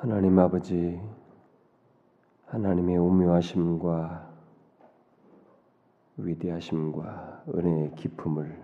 하나님 0.00 0.38
아버지, 0.38 0.98
하나님의 2.46 2.96
오묘하심과 2.96 4.30
위대하심과 6.16 7.44
은혜의 7.54 7.96
깊음을 7.96 8.62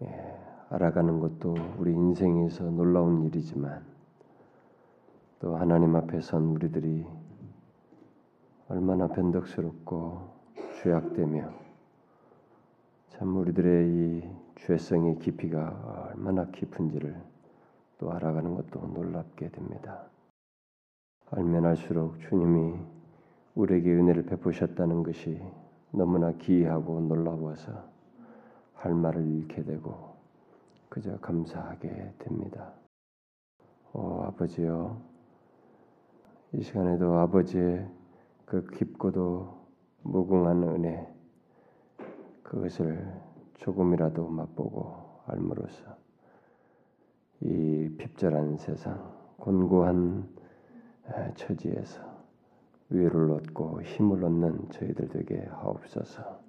예, 0.00 0.36
알아가는 0.70 1.20
것도 1.20 1.54
우리 1.76 1.92
인생에서 1.92 2.64
놀라운 2.70 3.24
일이지만 3.24 3.84
또 5.38 5.54
하나님 5.54 5.96
앞에 5.96 6.22
선 6.22 6.44
우리들이 6.44 7.04
얼마나 8.68 9.06
변덕스럽고 9.08 10.30
죄악되며 10.82 11.52
참 13.10 13.36
우리들의 13.36 13.86
이 13.86 14.30
죄성의 14.60 15.18
깊이가 15.18 16.08
얼마나 16.14 16.46
깊은지를 16.46 17.37
또 17.98 18.12
알아가는 18.12 18.54
것도 18.54 18.86
놀랍게 18.86 19.50
됩니다. 19.50 20.04
알면 21.30 21.66
알수록 21.66 22.18
주님이 22.20 22.78
우리에게 23.54 23.92
은혜를 23.92 24.24
베푸셨다는 24.26 25.02
것이 25.02 25.42
너무나 25.90 26.32
기이하고 26.32 27.00
놀라워서 27.00 27.72
할 28.74 28.94
말을 28.94 29.26
잃게 29.26 29.62
되고 29.64 30.16
그저 30.88 31.18
감사하게 31.18 32.14
됩니다. 32.18 32.72
오 33.92 34.22
아버지요, 34.22 35.00
이 36.52 36.62
시간에도 36.62 37.18
아버지의 37.18 37.88
그 38.46 38.64
깊고도 38.66 39.58
무궁한 40.02 40.62
은혜 40.62 41.14
그것을 42.42 43.12
조금이라도 43.54 44.28
맛보고 44.28 44.96
알므로써 45.26 46.07
이 47.40 47.88
핍절한 47.98 48.56
세상, 48.56 49.12
곤고한 49.36 50.28
처지에서 51.36 52.00
위를 52.90 53.30
얻고 53.30 53.82
힘을 53.82 54.24
얻는 54.24 54.70
저희들 54.70 55.08
되게 55.08 55.44
하옵소서. 55.44 56.40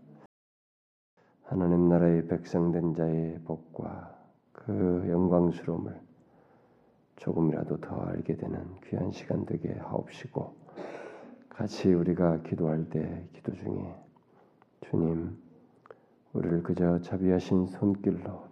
하나님 1.43 1.89
나라의 1.89 2.27
백성된 2.27 2.93
자의 2.95 3.39
복과 3.43 4.15
그 4.51 5.05
영광스러움을 5.09 5.99
조금이라도 7.17 7.77
더 7.77 7.95
알게 8.01 8.37
되는 8.37 8.65
귀한 8.85 9.11
시간 9.11 9.45
되게 9.45 9.73
하옵시고 9.73 10.55
같이 11.49 11.93
우리가 11.93 12.41
기도할 12.43 12.89
때 12.89 13.27
기도 13.33 13.53
중에 13.53 13.95
주님 14.81 15.37
우리를 16.33 16.63
그저 16.63 16.99
자비하신 17.01 17.67
손길로 17.67 18.43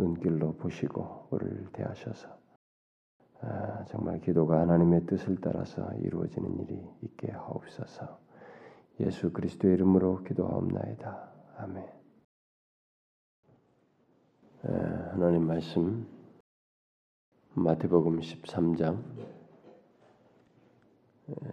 눈길로 0.00 0.54
보시고 0.54 1.28
우리를 1.30 1.72
대하셔서 1.72 2.28
아, 3.42 3.84
정말 3.86 4.20
기도가 4.20 4.60
하나님의 4.60 5.06
뜻을 5.06 5.40
따라서 5.40 5.90
이루어지는 5.94 6.58
일이 6.60 6.86
있게 7.02 7.30
하옵소서. 7.30 8.18
예수 9.00 9.32
그리스도의 9.32 9.74
이름으로 9.74 10.22
기도하옵나이다. 10.24 11.32
아멘. 11.56 11.84
에, 14.64 14.68
하나님 15.12 15.46
말씀 15.46 16.06
마태복음 17.54 18.20
13장 18.20 19.02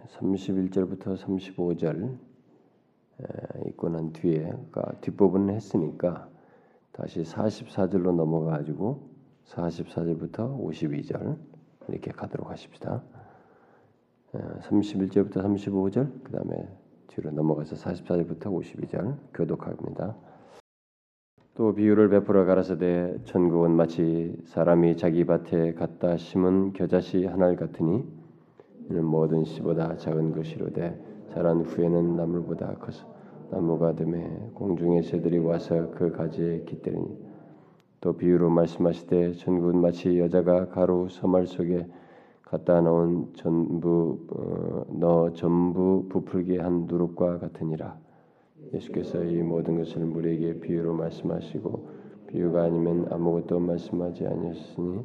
31절부터 0.08 1.16
35절 1.16 2.18
있고 3.68 3.88
난 3.88 4.12
뒤에 4.12 4.42
그러니까 4.42 4.92
뒷부분은 5.00 5.54
했으니까 5.54 6.27
다시 6.98 7.22
44절로 7.22 8.12
넘어가 8.12 8.58
가지고 8.58 9.08
44절부터 9.46 10.58
52절 10.60 11.38
이렇게 11.88 12.10
가도록 12.10 12.50
하십시다. 12.50 13.04
31절부터 14.32 15.34
35절 15.34 16.24
그 16.24 16.32
다음에 16.32 16.68
뒤로 17.06 17.30
넘어가서 17.30 17.76
44절부터 17.76 18.46
52절 18.46 19.16
교독합니다. 19.32 20.16
또 21.54 21.72
비유를 21.72 22.08
베풀어 22.08 22.44
가라사대 22.44 23.18
천국은 23.26 23.70
마치 23.76 24.36
사람이 24.46 24.96
자기 24.96 25.24
밭에 25.24 25.74
갖다 25.74 26.16
심은 26.16 26.72
겨자씨 26.72 27.26
하나 27.26 27.54
같으니 27.54 28.04
이는 28.90 29.04
모든 29.04 29.44
씨보다 29.44 29.96
작은 29.98 30.32
것이로되 30.34 31.00
자란 31.32 31.60
후에는 31.60 32.16
나물보다 32.16 32.74
커서 32.74 33.17
나무가 33.50 33.94
됨에 33.94 34.50
공중의 34.54 35.02
새들이 35.02 35.38
와서 35.38 35.90
그 35.92 36.12
가지에 36.12 36.64
깃들이니 36.64 37.18
또 38.00 38.12
비유로 38.12 38.50
말씀하시되 38.50 39.32
전국은 39.32 39.80
마치 39.80 40.18
여자가 40.18 40.68
가루 40.68 41.08
서말 41.08 41.46
속에 41.46 41.86
갖다 42.42 42.80
놓은 42.80 43.34
전부 43.34 44.26
어, 44.30 44.84
너 44.90 45.32
전부 45.32 46.06
부풀게 46.08 46.58
한 46.58 46.86
누룩과 46.86 47.38
같으니라. 47.38 47.98
예수께서 48.72 49.24
이 49.24 49.42
모든 49.42 49.78
것을 49.78 50.02
우리에게 50.04 50.60
비유로 50.60 50.94
말씀하시고 50.94 51.88
비유가 52.28 52.64
아니면 52.64 53.06
아무것도 53.10 53.58
말씀하지 53.60 54.26
아니하셨으니 54.26 55.00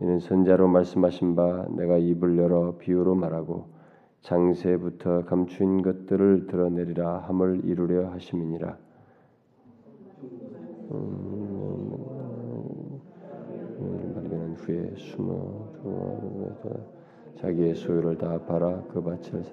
이는 0.00 0.18
선자로 0.18 0.68
말씀하신 0.68 1.36
바 1.36 1.66
내가 1.76 1.98
입을 1.98 2.38
열어 2.38 2.76
비유로 2.78 3.14
말하고 3.14 3.66
장세부터 4.22 5.24
감추인 5.24 5.82
것들을 5.82 6.46
드러내리라 6.46 7.20
함을 7.20 7.62
이루려 7.64 8.10
하심이니라. 8.10 8.76
발견한 14.14 14.40
음, 14.40 14.54
후에 14.58 14.94
숨어 14.96 15.70
자기의 17.36 17.74
소유를 17.74 18.18
다 18.18 18.38
팔아 18.44 18.82
그 18.88 19.00
밭을 19.00 19.44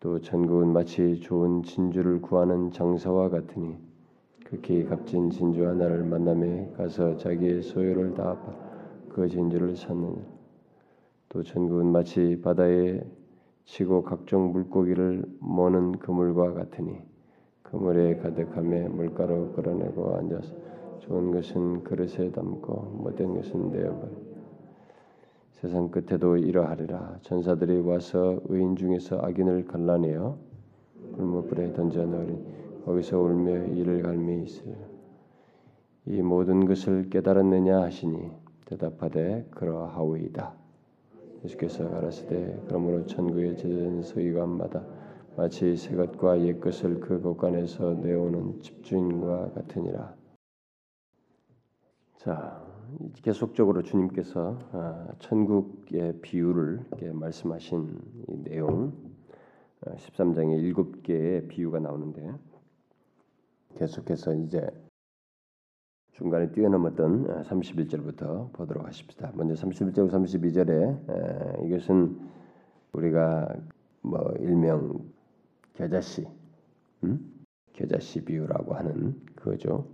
또 0.00 0.20
전국은 0.20 0.72
마치 0.72 1.20
좋은 1.20 1.62
진주를 1.62 2.20
구하는 2.20 2.70
장사와 2.70 3.30
같으니 3.30 3.78
극히 4.44 4.84
값진 4.84 5.30
진주 5.30 5.66
하나를 5.66 6.04
만남에 6.04 6.72
가서 6.76 7.16
자기의 7.16 7.62
소유를 7.62 8.14
다 8.14 8.36
팔아 8.38 8.70
그 9.08 9.28
진주를 9.28 9.76
샀느니라. 9.76 10.22
또 11.28 11.42
전국은 11.42 11.86
마치 11.86 12.40
바다에 12.42 13.00
치고 13.64 14.02
각종 14.02 14.52
물고기를 14.52 15.24
모는 15.40 15.92
그물과 15.98 16.54
같으니 16.54 16.98
그물에 17.62 18.16
가득함에 18.16 18.88
물가로 18.88 19.52
끌어내고 19.52 20.16
앉아서 20.16 20.54
좋은 21.00 21.30
것은 21.30 21.84
그릇에 21.84 22.30
담고 22.32 23.00
못된 23.02 23.34
것은 23.34 23.70
내어버리 23.70 24.30
세상 25.60 25.90
끝에도 25.90 26.38
이러하리라. 26.38 27.18
전사들이 27.20 27.80
와서 27.80 28.40
의인 28.46 28.76
중에서 28.76 29.18
악인을 29.20 29.66
갈라내어 29.66 30.38
불못불에 31.16 31.74
던져 31.74 32.06
넣으리. 32.06 32.38
거기서 32.86 33.20
울며 33.20 33.66
이를 33.66 34.02
갈미 34.02 34.44
있으리라. 34.44 34.78
이 36.06 36.22
모든 36.22 36.64
것을 36.64 37.10
깨달았느냐 37.10 37.82
하시니 37.82 38.30
대답하되 38.64 39.48
그러하오이다 39.50 40.59
예수께서 41.44 41.88
가라사대 41.88 42.62
그러므로 42.66 43.06
천국에 43.06 43.54
제된 43.56 44.02
서기관마다 44.02 44.84
마치 45.36 45.76
새 45.76 45.94
것과 45.96 46.40
옛 46.42 46.60
것을 46.60 47.00
그 47.00 47.20
곳간에서 47.20 47.94
내오는 47.94 48.60
집주인과 48.60 49.52
같으니라. 49.52 50.14
자, 52.18 52.62
계속적으로 53.22 53.82
주님께서 53.82 54.58
아, 54.72 55.08
천국의 55.20 56.20
비유를 56.20 56.84
말씀하신 57.14 57.98
내용 58.44 58.92
13장에 59.82 60.50
아, 60.50 60.56
일곱 60.56 61.02
개의 61.02 61.48
비유가 61.48 61.78
나오는데 61.78 62.34
계속해서 63.76 64.34
이제 64.34 64.68
중간에 66.20 66.52
뛰어넘었던 66.52 67.44
31절부터 67.44 68.22
어, 68.24 68.50
보도록 68.52 68.86
하십시다. 68.86 69.32
먼저 69.34 69.54
31절 69.54 70.10
32절에 70.10 71.64
이것은 71.66 72.20
우리가 72.92 73.56
뭐 74.02 74.30
일명 74.38 75.00
겨자씨, 75.72 76.28
음? 77.04 77.46
겨자씨 77.72 78.22
비유라고 78.26 78.74
하는 78.74 79.18
그거죠. 79.34 79.86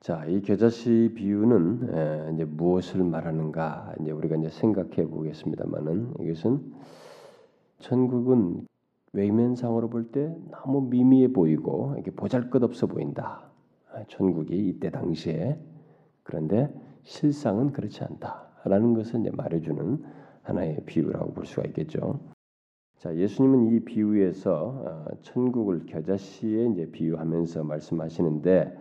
자, 0.00 0.24
이 0.26 0.42
겨자씨 0.42 1.12
비유는 1.14 2.32
이제 2.34 2.44
무엇을 2.44 3.04
말하는가 3.04 3.94
이제 4.00 4.10
우리가 4.10 4.34
이제 4.34 4.48
생각해 4.48 5.06
보겠습니다만은 5.06 6.14
이것은 6.18 6.74
천국은 7.78 8.66
외면상으로 9.12 9.88
볼 9.88 10.10
때 10.10 10.34
너무 10.50 10.88
미미해 10.90 11.28
보이고 11.32 11.94
이게 12.00 12.10
보잘것없어 12.10 12.88
보인다. 12.88 13.49
천국이 14.08 14.56
이때 14.68 14.90
당시에 14.90 15.58
그런데 16.22 16.72
실상은 17.02 17.72
그렇지 17.72 18.04
않다라는 18.04 18.94
것을 18.94 19.20
이제 19.20 19.30
말해주는 19.30 20.04
하나의 20.42 20.82
비유라고 20.86 21.32
볼 21.32 21.46
수가 21.46 21.66
있겠죠. 21.68 22.20
자, 22.98 23.16
예수님은 23.16 23.68
이 23.72 23.80
비유에서 23.80 24.52
어, 24.52 25.06
천국을 25.22 25.86
겨자씨에 25.86 26.66
이제 26.66 26.90
비유하면서 26.90 27.64
말씀하시는데 27.64 28.76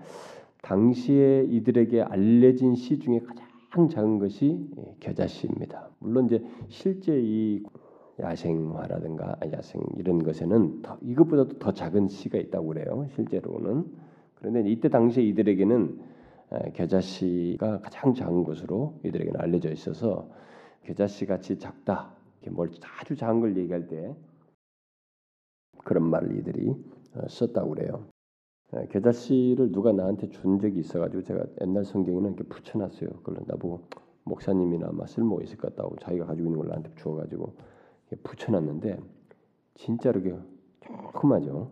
당시에 0.61 1.45
이들에게 1.49 2.01
알려진 2.01 2.75
시 2.75 2.99
중에 2.99 3.21
가장 3.21 3.87
작은 3.87 4.19
것이 4.19 4.67
겨자씨입니다. 4.99 5.89
물론 5.99 6.25
이제 6.25 6.43
실제 6.67 7.17
이 7.17 7.63
야생화라든가 8.19 9.37
야생 9.53 9.81
이런 9.97 10.21
것에는 10.21 10.81
더, 10.81 10.97
이것보다도 11.01 11.59
더 11.59 11.71
작은 11.71 12.09
씨가 12.09 12.37
있다고 12.39 12.67
그래요. 12.67 13.07
실제로는 13.15 13.85
그런데 14.39 14.69
이때 14.69 14.89
당시에 14.89 15.23
이들에게는 15.23 15.99
겨자씨가 16.73 17.81
가장 17.81 18.13
작은 18.13 18.43
것으로 18.43 18.99
이들에게는 19.03 19.39
알려져 19.39 19.71
있어서 19.71 20.29
겨자씨 20.83 21.25
같이 21.25 21.59
작다. 21.59 22.15
뭘 22.51 22.71
아주 22.99 23.15
작은 23.15 23.41
걸 23.41 23.57
얘기할 23.57 23.87
때 23.87 24.15
그런 25.83 26.09
말을 26.09 26.37
이들이 26.37 26.69
어, 27.15 27.27
썼다고 27.27 27.71
그래요. 27.71 28.07
겨자씨를 28.91 29.71
누가 29.71 29.91
나한테 29.91 30.29
준 30.29 30.59
적이 30.59 30.79
있어가지고 30.79 31.23
제가 31.23 31.43
옛날 31.61 31.83
성경에는 31.83 32.33
이렇게 32.33 32.43
붙여놨어요. 32.43 33.09
그걸 33.23 33.43
나보고 33.47 33.87
목사님이나 34.23 34.89
아마 34.89 35.07
쓸모 35.07 35.41
있을 35.41 35.57
것 35.57 35.75
같다고 35.75 35.95
자기가 35.97 36.27
가지고 36.27 36.47
있는 36.47 36.59
걸 36.59 36.67
나한테 36.67 36.93
주어가지고 36.95 37.55
붙여놨는데 38.23 38.99
진짜로 39.75 40.21
그 40.21 40.41
조그마죠. 40.81 41.71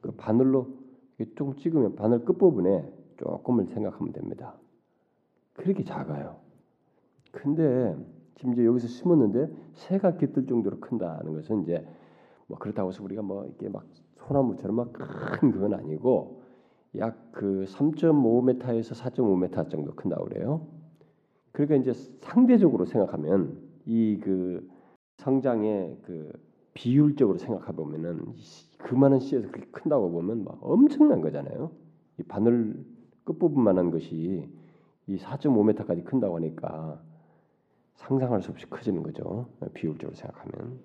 그 0.00 0.10
바늘로 0.12 0.81
조금 1.34 1.56
찍으면 1.56 1.96
바늘 1.96 2.24
끝 2.24 2.38
부분에 2.38 2.92
조금을 3.18 3.66
생각하면 3.66 4.12
됩니다. 4.12 4.54
그렇게 5.54 5.84
작아요. 5.84 6.36
근데 7.32 7.96
이제 8.44 8.64
여기서 8.64 8.88
심었는데 8.88 9.48
새가 9.74 10.16
깃들 10.16 10.46
정도로 10.46 10.80
큰다는 10.80 11.34
것은 11.34 11.62
이제 11.62 11.86
뭐 12.46 12.58
그렇다고 12.58 12.90
해서 12.90 13.02
우리가 13.04 13.22
뭐 13.22 13.46
이게 13.46 13.68
막 13.68 13.86
소나무처럼 14.16 14.76
막 14.76 14.92
큰 14.92 15.52
그건 15.52 15.74
아니고 15.74 16.42
약 16.98 17.32
그 17.32 17.64
3.5m에서 17.68 18.94
4.5m 18.94 19.70
정도 19.70 19.94
큰다고 19.94 20.24
그래요. 20.26 20.66
그러니까 21.52 21.76
이제 21.76 21.92
상대적으로 22.20 22.84
생각하면 22.86 23.58
이 23.86 24.18
그 24.22 24.68
성장의 25.18 25.98
그 26.02 26.32
비율적으로 26.74 27.38
생각해 27.38 27.72
보면은 27.72 28.34
그만한 28.78 29.20
씨에서 29.20 29.48
그렇게 29.48 29.70
큰다고 29.70 30.10
보면 30.10 30.44
막 30.44 30.58
엄청난 30.62 31.20
거잖아요. 31.20 31.70
이 32.18 32.22
바늘 32.22 32.84
끝부분만한 33.24 33.90
것이 33.90 34.48
이 35.06 35.16
4.5m까지 35.16 36.04
큰다고 36.04 36.36
하니까 36.36 37.02
상상할 37.94 38.42
수 38.42 38.50
없이 38.50 38.68
커지는 38.68 39.02
거죠. 39.02 39.48
비율적으로 39.74 40.16
생각하면. 40.16 40.80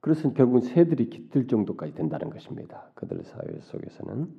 그래서 0.00 0.32
결국은 0.32 0.60
새들이 0.60 1.10
깃들 1.10 1.48
정도까지 1.48 1.94
된다는 1.94 2.30
것입니다. 2.30 2.90
그들 2.94 3.24
사회 3.24 3.60
속에서는. 3.60 4.38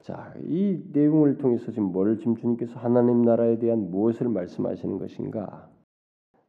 자, 0.00 0.34
이 0.42 0.82
내용을 0.92 1.38
통해서 1.38 1.70
지금 1.70 1.84
뭘 1.92 2.18
지금 2.18 2.36
주님께서 2.36 2.78
하나님 2.78 3.22
나라에 3.22 3.58
대한 3.58 3.90
무엇을 3.90 4.28
말씀하시는 4.28 4.98
것인가? 4.98 5.70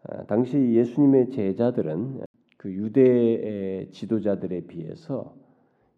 아, 0.08 0.24
당시 0.26 0.58
예수님의 0.58 1.32
제자들은 1.32 2.22
그 2.58 2.72
유대의 2.72 3.92
지도자들에 3.92 4.62
비해서 4.62 5.36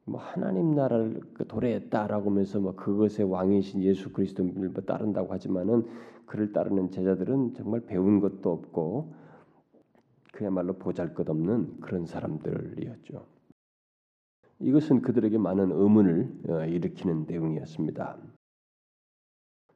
뭐 0.06 0.22
하나님 0.22 0.74
나라를 0.74 1.20
그 1.34 1.46
도래했다라고 1.46 2.32
하면서 2.32 2.60
뭐 2.60 2.76
그것의 2.76 3.30
왕이신 3.30 3.84
예수 3.84 4.14
그리스도를 4.14 4.70
뭐 4.70 4.82
따른다고 4.84 5.34
하지만은 5.34 5.86
그를 6.26 6.54
따르는 6.54 6.92
제자들은 6.92 7.54
정말 7.54 7.82
배운 7.82 8.20
것도 8.20 8.52
없고 8.52 9.14
그야말로 10.32 10.74
보잘것없는 10.74 11.82
그런 11.82 12.06
사람들이었죠. 12.06 13.26
이것은 14.60 15.02
그들에게 15.02 15.38
많은 15.38 15.72
의문을 15.72 16.32
어, 16.50 16.66
일으키는 16.66 17.26
내용이었습니다. 17.28 18.18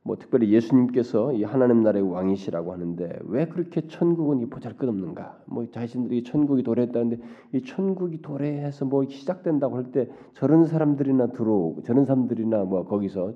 뭐 0.04 0.16
특별히 0.18 0.52
예수님께서 0.52 1.32
이 1.34 1.44
하나님 1.44 1.84
나라의 1.84 2.10
왕이시라고 2.10 2.74
하는데 2.74 3.20
왜 3.24 3.48
그렇게 3.48 3.88
천국은 3.88 4.40
이 4.40 4.48
보잘것없는가? 4.48 5.44
뭐 5.46 5.70
자신들이 5.70 6.24
천국이 6.24 6.64
도래했다는데 6.64 7.20
이 7.54 7.62
천국이 7.62 8.22
도래해서 8.22 8.86
뭐 8.86 9.06
시작된다고 9.08 9.78
할 9.78 9.92
때 9.92 10.10
저런 10.34 10.66
사람들이나 10.66 11.28
들어오고 11.28 11.84
저런 11.84 12.06
사람들이나 12.06 12.64
뭐 12.64 12.86
거기서 12.86 13.34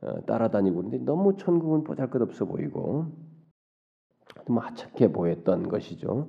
어, 0.00 0.20
따라다니고 0.26 0.76
그런데 0.76 0.98
너무 0.98 1.36
천국은 1.36 1.84
보잘것없어 1.84 2.46
보이고 2.46 3.06
너무 4.46 4.60
하찮게 4.60 5.12
보였던 5.12 5.68
것이죠. 5.68 6.28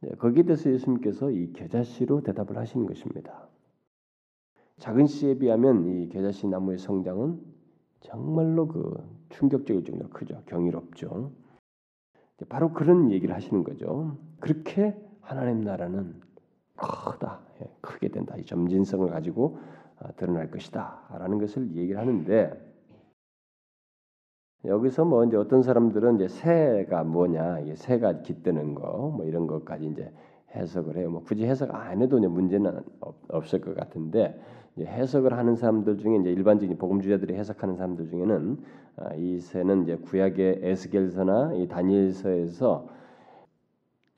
네, 0.00 0.10
거기에 0.16 0.44
대해서 0.44 0.70
예수님께서 0.70 1.30
이 1.30 1.52
겨자씨로 1.52 2.22
대답을 2.22 2.56
하시는 2.58 2.86
것입니다. 2.86 3.48
작은 4.78 5.06
씨에 5.06 5.38
비하면 5.38 5.86
이 5.86 6.08
겨자씨 6.08 6.48
나무의 6.48 6.78
성장은 6.78 7.53
정말로 8.04 8.68
그 8.68 8.96
충격적일 9.30 9.84
정도로 9.84 10.10
크죠. 10.10 10.42
경이롭죠. 10.46 11.32
바로 12.48 12.72
그런 12.72 13.10
얘기를 13.10 13.34
하시는 13.34 13.64
거죠. 13.64 14.16
그렇게 14.40 14.96
하나님 15.20 15.62
나라는 15.62 16.20
크다, 16.76 17.40
예, 17.62 17.70
크게 17.80 18.08
된다. 18.08 18.36
이 18.36 18.44
점진성을 18.44 19.08
가지고 19.08 19.58
아, 19.98 20.12
드러날 20.12 20.50
것이다라는 20.50 21.38
것을 21.38 21.74
얘기를 21.74 21.98
하는데 21.98 22.74
여기서 24.64 25.04
뭐 25.04 25.24
이제 25.24 25.36
어떤 25.36 25.62
사람들은 25.62 26.16
이제 26.16 26.28
새가 26.28 27.04
뭐냐, 27.04 27.58
새가 27.74 28.22
깃드는 28.22 28.74
거, 28.74 29.12
뭐 29.16 29.24
이런 29.24 29.46
것까지 29.46 29.86
이제 29.86 30.12
해석을 30.54 30.96
해요. 30.96 31.10
뭐 31.10 31.22
굳이 31.22 31.44
해석 31.44 31.74
안 31.74 32.02
해도 32.02 32.18
이제 32.18 32.26
문제는 32.26 32.82
없을 33.28 33.60
것 33.60 33.74
같은데 33.74 34.38
해석을 34.78 35.32
하는 35.32 35.54
사람들 35.56 35.98
중에 35.98 36.16
이제 36.16 36.32
일반적인 36.32 36.76
복음주의자들이 36.78 37.34
해석하는 37.34 37.76
사람들 37.76 38.08
중에는 38.08 38.58
아, 38.96 39.14
이 39.14 39.40
새는 39.40 39.84
이제 39.84 39.96
구약의 39.96 40.60
에스겔서나 40.62 41.54
이 41.54 41.68
다니엘서에서 41.68 42.88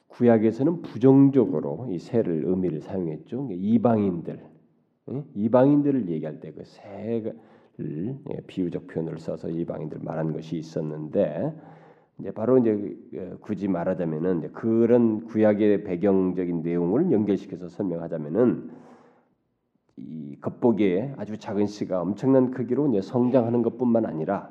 구약에서는 0.08 0.82
부정적으로 0.82 1.87
이 1.91 1.99
새를 1.99 2.44
의미를 2.47 2.81
사용했죠. 2.81 3.49
이방인들, 3.50 4.41
이방인들을 5.35 6.08
얘기할 6.08 6.41
때 6.41 6.53
그 6.53 6.62
새를 6.64 7.35
예, 8.31 8.41
비유적 8.47 8.87
표현을 8.87 9.19
써서 9.19 9.50
이방인들 9.50 9.99
말한 10.00 10.32
것이 10.32 10.56
있었는데 10.56 11.52
이제 12.19 12.31
바로 12.31 12.56
이제 12.59 12.75
그, 13.11 13.38
굳이 13.43 13.69
말하자면은 13.69 14.52
그런 14.52 15.26
구약의 15.26 15.85
배경적인 15.85 16.62
내용을 16.62 17.12
연결시켜서 17.12 17.69
설명하자면은 17.69 18.70
이 19.97 20.37
겉보기에 20.41 21.15
아주 21.17 21.39
작은 21.39 21.67
씨가 21.67 22.03
엄청난 22.03 22.51
크기로 22.51 22.89
이제 22.89 23.01
성장하는 23.01 23.63
것뿐만 23.63 24.05
아니라 24.05 24.51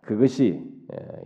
그것이 0.00 0.64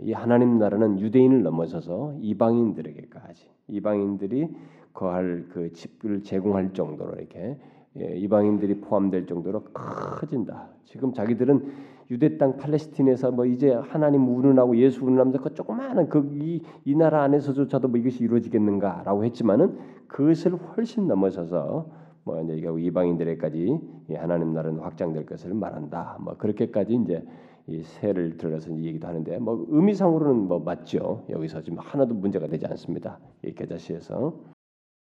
이 0.01 0.13
하나님 0.13 0.59
나라는 0.59 1.01
유대인을 1.01 1.43
넘어서서 1.43 2.17
이방인들에게까지 2.21 3.49
이방인들이 3.69 4.49
거할 4.93 5.47
그 5.51 5.73
집을 5.73 6.23
제공할 6.23 6.73
정도로 6.73 7.15
이렇게 7.15 7.59
이방인들이 7.95 8.81
포함될 8.81 9.27
정도로 9.27 9.65
커진다. 9.73 10.69
지금 10.85 11.13
자기들은 11.13 11.97
유대 12.11 12.39
땅 12.39 12.57
팔레스틴에서 12.57 13.33
뭐 13.33 13.47
이제 13.47 13.73
하나님 13.73 14.29
운운하고 14.29 14.77
예수 14.77 15.05
운운하면서 15.05 15.41
그 15.43 15.55
조그마한 15.55 16.09
그이 16.09 16.63
이 16.85 16.95
나라 16.95 17.23
안에서조차도 17.25 17.89
뭐 17.89 17.99
이것이 17.99 18.23
이루어지겠는가라고 18.25 19.25
했지만은 19.25 19.79
그것을 20.07 20.53
훨씬 20.55 21.09
넘어서서 21.09 22.06
뭐 22.27 22.43
이제 22.43 22.57
이게 22.57 22.69
이방인들에까지 22.69 23.79
하나님 24.17 24.53
나라는 24.53 24.81
확장될 24.81 25.27
것을 25.27 25.55
말한다. 25.55 26.19
뭐 26.21 26.37
그렇게까지 26.37 26.95
이제 26.97 27.25
이 27.69 27.83
세를 27.85 28.37
들어서 28.37 28.77
얘기도 28.77 29.07
하는데 29.07 29.39
뭐 29.39 29.65
의미상으로는 29.69 30.49
뭐 30.49 30.59
맞죠. 30.59 31.25
여기서 31.31 31.63
지금 31.63 31.79
하나도 31.79 32.15
문제가 32.15 32.49
되지 32.49 32.67
않습니다. 32.67 33.21
이 33.45 33.53
계자시에서 33.55 34.41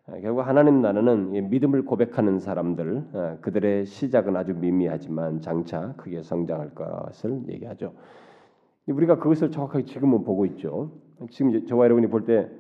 아, 0.07 0.21
결국 0.21 0.43
하나님 0.43 0.83
나라는 0.83 1.49
믿음을 1.49 1.87
고백하는 1.87 2.39
사람들 2.39 3.05
아, 3.15 3.37
그들의 3.41 3.87
시작은 3.87 4.37
아주 4.37 4.55
미미하지만 4.55 5.41
장차 5.41 5.95
크게 5.97 6.23
성장할 6.23 6.75
것을 6.75 7.43
얘기하죠. 7.49 7.95
우리가 8.87 9.17
그것을 9.17 9.51
정확하게 9.51 9.87
지금은 9.87 10.25
보고 10.25 10.45
있죠. 10.45 10.93
지금 11.31 11.67
저와 11.67 11.87
여러분이 11.87 12.09
볼 12.09 12.27
때 12.27 12.51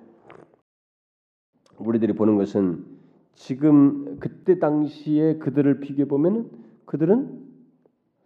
우리들이 1.78 2.14
보는 2.14 2.36
것은 2.36 2.97
지금 3.38 4.18
그때 4.18 4.58
당시에 4.58 5.36
그들을 5.38 5.78
비교해 5.80 6.08
보면은 6.08 6.50
그들은 6.86 7.46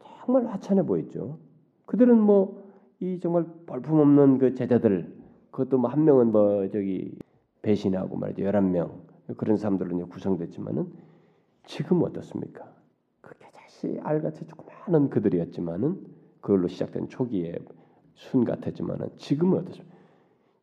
정말 0.00 0.46
하찮아 0.46 0.82
보였죠. 0.84 1.38
그들은 1.86 2.18
뭐 2.18 2.62
이 3.02 3.18
정말 3.18 3.44
벌품 3.66 3.98
없는 3.98 4.38
그 4.38 4.54
제자들 4.54 5.12
그것도 5.50 5.76
뭐 5.78 5.90
한 5.90 6.04
명은 6.04 6.30
뭐 6.30 6.68
저기 6.68 7.18
배신하고 7.62 8.16
말이죠. 8.16 8.44
열한 8.44 8.70
명 8.70 9.02
그런 9.36 9.56
사람들로 9.56 10.06
구성됐지만은 10.06 10.86
지금 11.64 12.04
어떻습니까? 12.04 12.72
그게 13.20 13.44
다시 13.52 13.98
알같이 14.04 14.46
조그마한 14.46 15.10
그들이었지만은 15.10 16.00
그걸로 16.40 16.68
시작된 16.68 17.08
초기의 17.08 17.58
순 18.14 18.44
같았지만은 18.44 19.08
지금은 19.16 19.58
어떻습니까? 19.58 19.96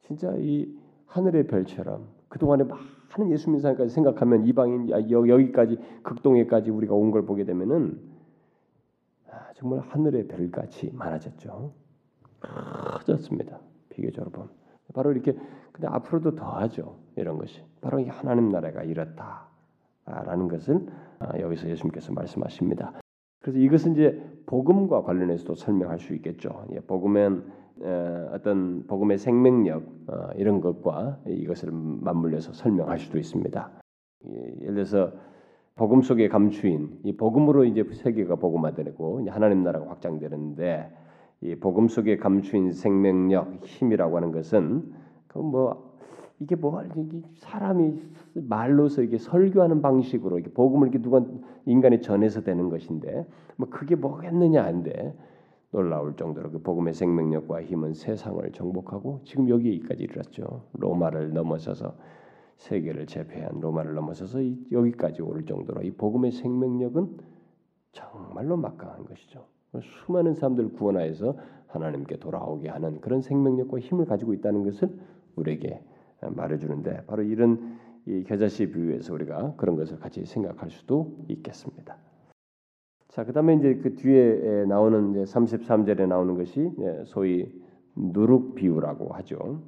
진짜 0.03 0.34
이 0.38 0.74
하늘의 1.08 1.48
별처럼 1.48 2.08
그 2.29 2.39
동안에 2.39 2.63
많은 3.18 3.32
예수 3.32 3.50
믿는 3.50 3.62
사람까지 3.62 3.94
생각하면 3.94 4.46
이방인 4.46 4.89
여기까지 4.89 5.78
극동에까지 6.04 6.70
우리가 6.70 6.94
온 6.96 7.12
걸 7.12 7.25
보게 7.25 7.44
되면은 7.44 8.00
아, 9.32 9.51
정말 9.56 9.80
하늘의 9.80 10.28
별같이 10.28 10.92
많아졌죠. 10.94 11.74
커졌습니다. 13.06 13.60
비교적으로 13.89 14.32
보면 14.32 14.50
바로 14.94 15.12
이렇게 15.12 15.36
근데 15.72 15.88
앞으로도 15.88 16.36
더하죠 16.36 16.98
이런 17.16 17.38
것이 17.38 17.62
바로 17.82 18.00
이 18.00 18.08
하나님 18.08 18.50
나라가 18.50 18.84
이렇다라는 18.84 20.48
것을 20.50 20.86
아, 21.20 21.38
여기서 21.39 21.70
예수님께서 21.70 22.13
말씀하십니다. 22.13 22.94
그래서 23.42 23.60
이것은 23.60 23.94
이제 23.94 24.22
복음과 24.46 25.04
관련해서도 25.04 25.56
설명할 25.56 26.00
수 26.00 26.13
있겠죠. 26.16 26.66
예, 26.74 26.80
복음은 26.82 27.46
어떤 28.34 28.86
복음의 28.88 29.18
생명력 29.18 29.84
어, 30.08 30.30
이런 30.36 30.62
것과 30.62 31.20
이것을 31.28 31.72
맞물려서 31.72 32.54
설명할 32.54 33.00
수도 33.00 33.18
있습니다. 33.18 33.72
예, 34.28 34.56
예를 34.62 34.74
들어서 34.76 35.12
복음 35.76 36.02
속에 36.02 36.28
감추인 36.28 37.00
이 37.04 37.16
복음으로 37.16 37.64
이제 37.64 37.86
세계가 37.90 38.36
복음화되고 38.36 39.28
하나님 39.30 39.64
나라가 39.64 39.90
확장되는데 39.90 40.92
이 41.42 41.56
복음 41.56 41.88
속에 41.88 42.18
감추인 42.18 42.74
생명력 42.74 43.66
힘이라고 43.66 44.18
하는 44.18 44.32
것은 44.34 44.94
그뭐 45.28 45.90
이게 46.40 46.56
뭐 46.56 46.84
사람이 47.36 48.02
말로서 48.34 49.04
이게 49.04 49.18
설교하는 49.18 49.82
방식으로 49.82 50.38
이렇게 50.40 50.54
복음을 50.54 50.90
이렇게 50.90 51.02
누가 51.02 51.26
인간이 51.66 52.02
전해서 52.02 52.42
되는 52.42 52.70
것인데 52.70 53.26
뭐 53.56 53.70
그게 53.70 53.96
뭐겠느냐 53.96 54.64
한데 54.64 55.16
놀라울 55.72 56.16
정도로 56.16 56.52
그 56.52 56.62
복음의 56.62 56.94
생명력과 56.94 57.64
힘은 57.64 57.94
세상을 57.94 58.52
정복하고 58.52 59.22
지금 59.24 59.50
여기까지 59.50 60.04
이르렀죠. 60.04 60.64
로마를 60.74 61.34
넘어서서 61.34 61.96
세계를 62.58 63.06
제패한 63.06 63.60
로마를 63.62 63.94
넘어서서 63.94 64.40
여기까지 64.72 65.22
오를 65.22 65.46
정도로 65.46 65.84
이 65.84 65.92
복음의 65.92 66.32
생명력은 66.32 67.18
정말로 67.92 68.58
막강한 68.58 69.06
것이죠. 69.06 69.46
수많은 69.82 70.34
사람들을 70.34 70.74
구원하여서 70.74 71.38
하나님께 71.68 72.18
돌아오게 72.18 72.70
하는 72.70 73.00
그런 73.00 73.22
생명력과 73.22 73.80
힘을 73.80 74.06
가지고 74.06 74.34
있다는 74.34 74.64
것을 74.64 74.90
우리에게 75.36 75.84
말해주는데 76.22 77.06
바로 77.06 77.22
이런 77.24 77.78
이 78.06 78.24
겨자씨 78.24 78.72
비유에서 78.72 79.14
우리가 79.14 79.54
그런 79.56 79.76
것을 79.76 80.00
같이 80.00 80.26
생각할 80.26 80.72
수도 80.72 81.16
있겠습니다. 81.28 81.98
자, 83.10 83.24
그다음에 83.25 83.56
이제 83.56 83.75
그 83.75 83.96
뒤에 83.96 84.66
나오는 84.66 85.12
이제 85.12 85.24
33절에 85.24 86.08
나오는 86.08 86.36
것이 86.36 86.72
소위 87.06 87.51
누룩 87.96 88.54
비유라고 88.54 89.13
하죠. 89.16 89.63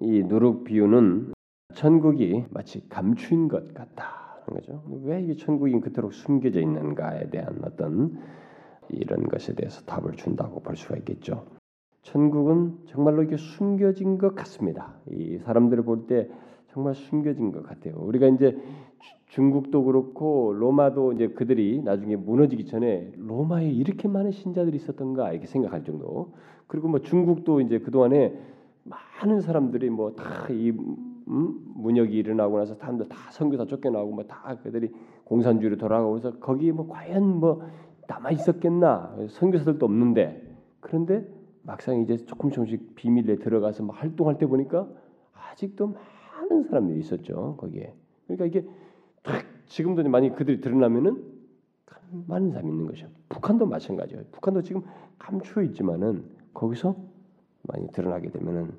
이 0.00 0.22
누룩 0.22 0.62
비유는 0.64 1.32
천국이 1.74 2.44
마치 2.50 2.88
감추인 2.88 3.48
것 3.48 3.74
같다 3.74 4.04
하는 4.46 4.60
거죠. 4.60 4.82
왜 5.04 5.22
이게 5.22 5.34
천국이 5.34 5.80
그토록 5.80 6.12
숨겨져 6.12 6.60
있는가에 6.60 7.30
대한 7.30 7.60
어떤 7.64 8.16
이런 8.88 9.26
것에 9.28 9.54
대해서 9.54 9.82
답을 9.84 10.12
준다고 10.12 10.60
볼 10.60 10.76
수가 10.76 10.96
있겠죠. 10.98 11.46
천국은 12.02 12.78
정말로 12.86 13.24
이게 13.24 13.36
숨겨진 13.36 14.18
것 14.18 14.34
같습니다. 14.36 14.94
이 15.10 15.38
사람들을 15.38 15.82
볼 15.84 16.06
때 16.06 16.28
정말 16.68 16.94
숨겨진 16.94 17.52
것 17.52 17.62
같아요. 17.64 17.96
우리가 17.98 18.28
이제 18.28 18.56
중국도 19.32 19.84
그렇고 19.84 20.52
로마도 20.52 21.14
이제 21.14 21.28
그들이 21.28 21.80
나중에 21.82 22.16
무너지기 22.16 22.66
전에 22.66 23.12
로마에 23.16 23.70
이렇게 23.70 24.06
많은 24.06 24.30
신자들이 24.30 24.76
있었던가 24.76 25.32
이렇게 25.32 25.46
생각할 25.46 25.84
정도. 25.84 26.34
그리고 26.66 26.88
뭐 26.88 27.00
중국도 27.00 27.62
이제 27.62 27.78
그 27.78 27.90
동안에 27.90 28.38
많은 28.84 29.40
사람들이 29.40 29.88
뭐 29.88 30.14
다이 30.14 30.72
음? 31.28 31.64
문혁이 31.76 32.14
일어나고 32.14 32.58
나서 32.58 32.74
사람들 32.74 33.08
다 33.08 33.16
선교사 33.30 33.64
쫓겨나고 33.64 34.10
뭐 34.10 34.24
다 34.24 34.58
그들이 34.62 34.90
공산주의로 35.24 35.78
돌아가고 35.78 36.10
그래서 36.10 36.38
거기 36.38 36.70
뭐 36.70 36.86
과연 36.88 37.40
뭐 37.40 37.62
남아 38.08 38.32
있었겠나 38.32 39.16
선교사들도 39.30 39.86
없는데 39.86 40.42
그런데 40.80 41.26
막상 41.62 42.00
이제 42.00 42.16
조금 42.18 42.50
조금씩 42.50 42.96
비밀에 42.96 43.36
들어가서 43.36 43.84
막 43.84 44.02
활동할 44.02 44.36
때 44.36 44.46
보니까 44.46 44.88
아직도 45.32 45.94
많은 46.40 46.64
사람들이 46.64 46.98
있었죠 46.98 47.56
거기에 47.58 47.94
그러니까 48.26 48.44
이게 48.46 48.66
지금도 49.66 50.02
많이 50.08 50.34
그들이 50.34 50.60
드러나면은 50.60 51.22
많은 52.26 52.50
사람이 52.50 52.70
있는 52.70 52.86
것이죠 52.86 53.08
북한도 53.30 53.66
마찬가지예요 53.66 54.24
북한도 54.32 54.62
지금 54.62 54.82
감추어 55.18 55.62
있지만은 55.62 56.24
거기서 56.52 56.96
많이 57.62 57.90
드러나게 57.92 58.30
되면은 58.30 58.72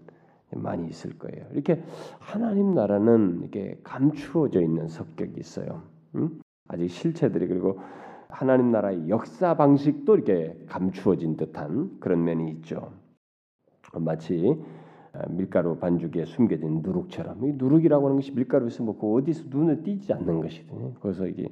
많이 0.55 0.88
있을 0.88 1.17
거예요. 1.17 1.45
이렇게 1.51 1.83
하나님 2.19 2.73
나라는 2.73 3.39
이렇게 3.41 3.79
감추어져 3.83 4.62
있는 4.62 4.88
성격이 4.88 5.39
있어요. 5.39 5.83
응? 6.15 6.39
아직 6.67 6.89
실체들이 6.89 7.47
그리고 7.47 7.79
하나님 8.29 8.71
나라의 8.71 9.09
역사 9.09 9.55
방식도 9.55 10.15
이렇게 10.15 10.57
감추어진 10.67 11.38
듯한 11.38 12.00
그런 12.00 12.23
면이 12.23 12.51
있죠. 12.51 12.91
마치 13.93 14.55
아, 14.59 14.82
밀가루 15.29 15.77
반죽에 15.77 16.25
숨겨진 16.25 16.82
누룩처럼 16.82 17.46
이 17.46 17.53
누룩이라고 17.53 18.05
하는 18.05 18.15
것이 18.17 18.32
밀가루에서 18.32 18.84
뭐그 18.84 19.13
어디서 19.15 19.46
눈에 19.50 19.84
띄지 19.84 20.12
않는 20.13 20.41
것이거든요. 20.41 20.93
그래서 21.01 21.27
이게 21.27 21.50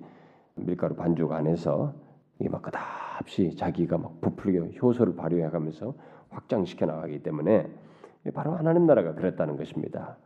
밀가루 0.56 0.96
반죽 0.96 1.32
안에서 1.32 1.94
이게 2.39 2.50
막 2.50 2.63
끝없이 2.63 3.56
자기가 3.56 4.00
막 4.00 4.20
부풀게 4.20 4.77
효소를 4.82 5.15
발휘해가면서 5.15 5.94
확장시켜 6.30 6.88
나가기 6.88 7.22
때문에 7.22 7.70
바로 8.34 8.53
하나님 8.53 8.88
나라가 8.88 9.13
그랬다는 9.13 9.58
것입니다. 9.58 10.18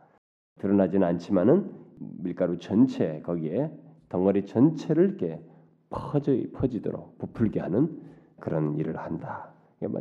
드러나지는 0.58 1.06
않지만은 1.06 1.70
밀가루 1.98 2.58
전체 2.58 3.20
거기에 3.20 3.70
덩어리 4.08 4.46
전체를 4.46 5.08
이렇게 5.10 5.42
퍼져 5.90 6.32
퍼지도록 6.54 7.18
부풀게 7.18 7.60
하는 7.60 8.00
그런 8.40 8.76
일을 8.76 8.96
한다. 8.96 9.50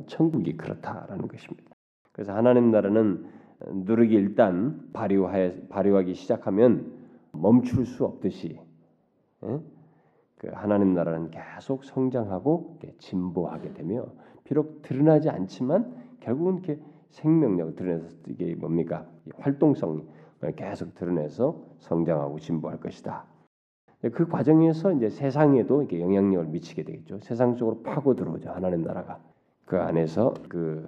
천국이 0.07 0.55
그렇다라는 0.55 1.27
것입니다. 1.27 1.74
그래서 2.15 2.33
하나님 2.33 2.71
나라는 2.71 3.25
누르기 3.59 4.15
일단 4.15 4.89
발휘하여 4.93 5.51
발휘하기 5.67 6.13
시작하면 6.13 6.93
멈출 7.33 7.85
수 7.85 8.05
없듯이 8.05 8.57
예? 9.43 9.59
그 10.37 10.47
하나님 10.53 10.93
나라는 10.93 11.29
계속 11.29 11.83
성장하고 11.83 12.79
진보하게 12.99 13.73
되며 13.73 14.05
비록 14.45 14.81
드러나지 14.81 15.29
않지만 15.29 15.93
결국은 16.21 16.53
이렇게 16.53 16.79
생명력을 17.09 17.75
드러내서 17.75 18.07
이게 18.29 18.55
뭡니까 18.55 19.05
활동성을 19.39 20.05
계속 20.55 20.95
드러내서 20.95 21.65
성장하고 21.79 22.39
진보할 22.39 22.79
것이다. 22.79 23.25
그 24.13 24.25
과정에서 24.29 24.93
이제 24.93 25.09
세상에도 25.09 25.81
이게 25.81 25.99
영향력을 25.99 26.45
미치게 26.47 26.83
되겠죠. 26.83 27.19
세상 27.19 27.55
속으로 27.55 27.81
파고 27.81 28.15
들어오죠. 28.15 28.51
하나님 28.51 28.83
나라가 28.83 29.19
그 29.65 29.77
안에서 29.77 30.33
그 30.47 30.87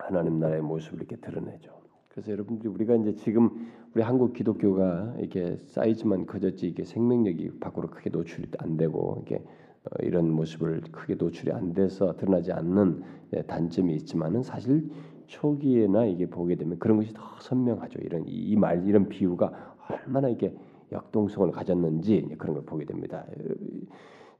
하나님 0.00 0.38
나라의 0.40 0.62
모습을 0.62 0.98
이렇게 1.00 1.16
드러내죠. 1.16 1.70
그래서 2.08 2.32
여러분들이 2.32 2.68
우리가 2.68 2.96
이제 2.96 3.14
지금 3.14 3.68
우리 3.94 4.02
한국 4.02 4.32
기독교가 4.32 5.14
이렇게 5.18 5.56
사이즈만 5.66 6.26
커졌지 6.26 6.66
이게 6.68 6.84
생명력이 6.84 7.58
밖으로 7.60 7.88
크게 7.88 8.10
노출이 8.10 8.48
안 8.58 8.76
되고 8.76 9.22
이게 9.24 9.36
어, 9.36 10.02
이런 10.02 10.30
모습을 10.30 10.80
크게 10.92 11.14
노출이 11.14 11.52
안 11.52 11.72
돼서 11.72 12.14
드러나지 12.16 12.52
않는 12.52 13.02
예, 13.34 13.42
단점이 13.42 13.94
있지만은 13.96 14.42
사실 14.42 14.90
초기에나 15.26 16.06
이게 16.06 16.26
보게 16.26 16.56
되면 16.56 16.78
그런 16.78 16.96
것이 16.98 17.12
더 17.14 17.22
선명하죠. 17.40 18.00
이런 18.02 18.24
이 18.26 18.56
말 18.56 18.86
이런 18.86 19.08
비유가 19.08 19.76
얼마나 19.88 20.28
이게 20.28 20.54
역동성을 20.92 21.50
가졌는지 21.52 22.34
그런 22.36 22.54
걸 22.54 22.64
보게 22.64 22.84
됩니다. 22.84 23.24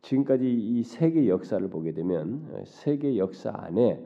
지금까지 0.02 0.52
이 0.52 0.82
세계 0.82 1.28
역사를 1.28 1.66
보게 1.68 1.92
되면 1.92 2.46
어, 2.52 2.62
세계 2.64 3.16
역사 3.18 3.52
안에 3.54 4.04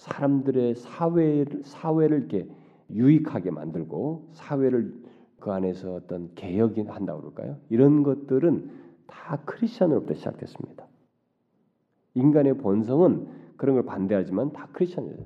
사람들의 0.00 0.76
사회를 0.76 1.62
사회를 1.62 2.18
이렇게 2.20 2.48
유익하게 2.90 3.50
만들고 3.50 4.30
사회를 4.32 4.94
그 5.38 5.52
안에서 5.52 5.94
어떤 5.94 6.34
개혁이 6.34 6.82
한다 6.82 7.14
그럴까요? 7.16 7.58
이런 7.68 8.02
것들은 8.02 8.70
다 9.06 9.42
크리스천으로부터 9.44 10.14
시작됐습니다. 10.14 10.86
인간의 12.14 12.56
본성은 12.58 13.26
그런 13.58 13.74
걸 13.74 13.84
반대하지만 13.84 14.52
다 14.52 14.68
크리스천이에요. 14.72 15.18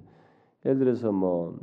예를 0.67 0.79
들어서 0.79 1.13
뭐 1.13 1.57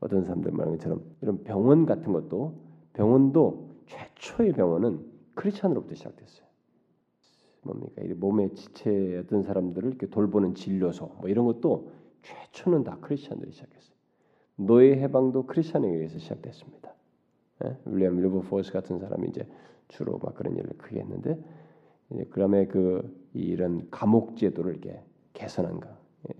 어떤 0.00 0.24
사람들 0.24 0.52
말하는 0.52 0.76
것처럼 0.76 1.00
이런 1.22 1.42
병원 1.44 1.86
같은 1.86 2.12
것도 2.12 2.54
병원도 2.92 3.70
최초의 3.86 4.52
병원은 4.52 5.00
크리스천으로부터 5.34 5.94
시작됐어요. 5.94 6.46
뭡니까? 7.62 8.02
이 8.02 8.12
몸의 8.12 8.54
지체 8.54 9.22
어떤 9.24 9.42
사람들을 9.42 9.88
이렇게 9.88 10.06
돌보는 10.06 10.54
진료소 10.54 11.06
뭐 11.18 11.28
이런 11.28 11.46
것도 11.46 11.97
최초는 12.22 12.84
다 12.84 12.98
크리스천들이 13.00 13.52
시작했어요. 13.52 13.96
노예 14.56 14.96
해방도 14.96 15.46
크리스천에 15.46 15.88
의해서 15.88 16.18
시작됐습니다. 16.18 16.92
예? 17.64 17.76
윌리엄 17.86 18.16
밀버포스 18.16 18.72
같은 18.72 18.98
사람이 18.98 19.28
이제 19.28 19.46
주로 19.88 20.18
막 20.18 20.34
그런 20.34 20.56
일을 20.56 20.70
크게 20.78 21.00
했는데 21.00 21.38
그다음에 22.30 22.66
그 22.66 23.28
이런 23.34 23.88
감옥 23.90 24.36
제도를 24.36 24.72
이렇게 24.72 25.02
개선한 25.34 25.80
거. 25.80 25.88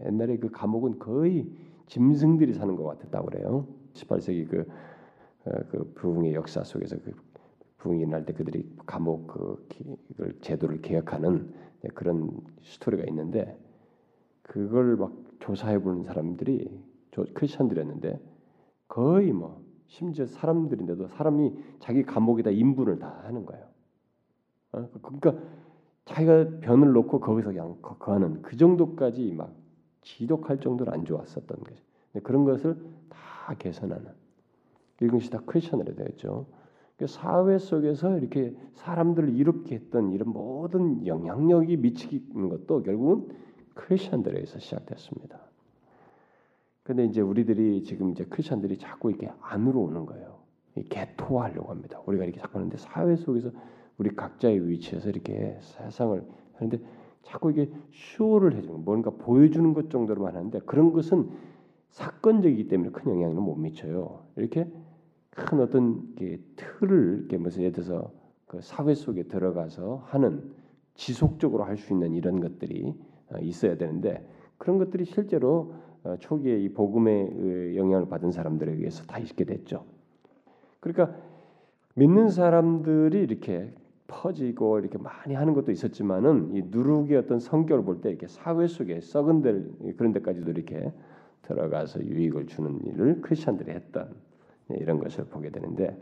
옛날에 0.04 0.36
그 0.38 0.50
감옥은 0.50 0.98
거의 0.98 1.48
짐승들이 1.86 2.54
사는 2.54 2.74
것 2.76 2.84
같았다고 2.84 3.26
그래요. 3.26 3.66
18세기 3.94 4.48
그, 4.48 4.66
어, 5.44 5.50
그 5.70 5.92
부흥의 5.94 6.34
역사 6.34 6.62
속에서 6.64 6.96
그 7.04 7.12
부흥이 7.78 8.06
날 8.06 8.24
때 8.24 8.32
그들이 8.32 8.68
감옥 8.86 9.28
그 9.28 9.66
제도를 10.40 10.82
개혁하는 10.82 11.52
그런 11.94 12.30
스토리가 12.62 13.04
있는데 13.08 13.56
그걸 14.42 14.96
막 14.96 15.12
조사해 15.40 15.80
보는 15.80 16.04
사람들이 16.04 16.68
크리스천들이었는데 17.34 18.20
거의 18.86 19.32
뭐 19.32 19.62
심지어 19.86 20.26
사람들인데도 20.26 21.08
사람이 21.08 21.52
자기 21.80 22.02
감옥에다 22.02 22.50
인분을 22.50 22.98
다 22.98 23.20
하는 23.24 23.46
거예요. 23.46 23.64
어? 24.72 24.88
그러니까 25.02 25.34
자기가 26.04 26.60
변을 26.60 26.92
놓고 26.92 27.20
거기서 27.20 27.50
그냥 27.50 27.76
거하는 27.80 28.42
그 28.42 28.56
정도까지 28.56 29.32
막 29.34 29.54
지독할 30.02 30.60
정도로 30.60 30.92
안 30.92 31.04
좋았었던 31.04 31.58
거죠. 31.58 31.82
그런 32.22 32.44
것을 32.44 32.76
다 33.08 33.54
개선하는 33.58 34.10
이것이 35.02 35.30
다 35.30 35.40
크리스천으로 35.44 35.94
되었죠. 35.94 36.46
그 36.96 37.06
사회 37.06 37.58
속에서 37.58 38.18
이렇게 38.18 38.56
사람들을 38.74 39.36
이롭게 39.36 39.76
했던 39.76 40.10
이런 40.12 40.30
모든 40.30 41.06
영향력이 41.06 41.76
미치는 41.76 42.48
것도 42.48 42.82
결국은 42.82 43.28
크리스천들에서 43.78 44.58
시작됐습니다. 44.58 45.38
근데 46.82 47.04
이제 47.04 47.20
우리들이 47.20 47.84
지금 47.84 48.10
이제 48.10 48.24
크리스천들이 48.24 48.78
자꾸 48.78 49.10
이렇게 49.10 49.30
안으로 49.40 49.82
오는 49.82 50.04
거예요. 50.04 50.38
개토화하려고 50.90 51.70
합니다. 51.70 52.00
우리가 52.06 52.24
이렇게 52.24 52.40
자꾸 52.40 52.58
하는데 52.58 52.76
사회 52.76 53.14
속에서 53.16 53.50
우리 53.98 54.10
각자의 54.14 54.68
위치에서 54.68 55.10
이렇게 55.10 55.58
세상을 55.60 56.24
하는데 56.54 56.78
자꾸 57.22 57.50
이게 57.50 57.70
쇼를 57.92 58.54
해주는 58.56 58.84
뭔가 58.84 59.10
보여주는 59.10 59.74
것 59.74 59.90
정도로만 59.90 60.34
하는데 60.34 60.58
그런 60.60 60.92
것은 60.92 61.30
사건적이기 61.90 62.68
때문에 62.68 62.90
큰 62.90 63.12
영향을 63.12 63.36
못 63.36 63.56
미쳐요. 63.56 64.24
이렇게 64.36 64.70
큰 65.30 65.60
어떤 65.60 66.14
게 66.16 66.40
틀을 66.56 67.18
이렇게 67.20 67.36
무슨 67.36 67.62
예를 67.62 67.72
들어서 67.72 68.12
그 68.46 68.60
사회 68.60 68.94
속에 68.94 69.24
들어가서 69.24 70.02
하는 70.06 70.52
지속적으로 70.94 71.64
할 71.64 71.76
수 71.76 71.92
있는 71.92 72.14
이런 72.14 72.40
것들이 72.40 72.94
어, 72.94 73.07
있어야 73.40 73.76
되는데 73.76 74.26
그런 74.56 74.78
것들이 74.78 75.04
실제로 75.04 75.74
어, 76.04 76.16
초기에 76.18 76.58
이 76.58 76.68
복음의 76.72 77.76
영향을 77.76 78.08
받은 78.08 78.30
사람들에 78.30 78.72
의해서 78.72 79.04
다 79.04 79.18
있게 79.18 79.44
됐죠. 79.44 79.84
그러니까 80.80 81.16
믿는 81.94 82.28
사람들이 82.28 83.20
이렇게 83.20 83.72
퍼지고 84.06 84.78
이렇게 84.78 84.96
많이 84.98 85.34
하는 85.34 85.52
것도 85.54 85.70
있었지만은 85.72 86.54
이 86.54 86.62
누룩의 86.70 87.16
어떤 87.16 87.38
성격을 87.38 87.84
볼 87.84 88.00
때 88.00 88.08
이렇게 88.10 88.26
사회 88.26 88.66
속에 88.66 89.00
썩은 89.00 89.42
데 89.42 89.92
그런 89.96 90.12
데까지도 90.12 90.50
이렇게 90.50 90.92
들어가서 91.42 92.04
유익을 92.04 92.46
주는 92.46 92.80
일을 92.86 93.20
크리스천들이 93.20 93.70
했던 93.72 94.14
이런 94.70 94.98
것을 94.98 95.24
보게 95.24 95.50
되는데 95.50 95.96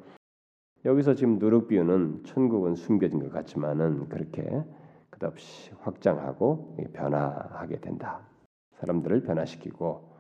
여기서 0.85 1.15
지금 1.15 1.39
누룩 1.39 1.69
비유는 1.69 2.23
천국은 2.25 2.75
숨겨진 2.75 3.19
것 3.19 3.33
같지만은 3.33 4.09
그렇게 4.09 4.63
끝없이 5.19 5.71
확장하고 5.81 6.77
변화하게 6.93 7.81
된다. 7.81 8.21
사람들을 8.75 9.23
변화시키고 9.23 10.11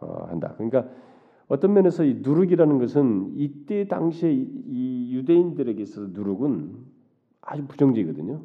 어, 0.00 0.26
한다. 0.28 0.54
그러니까 0.56 0.88
어떤 1.48 1.72
면에서 1.72 2.04
이 2.04 2.20
누룩이라는 2.22 2.78
것은 2.78 3.32
이때 3.36 3.86
당시에 3.86 4.32
이 4.32 5.14
유대인들에게 5.14 5.82
있어서 5.82 6.08
누룩은 6.12 6.76
아주 7.42 7.66
부정적이거든요. 7.66 8.40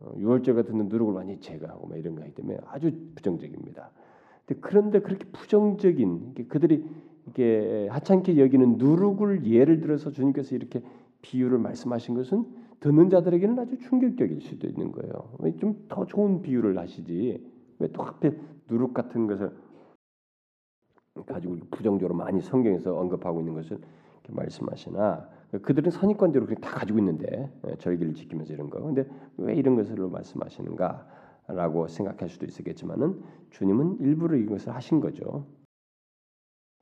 어, 0.00 0.12
유월절 0.18 0.54
같은 0.54 0.78
데 0.78 0.84
누룩을 0.84 1.14
많이 1.14 1.40
제거하고 1.40 1.86
막 1.86 1.98
이런 1.98 2.16
거기 2.16 2.32
때문에 2.34 2.58
아주 2.66 2.90
부정적입니다. 3.14 3.90
그런데 4.60 5.00
그렇게 5.00 5.24
부정적인 5.32 6.34
그들이 6.48 6.84
이렇게 7.24 7.88
하찮게 7.88 8.38
여기는 8.38 8.78
누룩을 8.78 9.46
예를 9.46 9.80
들어서 9.80 10.10
주님께서 10.10 10.56
이렇게 10.56 10.82
비유를 11.22 11.58
말씀하신 11.58 12.16
것은 12.16 12.44
듣는 12.82 13.10
자들에게는 13.10 13.58
아주 13.60 13.78
충격적일 13.78 14.40
수도 14.40 14.66
있는 14.66 14.90
거예요. 14.90 15.38
좀더 15.60 16.04
좋은 16.06 16.42
비유를 16.42 16.76
하시지 16.78 17.40
왜 17.78 17.88
또 17.92 18.02
하필 18.02 18.38
누룩 18.68 18.92
같은 18.92 19.26
것을 19.26 19.56
가지고 21.26 21.58
부정적으로 21.70 22.14
많이 22.16 22.40
성경에서 22.40 22.98
언급하고 22.98 23.40
있는 23.40 23.54
것을 23.54 23.78
말씀하시나 24.28 25.28
그들은 25.62 25.90
선입관대로 25.90 26.46
그냥 26.46 26.60
다 26.60 26.70
가지고 26.70 26.98
있는데 27.00 27.52
예, 27.68 27.76
절기를 27.76 28.14
지키면서 28.14 28.52
이런 28.54 28.70
거. 28.70 28.80
근데 28.80 29.08
왜 29.36 29.54
이런 29.54 29.76
것으로 29.76 30.08
말씀하시는가라고 30.08 31.88
생각할 31.88 32.28
수도 32.30 32.46
있겠지만은 32.46 33.22
주님은 33.50 33.98
일부러 34.00 34.36
이것을 34.36 34.74
하신 34.74 35.00
거죠. 35.00 35.46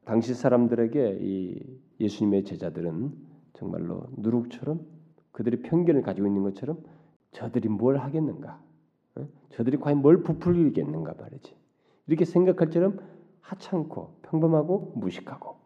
당시 0.05 0.35
사람들에게 0.35 1.18
이 1.20 1.81
예수님의 1.98 2.44
제자들은 2.44 3.12
정말로 3.55 4.07
누룩처럼 4.16 4.99
그들이 5.33 5.62
편견을 5.62 6.03
가지고 6.03 6.27
있는 6.27 6.43
것처럼 6.43 6.83
저들이 7.33 7.69
뭘 7.69 7.99
하겠는가? 7.99 8.61
어? 9.16 9.29
저들이 9.51 9.79
과연 9.79 9.99
뭘 10.03 10.23
부풀리겠는가 10.23 11.14
말이지. 11.19 11.55
이렇게 12.07 12.25
생각할처럼 12.25 12.99
하찮고 13.40 14.16
평범하고 14.23 14.93
무식하고 14.97 15.57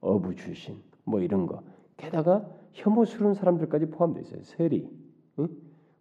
어부주신 0.00 0.80
뭐 1.04 1.20
이런 1.20 1.46
거. 1.46 1.62
게다가 1.96 2.48
혐오스러운 2.72 3.34
사람들까지 3.34 3.86
포함되어 3.90 4.22
있어요. 4.22 4.42
세리. 4.44 4.88
응? 5.38 5.48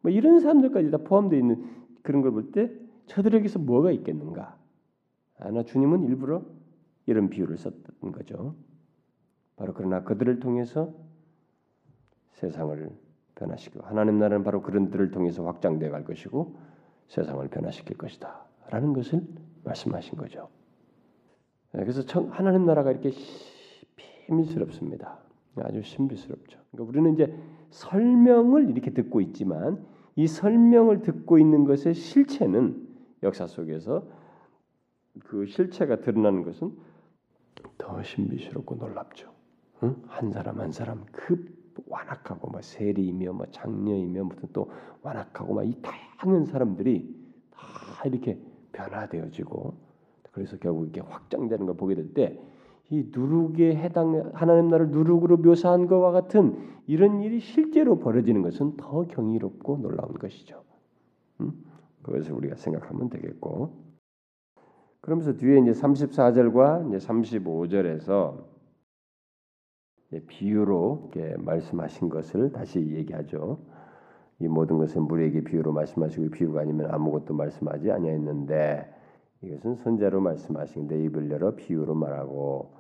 뭐 0.02 0.12
이런 0.12 0.40
사람들까지 0.40 0.92
다 0.92 0.98
포함되어 0.98 1.38
있는 1.40 1.64
그런 2.02 2.22
걸 2.22 2.32
볼 2.32 2.52
때 2.52 2.72
저들에게서 3.08 3.60
뭐가 3.60 3.92
있겠는가? 3.92 4.58
아나 5.40 5.64
주님은 5.64 6.04
일부러 6.04 6.44
이런 7.08 7.30
비유를 7.30 7.58
썼던 7.58 8.12
거죠. 8.12 8.56
바로 9.56 9.74
그러나 9.74 10.04
그들을 10.04 10.40
통해서 10.40 10.94
세상을 12.34 12.90
변화시키고 13.36 13.86
하나님 13.86 14.20
나라는 14.20 14.44
바로 14.44 14.62
그런 14.62 14.90
들을 14.90 15.12
통해서 15.12 15.46
확장되어 15.46 15.92
갈 15.92 16.04
것이고 16.04 16.56
세상을 17.08 17.46
변화시킬 17.50 17.98
것이다. 17.98 18.46
라는 18.70 18.94
것을 18.94 19.22
말씀하신 19.64 20.18
거죠. 20.18 20.50
네, 21.74 21.84
그래서 21.84 22.04
하나님 22.30 22.66
나라가 22.66 22.92
이렇게 22.92 23.12
비밀스럽습니다. 24.28 25.20
아주 25.58 25.82
신비스럽죠. 25.82 26.60
그러니까 26.72 26.90
우리는 26.90 27.14
이제 27.14 27.36
설명을 27.72 28.70
이렇게 28.70 28.92
듣고 28.92 29.22
있지만 29.22 29.86
이 30.16 30.28
설명을 30.28 31.02
듣고 31.02 31.38
있는 31.38 31.66
것의 31.66 31.94
실체는 31.94 32.88
역사 33.24 33.48
속에서 33.48 34.08
그 35.26 35.46
실체가 35.46 35.98
드러나는 35.98 36.44
것은 36.44 36.72
더 37.78 38.02
신비스럽고 38.02 38.76
놀랍죠. 38.76 39.32
응? 39.84 39.96
한 40.08 40.32
사람 40.32 40.60
한 40.60 40.72
사람 40.72 41.06
급 41.12 41.61
완악하고 41.88 42.50
뭐 42.50 42.62
세리이며 42.62 43.34
뭐 43.34 43.46
장녀이며 43.52 44.24
무슨 44.24 44.50
또 44.54 44.70
완악하고 45.02 45.54
막 45.56 45.64
이 45.64 45.74
다양한 45.82 46.46
사람들이 46.46 47.16
다 47.52 47.62
이렇게 48.06 48.40
변화되어지고 48.72 49.74
그래서 50.32 50.58
결국 50.58 50.84
이렇게 50.84 51.02
확장되는 51.02 51.66
걸 51.66 51.76
보게 51.76 51.96
될 51.96 52.14
때 52.14 52.40
이 52.94 53.10
누룩에 53.10 53.76
해당 53.78 54.32
하나님 54.34 54.68
나라를 54.68 54.92
누룩으로 54.92 55.38
묘사한 55.38 55.88
것과 55.88 56.12
같은 56.12 56.58
이런 56.88 57.22
일이 57.22 57.40
실제로 57.40 58.00
벌어지는 58.00 58.42
것은 58.42 58.76
더 58.76 59.08
경이롭고 59.08 59.78
놀라운 59.78 60.14
것이죠. 60.16 60.62
음? 61.40 61.54
그것을 62.04 62.34
우리가 62.34 62.56
생각하면 62.56 63.10
되겠고 63.10 63.78
그러면서 65.00 65.34
뒤에 65.38 65.60
이제 65.60 65.72
34절과 65.72 66.90
이제 66.90 67.08
35절에서 67.08 68.44
비유로 70.28 71.12
말씀하신 71.38 72.10
것을 72.10 72.52
다시 72.52 72.80
얘기하죠. 72.80 73.60
이 74.40 74.48
모든 74.48 74.78
것은 74.78 75.04
무리에게 75.04 75.44
비유로 75.44 75.72
말씀하시고 75.72 76.32
비유가 76.32 76.62
아니면 76.62 76.92
아무것도 76.92 77.34
말씀하지 77.34 77.92
아니하였는데 77.92 78.94
이것은 79.44 79.76
선자로 79.76 80.22
말씀하신 80.22 80.88
내 80.88 81.04
입을 81.04 81.30
열어 81.30 81.56
비유로 81.56 81.96
말하고 81.96 82.74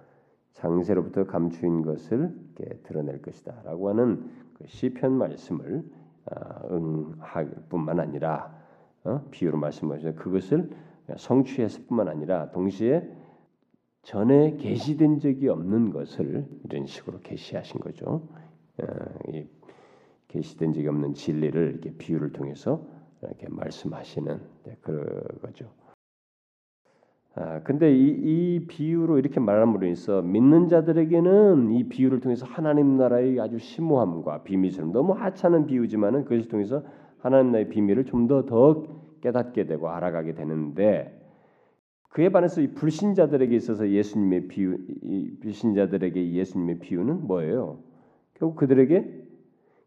장세로부터 0.54 1.26
감추인 1.26 1.84
것을 1.84 2.36
드러낼 2.84 3.22
것이다라고 3.22 3.90
하는 3.90 4.30
그 4.54 4.66
시편 4.68 5.14
말씀을 5.14 5.84
아, 6.26 6.62
응할 6.70 7.50
뿐만 7.70 8.00
아니라 8.00 8.54
어? 9.04 9.22
비유로 9.32 9.58
말씀하셔 9.58 10.14
그것을 10.14 10.70
성취했을 11.18 11.86
뿐만 11.88 12.08
아니라 12.08 12.52
동시에 12.52 13.10
전에 14.04 14.58
계시된 14.58 15.20
적이 15.20 15.50
없는 15.50 15.92
것을 15.92 16.46
이런 16.66 16.86
식으로 16.86 17.20
계시하신 17.22 17.80
거죠. 17.80 18.28
어, 18.82 18.86
계시된 20.28 20.74
적이 20.74 20.88
없는 20.88 21.14
진리를 21.14 21.72
이렇게 21.72 21.92
비유를 21.98 22.32
통해서 22.32 22.86
이렇게 23.22 23.48
말씀하시는 23.50 24.40
네, 24.64 24.78
그거죠. 24.82 25.70
아, 27.36 27.62
근데 27.64 27.96
이, 27.96 28.08
이 28.10 28.68
비유로 28.68 29.18
이렇게 29.18 29.40
말함으로 29.40 29.86
인해서 29.86 30.22
믿는 30.22 30.68
자들에게는 30.68 31.72
이 31.72 31.88
비유를 31.88 32.20
통해서 32.20 32.46
하나님 32.46 32.98
나라의 32.98 33.40
아주 33.40 33.58
심오함과 33.58 34.44
비밀처럼 34.44 34.92
너무 34.92 35.14
하찮은 35.14 35.66
비유지만은 35.66 36.26
그것을 36.26 36.50
통해서 36.50 36.84
하나님 37.20 37.52
나라의 37.52 37.70
비밀을 37.70 38.06
좀 38.06 38.28
더더 38.28 38.46
더 38.48 39.02
깨닫게 39.22 39.66
되고 39.66 39.90
알아가게 39.90 40.34
되는데 40.34 41.21
그에 42.12 42.30
반해서 42.30 42.62
이 42.62 42.68
불신자들에게 42.74 43.56
있어서 43.56 43.90
예수님의 43.90 44.48
비유, 44.48 44.78
이 45.02 45.32
불신자들에게 45.42 46.34
예수님의 46.34 46.80
비유는 46.80 47.26
뭐예요? 47.28 47.80
결국 48.36 48.56
그들에게 48.58 49.24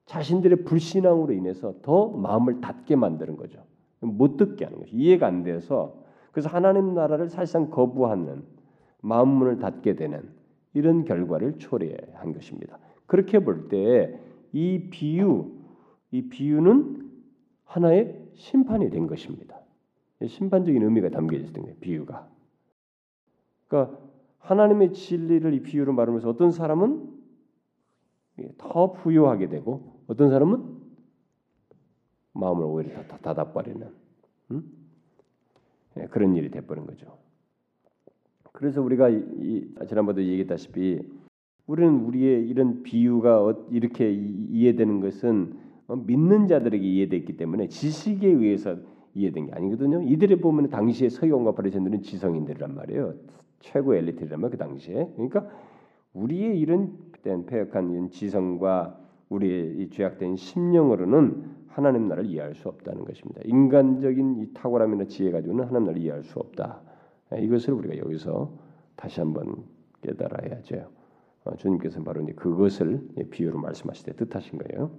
자신들의 0.07 0.65
불신앙으로 0.65 1.33
인해서 1.33 1.75
더 1.83 2.09
마음을 2.09 2.61
닫게 2.61 2.97
만드는 2.97 3.37
거죠. 3.37 3.63
못 4.01 4.37
듣게 4.37 4.65
하는 4.65 4.79
거죠. 4.81 4.97
이해가 4.97 5.27
안 5.27 5.43
돼서 5.45 6.03
그래서 6.33 6.49
하나님 6.49 6.95
나라를 6.95 7.29
사실상 7.29 7.71
거부하는 7.71 8.43
마음 9.03 9.29
문을 9.29 9.59
닫게 9.59 9.95
되는 9.97 10.23
이런 10.73 11.05
결과를 11.05 11.59
초래한 11.59 12.33
것입니다. 12.33 12.79
그렇게 13.07 13.39
볼 13.39 13.69
때 13.69 14.19
이 14.55 14.89
비유, 14.89 15.51
이 16.13 16.29
비유는 16.29 17.11
하나의 17.65 18.25
심판이 18.35 18.89
된 18.89 19.09
것입니다. 19.09 19.59
심판적인 20.27 20.83
의미가 20.83 21.11
담겨져 21.11 21.45
있는 21.45 21.63
거예요. 21.63 21.77
비유가. 21.81 22.29
그러니까 23.69 23.99
하나님의 24.39 24.93
진리를 24.93 25.53
이 25.55 25.63
비유로 25.63 25.93
말하면서 25.93 26.29
어떤 26.29 26.51
사람은 26.51 27.13
더 28.59 28.93
부유하게 28.93 29.49
되고 29.49 30.03
어떤 30.07 30.31
사람은 30.31 30.83
마음을 32.33 32.65
오히려 32.65 33.03
다 33.05 33.19
닫아버리는 33.19 33.89
음? 34.51 34.73
네, 35.95 36.07
그런 36.09 36.35
일이 36.35 36.51
돼버린 36.51 36.87
거죠. 36.87 37.17
그래서 38.53 38.83
우리가 38.83 39.09
이, 39.09 39.69
지난번도 39.89 40.23
얘기했다시피 40.23 41.01
우리는 41.67 42.05
우리의 42.05 42.49
이런 42.49 42.83
비유가 42.83 43.43
어, 43.43 43.67
이렇게 43.71 44.13
이해되는 44.13 45.01
것은 45.01 45.59
어, 45.87 45.97
믿는 45.97 46.47
자들에게 46.47 46.85
이해됐기 46.87 47.37
때문에 47.37 47.69
지식에 47.69 48.29
의해서 48.29 48.77
이해된 49.15 49.47
게 49.47 49.53
아니거든요. 49.53 50.03
이들이 50.03 50.37
보면 50.41 50.71
당시에 50.71 51.09
서기관과 51.09 51.53
바리새인들은 51.53 52.03
지성인들이란 52.03 52.75
말이에요. 52.75 53.15
최고 53.61 53.95
엘리트란 53.95 54.41
말그 54.41 54.57
당시에. 54.57 55.11
그러니까 55.15 55.49
우리의 56.13 56.59
이런 56.59 56.97
폐역한 57.23 57.91
이런 57.91 58.11
지성과 58.11 58.99
우리의 59.31 59.77
이 59.79 59.91
죄악된 59.91 60.37
심령으로는 60.37 61.65
하나님 61.69 62.07
나라를 62.09 62.29
이해할 62.31 62.55
수 62.55 62.69
없다는 62.69 63.05
것입니다. 63.05 63.41
인간적인 63.45 64.37
이 64.37 64.53
탁월함이나 64.55 65.07
지혜 65.07 65.31
가지고는 65.31 65.65
하나님 65.65 65.87
나라를 65.87 66.03
이해할 66.03 66.23
수 66.23 66.39
없다. 66.39 66.81
예, 67.35 67.43
이것을 67.43 67.75
우리가 67.75 67.99
여기서 67.99 68.53
다시 68.97 69.21
한번 69.21 69.65
깨달아야죠. 70.03 70.89
어, 71.45 71.57
주님께서 71.57 72.03
바로 72.03 72.23
이제 72.23 72.33
그것을 72.33 73.09
비유로 73.31 73.59
말씀하실 73.59 74.07
때 74.07 74.25
뜻하신 74.25 74.59
거예요. 74.59 74.91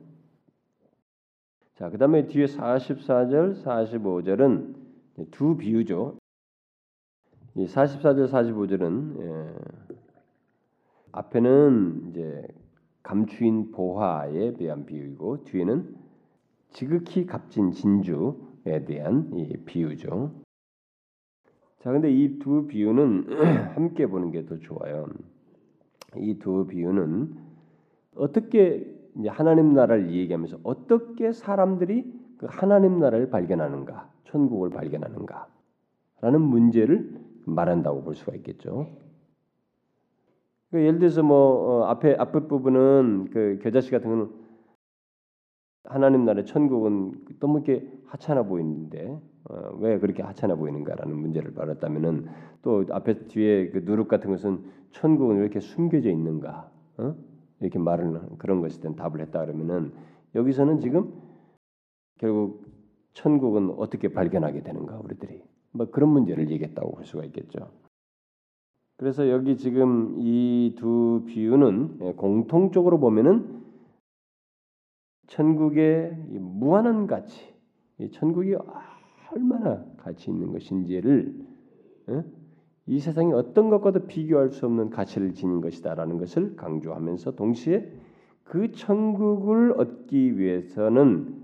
자, 1.75 1.89
그 1.89 1.97
다음에 1.97 2.27
뒤에 2.27 2.45
44절, 2.45 3.61
45절은 3.63 4.75
두 5.31 5.57
비유죠. 5.57 6.17
이 7.55 7.65
44절, 7.65 8.29
45절은 8.29 9.21
예, 9.21 9.55
앞에는 11.11 12.09
이제 12.09 12.47
감추인 13.03 13.71
보화에 13.71 14.53
대한 14.53 14.85
비유이고 14.85 15.43
뒤에는 15.45 15.95
지극히 16.71 17.25
값진 17.25 17.71
진주에 17.71 18.85
대한 18.85 19.31
이 19.33 19.57
비유죠. 19.65 20.31
자, 21.79 21.91
근데 21.91 22.09
이 22.11 22.39
두 22.39 22.67
비유는 22.67 23.27
함께 23.75 24.07
보는 24.07 24.31
게 24.31 24.45
더 24.45 24.57
좋아요. 24.59 25.07
이 26.17 26.39
두 26.39 26.65
비유는 26.67 27.35
어떻게 28.15 28.94
이제 29.17 29.29
하나님 29.29 29.73
나라를 29.73 30.11
얘기하면서 30.11 30.59
어떻게 30.63 31.31
사람들이 31.31 32.03
그 32.37 32.47
하나님 32.49 32.99
나라를 32.99 33.29
발견하는가, 33.29 34.09
천국을 34.25 34.69
발견하는가라는 34.69 36.41
문제를 36.41 37.19
말한다고 37.45 38.03
볼 38.03 38.15
수가 38.15 38.35
있겠죠. 38.35 38.87
그 40.71 40.81
예를 40.81 40.99
들어서 40.99 41.23
뭐 41.23 41.37
어, 41.37 41.85
앞에 41.85 42.15
앞에 42.15 42.47
부분은 42.47 43.29
그 43.31 43.59
겨자씨 43.61 43.91
같은 43.91 44.09
거는 44.09 44.29
하나님 45.85 46.25
나라 46.25 46.43
천국은 46.43 47.25
너무 47.39 47.59
이렇게 47.59 47.87
하찮아 48.07 48.43
보이는데 48.43 49.17
어, 49.49 49.77
왜 49.79 49.99
그렇게 49.99 50.23
하찮아 50.23 50.55
보이는가라는 50.55 51.15
문제를 51.15 51.51
말했다면은 51.55 52.27
또 52.63 52.83
앞에 52.89 53.27
뒤에 53.27 53.69
그 53.69 53.83
누룩 53.85 54.07
같은 54.07 54.31
것은 54.31 54.63
천국은 54.91 55.37
왜 55.37 55.43
이렇게 55.43 55.59
숨겨져 55.59 56.09
있는가? 56.09 56.69
어? 56.97 57.15
이렇게 57.61 57.79
말을 57.79 58.21
그런 58.37 58.61
것에 58.61 58.79
대한 58.81 58.95
답을 58.95 59.21
했다 59.21 59.39
그러면은 59.45 59.93
여기서는 60.35 60.79
지금 60.79 61.13
결국 62.17 62.65
천국은 63.13 63.71
어떻게 63.77 64.09
발견하게 64.09 64.61
되는가 64.63 64.99
우리들이 64.99 65.43
뭐 65.71 65.89
그런 65.89 66.09
문제를 66.09 66.49
얘기했다고 66.51 66.91
볼 66.95 67.05
수가 67.05 67.23
있겠죠. 67.25 67.71
그래서 68.97 69.29
여기 69.29 69.57
지금 69.57 70.15
이 70.19 70.75
두 70.77 71.23
비유는 71.27 71.97
예, 72.01 72.13
공통적으로 72.13 72.99
보면은 72.99 73.63
천국의 75.27 76.15
무한한 76.39 77.07
가치, 77.07 77.53
천국이 78.11 78.55
얼마나 79.31 79.83
가치 79.97 80.29
있는 80.29 80.51
것인지를 80.51 81.33
예? 82.09 82.23
이 82.87 82.99
세상에 82.99 83.33
어떤 83.33 83.69
것과도 83.69 84.05
비교할 84.05 84.49
수 84.51 84.65
없는 84.65 84.91
가치를 84.91 85.33
지닌 85.33 85.61
것이다라는 85.61 86.17
것을 86.19 86.55
강조하면서 86.55 87.35
동시에 87.35 87.91
그 88.43 88.71
천국을 88.71 89.73
얻기 89.77 90.37
위해서는 90.37 91.43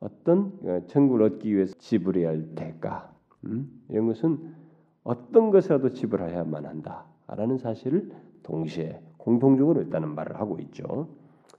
어떤 0.00 0.52
어, 0.62 0.80
천국을 0.86 1.22
얻기 1.22 1.54
위해서 1.54 1.74
지불해야 1.78 2.28
할 2.28 2.54
대가 2.54 3.12
음? 3.44 3.68
이런 3.88 4.06
것은 4.06 4.54
어떤 5.04 5.50
것이라도 5.50 5.90
지불해야만 5.90 6.66
한다라는 6.66 7.58
사실을 7.58 8.10
동시에 8.42 9.00
공통적으로 9.16 9.80
일단은 9.80 10.14
말을 10.14 10.38
하고 10.38 10.58
있죠. 10.60 11.08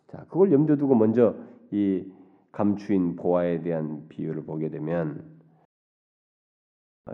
자, 0.07 0.25
그걸 0.29 0.51
염두에 0.51 0.77
두고 0.77 0.95
먼저 0.95 1.35
이 1.71 2.05
감추인 2.51 3.15
보화에 3.15 3.61
대한 3.61 4.05
비유를 4.09 4.43
보게 4.43 4.69
되면 4.69 5.23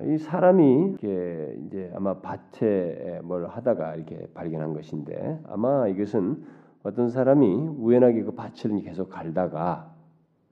이 0.03 0.17
사람이 0.17 0.89
이렇게 0.89 1.57
이제 1.65 1.91
아마 1.95 2.19
밭에 2.19 3.21
뭘 3.23 3.47
하다가 3.47 3.95
이렇게 3.95 4.27
발견한 4.33 4.73
것인데 4.73 5.41
아마 5.45 5.87
이것은 5.87 6.43
어떤 6.83 7.09
사람이 7.09 7.47
우연하게 7.79 8.23
그 8.23 8.31
밭을 8.35 8.81
계속 8.81 9.09
갈다가 9.09 9.95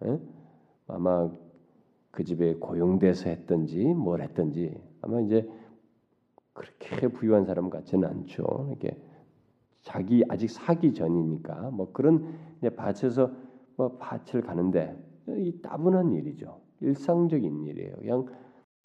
에? 0.03 0.09
예? 0.09 0.19
아마 0.87 1.29
그 2.11 2.23
집에 2.23 2.55
고용돼서 2.55 3.29
했든지 3.29 3.85
뭘 3.85 4.21
했든지 4.21 4.79
아마 5.01 5.19
이제 5.21 5.49
그렇게 6.53 7.07
부유한 7.07 7.45
사람 7.45 7.69
같지는 7.69 8.07
않죠. 8.07 8.67
이렇게 8.69 8.97
자기 9.81 10.23
아직 10.29 10.49
사기 10.49 10.93
전이니까 10.93 11.71
뭐 11.71 11.91
그런 11.91 12.35
밭에서 12.75 13.31
뭐 13.75 13.97
밭을 13.97 14.41
가는데 14.41 14.95
이 15.27 15.59
따분한 15.61 16.13
일이죠. 16.13 16.61
일상적인 16.81 17.65
일이에요. 17.65 17.95
그냥 17.95 18.25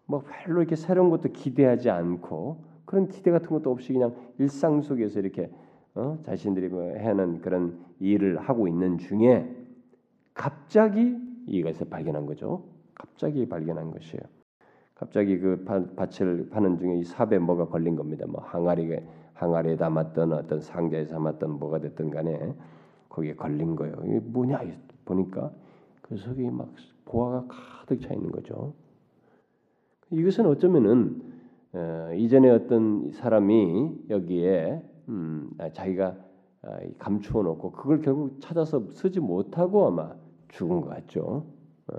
뭐 0.09 0.23
별로 0.43 0.61
이렇게 0.61 0.75
새로운 0.75 1.11
것도 1.11 1.29
기대하지 1.29 1.91
않고 1.91 2.63
그런 2.85 3.07
기대 3.07 3.29
같은 3.29 3.49
것도 3.49 3.69
없이 3.69 3.93
그냥 3.93 4.15
일상 4.39 4.81
속에서 4.81 5.19
이렇게 5.19 5.51
어? 5.93 6.17
자신들이 6.23 6.67
뭐 6.69 6.81
해는 6.81 7.41
그런 7.41 7.77
일을 7.99 8.39
하고 8.39 8.67
있는 8.67 8.97
중에 8.97 9.55
갑자기 10.33 11.15
이것을 11.45 11.89
발견한 11.91 12.25
거죠. 12.25 12.63
갑자기 12.95 13.47
발견한 13.47 13.91
것이에요. 13.91 14.21
갑자기 14.95 15.37
그 15.37 15.63
밭을 15.95 16.49
파는 16.49 16.79
중에 16.79 16.97
이 16.97 17.03
삽에 17.03 17.37
뭐가 17.37 17.67
걸린 17.67 17.95
겁니다. 17.95 18.25
뭐 18.27 18.41
항아리에 18.41 19.07
항아리에 19.35 19.77
담았던 19.77 20.33
어떤 20.33 20.59
상자에 20.59 21.05
담았던 21.05 21.59
뭐가 21.59 21.79
됐든 21.79 22.09
간에 22.09 22.55
거기에 23.09 23.35
걸린 23.35 23.75
거예요. 23.75 23.95
이게 24.05 24.19
뭐냐 24.19 24.59
보니까 25.05 25.51
그 26.01 26.17
속에 26.17 26.49
막 26.49 26.73
보화가 27.05 27.47
가득 27.47 28.01
차 28.01 28.11
있는 28.11 28.31
거죠. 28.31 28.73
이것은 30.11 30.45
어쩌면은 30.45 31.21
어, 31.73 32.09
이전에 32.15 32.49
어떤 32.49 33.11
사람이 33.11 34.05
여기에 34.09 34.81
음, 35.09 35.49
아, 35.59 35.69
자기가 35.71 36.15
아, 36.63 36.79
감추어 36.97 37.43
놓고 37.43 37.71
그걸 37.71 38.01
결국 38.01 38.39
찾아서 38.41 38.89
쓰지 38.91 39.19
못하고 39.19 39.87
아마 39.87 40.13
죽은 40.49 40.81
것 40.81 40.89
같죠. 40.89 41.45
어, 41.87 41.93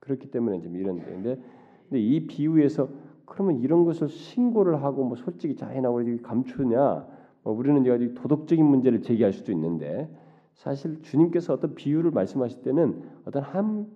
그렇기 0.00 0.30
때문에 0.30 0.60
좀 0.60 0.76
이런 0.76 1.02
데인데 1.02 1.40
근데 1.88 2.00
이 2.00 2.26
비유에서 2.26 2.88
그러면 3.24 3.60
이런 3.60 3.84
것을 3.84 4.08
신고를 4.08 4.82
하고 4.82 5.04
뭐 5.04 5.16
솔직히 5.16 5.56
자해나고 5.56 6.00
감추냐? 6.22 7.06
뭐 7.44 7.52
우리는 7.54 7.80
이제 7.82 8.14
도덕적인 8.14 8.64
문제를 8.64 9.02
제기할 9.02 9.32
수도 9.32 9.52
있는데 9.52 10.08
사실 10.54 11.00
주님께서 11.02 11.54
어떤 11.54 11.74
비유를 11.74 12.10
말씀하실 12.10 12.62
때는 12.62 13.02
어떤 13.24 13.42
한 13.42 13.86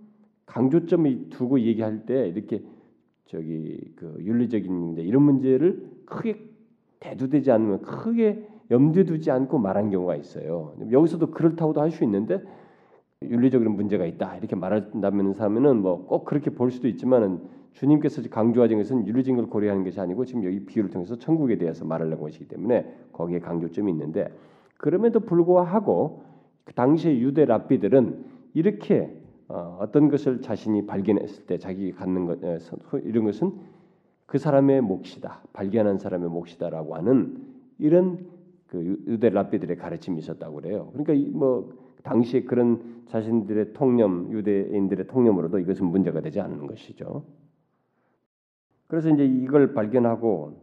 강조점을 0.47 1.29
두고 1.31 1.61
얘기할 1.61 2.07
때 2.07 2.29
이렇게 2.29 2.63
저기 3.33 3.81
그 3.97 4.15
윤리적인 4.21 4.71
문제 4.71 5.01
이런 5.01 5.23
문제를 5.23 5.89
크게 6.05 6.39
대두되지 7.01 7.51
않으면 7.51 7.81
크게 7.81 8.47
염두에 8.71 9.05
두지 9.05 9.31
않고 9.31 9.59
말한 9.59 9.91
경우가 9.91 10.17
있어요. 10.17 10.75
여기서도 10.91 11.31
그렇다고도 11.31 11.81
할 11.81 11.91
수 11.91 12.05
있는데 12.05 12.43
윤리적인 13.23 13.71
문제가 13.71 14.05
있다 14.05 14.37
이렇게 14.37 14.55
말한다면 14.55 15.33
사면은 15.33 15.81
뭐 15.81 16.05
꼭 16.07 16.27
그렇게 16.27 16.51
볼 16.51 16.71
수도 16.71 16.89
있지만은 16.89 17.41
주님께서 17.73 18.21
강조하신 18.29 18.77
것은 18.77 19.07
윤리적인 19.07 19.37
걸 19.37 19.47
고려하는 19.47 19.83
것이 19.83 19.99
아니고 19.99 20.27
지금 20.27 20.45
여기 20.45 20.67
비유를 20.67 20.91
통해서 20.91 21.17
천국에 21.17 21.57
대해서 21.57 21.87
말하려고 21.87 22.27
하시기 22.27 22.49
때문에 22.49 22.95
거기에 23.13 23.39
강조점이 23.39 23.91
있는데 23.93 24.29
그럼에도 24.77 25.21
불구하고 25.21 26.25
그 26.65 26.75
당시의 26.75 27.23
유대 27.23 27.47
랍비들은 27.47 28.25
이렇게 28.53 29.22
어, 29.55 29.87
떤 29.93 30.09
것을 30.09 30.41
자신이 30.41 30.87
발견했을 30.87 31.45
때 31.45 31.59
자기 31.59 31.93
갖는 31.93 32.25
것 32.25 32.39
이런 33.05 33.25
것은 33.25 33.53
그 34.25 34.39
사람의 34.39 34.81
몫이다. 34.81 35.43
발견한 35.53 35.99
사람의 35.99 36.31
몫이다라고 36.31 36.95
하는 36.95 37.37
이런 37.79 38.27
그 38.67 38.99
유대 39.07 39.29
랍비들의 39.29 39.77
가르침이 39.77 40.19
있었다고 40.21 40.55
그래요. 40.55 40.91
그러니까 40.95 41.39
뭐 41.39 41.71
당시에 42.03 42.45
그런 42.45 43.03
자신들의 43.09 43.75
통념, 43.75 44.33
유대인들의 44.33 45.07
통념으로도 45.07 45.59
이것은 45.59 45.85
문제가 45.85 46.23
되지 46.23 46.41
않는 46.41 46.67
것이죠. 46.67 47.23
그래서 48.87 49.11
이제 49.11 49.27
이걸 49.27 49.75
발견하고 49.75 50.63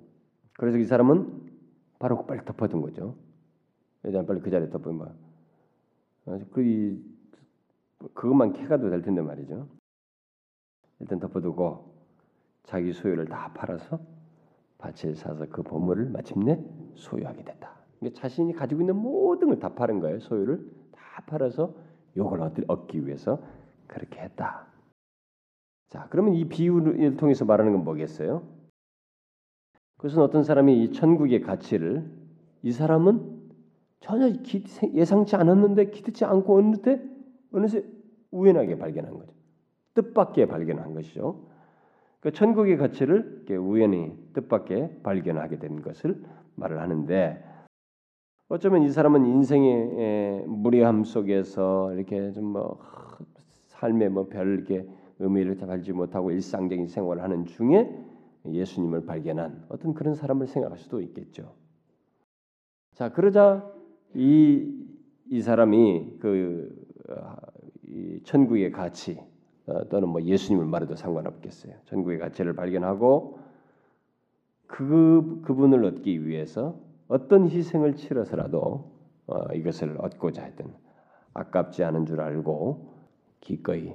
그래서 0.54 0.80
이 0.80 0.86
사람은 0.86 1.28
바로 1.99 2.25
빨리 2.25 2.43
덮어둔 2.43 2.82
거죠. 2.82 3.13
일단 4.04 4.25
빨리 4.25 4.39
그 4.39 4.49
자리에 4.49 4.69
덮으면 4.71 5.13
그 6.52 7.18
그것만 8.13 8.53
캐가도 8.53 8.89
될 8.89 9.01
텐데 9.01 9.21
말이죠. 9.21 9.67
일단 10.99 11.19
덮어두고 11.19 11.93
자기 12.63 12.93
소유를 12.93 13.25
다 13.25 13.51
팔아서 13.53 13.99
밭을 14.77 15.15
사서 15.15 15.47
그 15.49 15.62
보물을 15.63 16.09
마침내 16.09 16.63
소유하게 16.95 17.43
됐다. 17.43 17.75
그러니까 17.99 18.21
자신이 18.21 18.53
가지고 18.53 18.81
있는 18.81 18.95
모든 18.95 19.49
걸다 19.49 19.75
파는 19.75 19.99
거예요. 19.99 20.19
소유를 20.19 20.65
다 20.91 21.23
팔아서 21.25 21.73
요걸 22.15 22.41
얻기 22.67 23.05
위해서 23.05 23.41
그렇게 23.88 24.21
했다. 24.21 24.67
자, 25.89 26.07
그러면 26.09 26.35
이 26.35 26.47
비유를 26.47 27.17
통해서 27.17 27.45
말하는 27.45 27.73
건 27.73 27.83
뭐겠어요? 27.83 28.43
그것은 29.97 30.21
어떤 30.21 30.43
사람이 30.43 30.83
이 30.83 30.93
천국의 30.93 31.41
가치를 31.41 32.09
이 32.62 32.71
사람은 32.71 33.39
전혀 33.99 34.31
예상치 34.93 35.35
않았는데 35.35 35.89
기대치 35.89 36.23
않고 36.23 36.57
어느때 36.57 37.01
어느새 37.51 37.83
우연하게 38.31 38.77
발견한 38.77 39.13
거죠. 39.13 39.33
뜻밖의 39.93 40.47
발견한 40.47 40.93
것이죠. 40.93 41.47
그 42.19 42.31
천국의 42.31 42.77
가치를 42.77 43.45
우연히 43.59 44.13
뜻밖의 44.33 45.01
발견하게 45.03 45.59
된 45.59 45.81
것을 45.81 46.23
말을 46.55 46.79
하는데 46.79 47.43
어쩌면 48.49 48.83
이 48.83 48.89
사람은 48.89 49.25
인생의 49.25 50.45
무례함 50.47 51.03
속에서 51.03 51.93
이렇게 51.93 52.31
좀 52.31 52.45
뭐 52.51 52.79
삶에 53.67 54.09
뭐 54.09 54.27
별게 54.27 54.85
의미를 55.19 55.55
잡지 55.55 55.93
못하고 55.93 56.31
일상적인 56.31 56.88
생활을 56.88 57.23
하는 57.23 57.45
중에 57.45 57.89
예수님을 58.45 59.05
발견한 59.05 59.65
어떤 59.69 59.93
그런 59.93 60.15
사람을 60.15 60.47
생각할 60.47 60.77
수도 60.77 60.99
있겠죠. 61.01 61.53
자 62.93 63.09
그러자 63.12 63.71
이 64.13 64.89
이 65.31 65.41
사람이 65.41 66.17
그 66.19 66.69
어, 66.88 66.88
천국의 68.23 68.71
가치 68.71 69.19
어, 69.65 69.87
또는 69.89 70.09
뭐 70.09 70.21
예수님을 70.21 70.65
말해도 70.65 70.95
상관없겠어요. 70.95 71.73
천국의 71.85 72.19
가치를 72.19 72.53
발견하고 72.53 73.39
그 74.67 75.41
그분을 75.43 75.85
얻기 75.85 76.25
위해서 76.25 76.79
어떤 77.07 77.47
희생을 77.49 77.95
치러서라도 77.95 78.91
어, 79.27 79.53
이것을 79.53 79.97
얻고자 79.99 80.43
했던 80.43 80.73
아깝지 81.33 81.83
않은 81.83 82.05
줄 82.05 82.21
알고 82.21 82.93
기꺼이 83.41 83.93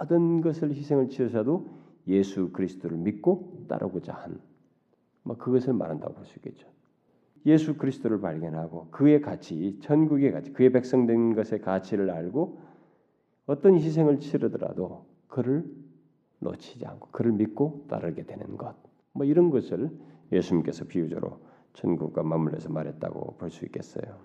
모든 0.00 0.40
것을 0.40 0.70
희생을 0.70 1.08
치러서도 1.08 1.68
예수 2.08 2.52
그리스도를 2.52 2.96
믿고 2.96 3.64
따르고자 3.68 4.12
한, 4.14 4.40
뭐 5.22 5.36
그것을 5.36 5.72
말한다고 5.72 6.14
볼 6.14 6.24
수 6.24 6.38
있겠죠. 6.38 6.68
예수 7.46 7.76
그리스도를 7.76 8.20
발견하고 8.20 8.88
그의 8.90 9.20
가치, 9.22 9.78
천국의 9.80 10.32
가치, 10.32 10.52
그의 10.52 10.72
백성된 10.72 11.34
것의 11.34 11.60
가치를 11.60 12.10
알고 12.10 12.60
어떤 13.46 13.76
희생을 13.76 14.18
치르더라도 14.18 15.06
그를 15.28 15.64
놓치지 16.40 16.84
않고 16.84 17.10
그를 17.12 17.32
믿고 17.32 17.86
따르게 17.88 18.24
되는 18.24 18.56
것, 18.56 18.74
뭐 19.12 19.24
이런 19.24 19.50
것을 19.50 19.90
예수님께서 20.32 20.84
비유적으로 20.86 21.40
천국과 21.74 22.24
맞물려서 22.24 22.70
말했다고 22.70 23.36
볼 23.36 23.50
수 23.50 23.64
있겠어요. 23.64 24.18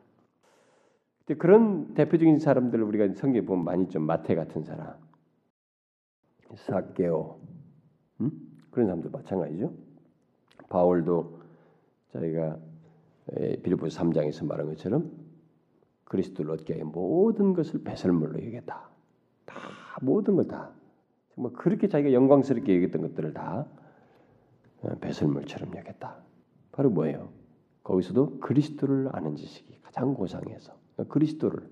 근데 1.19 1.37
그런 1.37 1.93
대표적인 1.93 2.39
사람들을 2.39 2.83
우리가 2.83 3.13
성경에 3.13 3.45
보면 3.45 3.63
많이 3.63 3.87
좀 3.87 4.03
마태 4.03 4.33
같은 4.33 4.63
사람, 4.63 4.95
사개오 6.55 7.39
음? 8.21 8.31
그런 8.71 8.87
사람도 8.87 9.11
마찬가지죠. 9.11 9.71
바울도 10.69 11.39
저희가 12.13 12.57
빌립보서 13.35 14.01
3장에서 14.01 14.45
말한 14.45 14.67
것처럼 14.67 15.11
그리스도를 16.05 16.51
얻게 16.51 16.79
하 16.79 16.85
모든 16.85 17.53
것을 17.53 17.83
배설물로 17.83 18.43
여겼다. 18.45 18.89
다 19.45 19.57
모든 20.01 20.35
걸 20.35 20.47
다 20.47 20.71
정말 21.33 21.53
그렇게 21.53 21.87
자기가 21.87 22.13
영광스럽게 22.13 22.75
여겼던 22.77 23.01
것들을 23.01 23.33
다 23.33 23.65
어, 24.81 24.95
배설물처럼 24.99 25.75
여겼다. 25.75 26.17
바로 26.71 26.89
뭐예요? 26.89 27.29
거기서도 27.83 28.39
그리스도를 28.39 29.09
아는 29.13 29.35
지식이 29.35 29.79
가장 29.81 30.13
고상해서 30.13 30.73
그러니까 30.95 31.13
그리스도를 31.13 31.69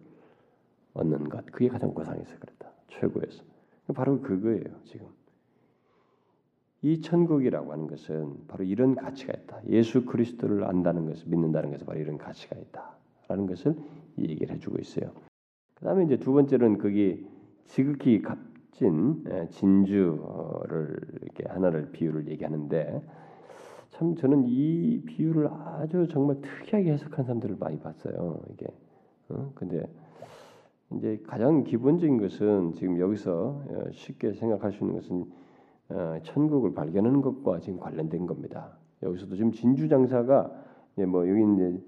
얻는 0.93 1.29
것 1.29 1.45
그게 1.47 1.67
가장 1.69 1.93
고상해서 1.93 2.37
그랬다. 2.39 2.71
최고에서 2.89 3.43
바로 3.93 4.21
그거예요. 4.21 4.81
지금 4.85 5.07
이 6.81 7.01
천국이라고 7.01 7.71
하는 7.71 7.87
것은 7.87 8.47
바로 8.47 8.63
이런 8.63 8.95
가치가 8.95 9.33
있다. 9.33 9.61
예수 9.67 10.05
그리스도를 10.05 10.63
안다는 10.63 11.05
것을 11.05 11.27
믿는다는 11.27 11.71
것은 11.71 11.85
바로 11.85 11.99
이런 11.99 12.17
가치가 12.17 12.55
있다라는 12.55 13.47
것을 13.47 13.75
얘기를 14.17 14.55
해주고 14.55 14.77
있어요. 14.79 15.11
그다음에 15.75 16.05
이제 16.05 16.17
두 16.17 16.31
번째는 16.33 16.77
거기 16.77 17.25
지극히 17.65 18.21
값진 18.21 19.23
예, 19.29 19.47
진주를 19.49 20.97
이렇게 21.21 21.43
하나를 21.47 21.91
비유를 21.91 22.27
얘기하는데 22.29 23.01
참 23.91 24.15
저는 24.15 24.45
이 24.47 25.01
비유를 25.05 25.49
아주 25.49 26.07
정말 26.07 26.39
특이하게 26.41 26.93
해석한 26.93 27.25
사람들을 27.25 27.57
많이 27.59 27.79
봤어요. 27.79 28.39
이게 28.53 28.67
어? 29.29 29.51
근데 29.55 29.83
이제 30.91 31.21
가장 31.27 31.63
기본적인 31.63 32.17
것은 32.17 32.73
지금 32.73 32.99
여기서 32.99 33.63
어, 33.67 33.83
쉽게 33.91 34.33
생각할 34.33 34.71
수 34.71 34.83
있는 34.83 34.95
것은 34.95 35.21
어, 35.21 35.38
천국을 36.23 36.73
발견하는 36.73 37.21
것과 37.21 37.59
지금 37.59 37.79
관련된 37.79 38.27
겁니다. 38.27 38.77
여기서도 39.01 39.35
지금 39.35 39.51
진주 39.51 39.87
장사가 39.87 40.51
뭐 41.07 41.27
여기 41.27 41.53
이제 41.53 41.81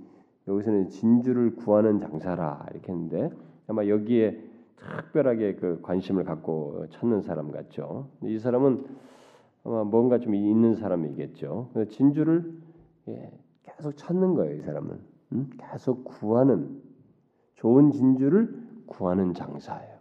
여기서는 0.48 0.90
진주를 0.90 1.56
구하는 1.56 2.00
장사라 2.00 2.66
이렇게 2.72 2.92
했는데 2.92 3.30
아마 3.68 3.86
여기에 3.86 4.44
특별하게 4.76 5.56
그 5.56 5.80
관심을 5.82 6.24
갖고 6.24 6.86
찾는 6.90 7.22
사람 7.22 7.52
같죠. 7.52 8.10
이 8.24 8.40
사람은 8.40 8.86
아마 9.64 9.84
뭔가 9.84 10.20
좀 10.20 10.34
있는 10.34 10.76
사람이겠죠. 10.76 11.70
진주를 11.90 12.62
예, 13.10 13.32
계속 13.64 13.96
찾는 13.96 14.34
거예요. 14.34 14.58
이 14.58 14.62
사람은 14.62 15.00
음? 15.34 15.50
계속 15.58 16.04
구하는 16.06 16.82
좋은 17.56 17.92
진주를 17.92 18.54
구하는 18.88 19.34
장사예요. 19.34 19.98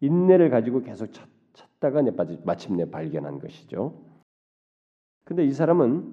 인내를 0.00 0.50
가지고 0.50 0.82
계속 0.82 1.12
찾, 1.12 1.26
찾다가 1.84 2.02
마침내 2.44 2.90
발견한 2.90 3.38
것이죠. 3.38 4.00
근데 5.24 5.44
이 5.44 5.52
사람은 5.52 6.12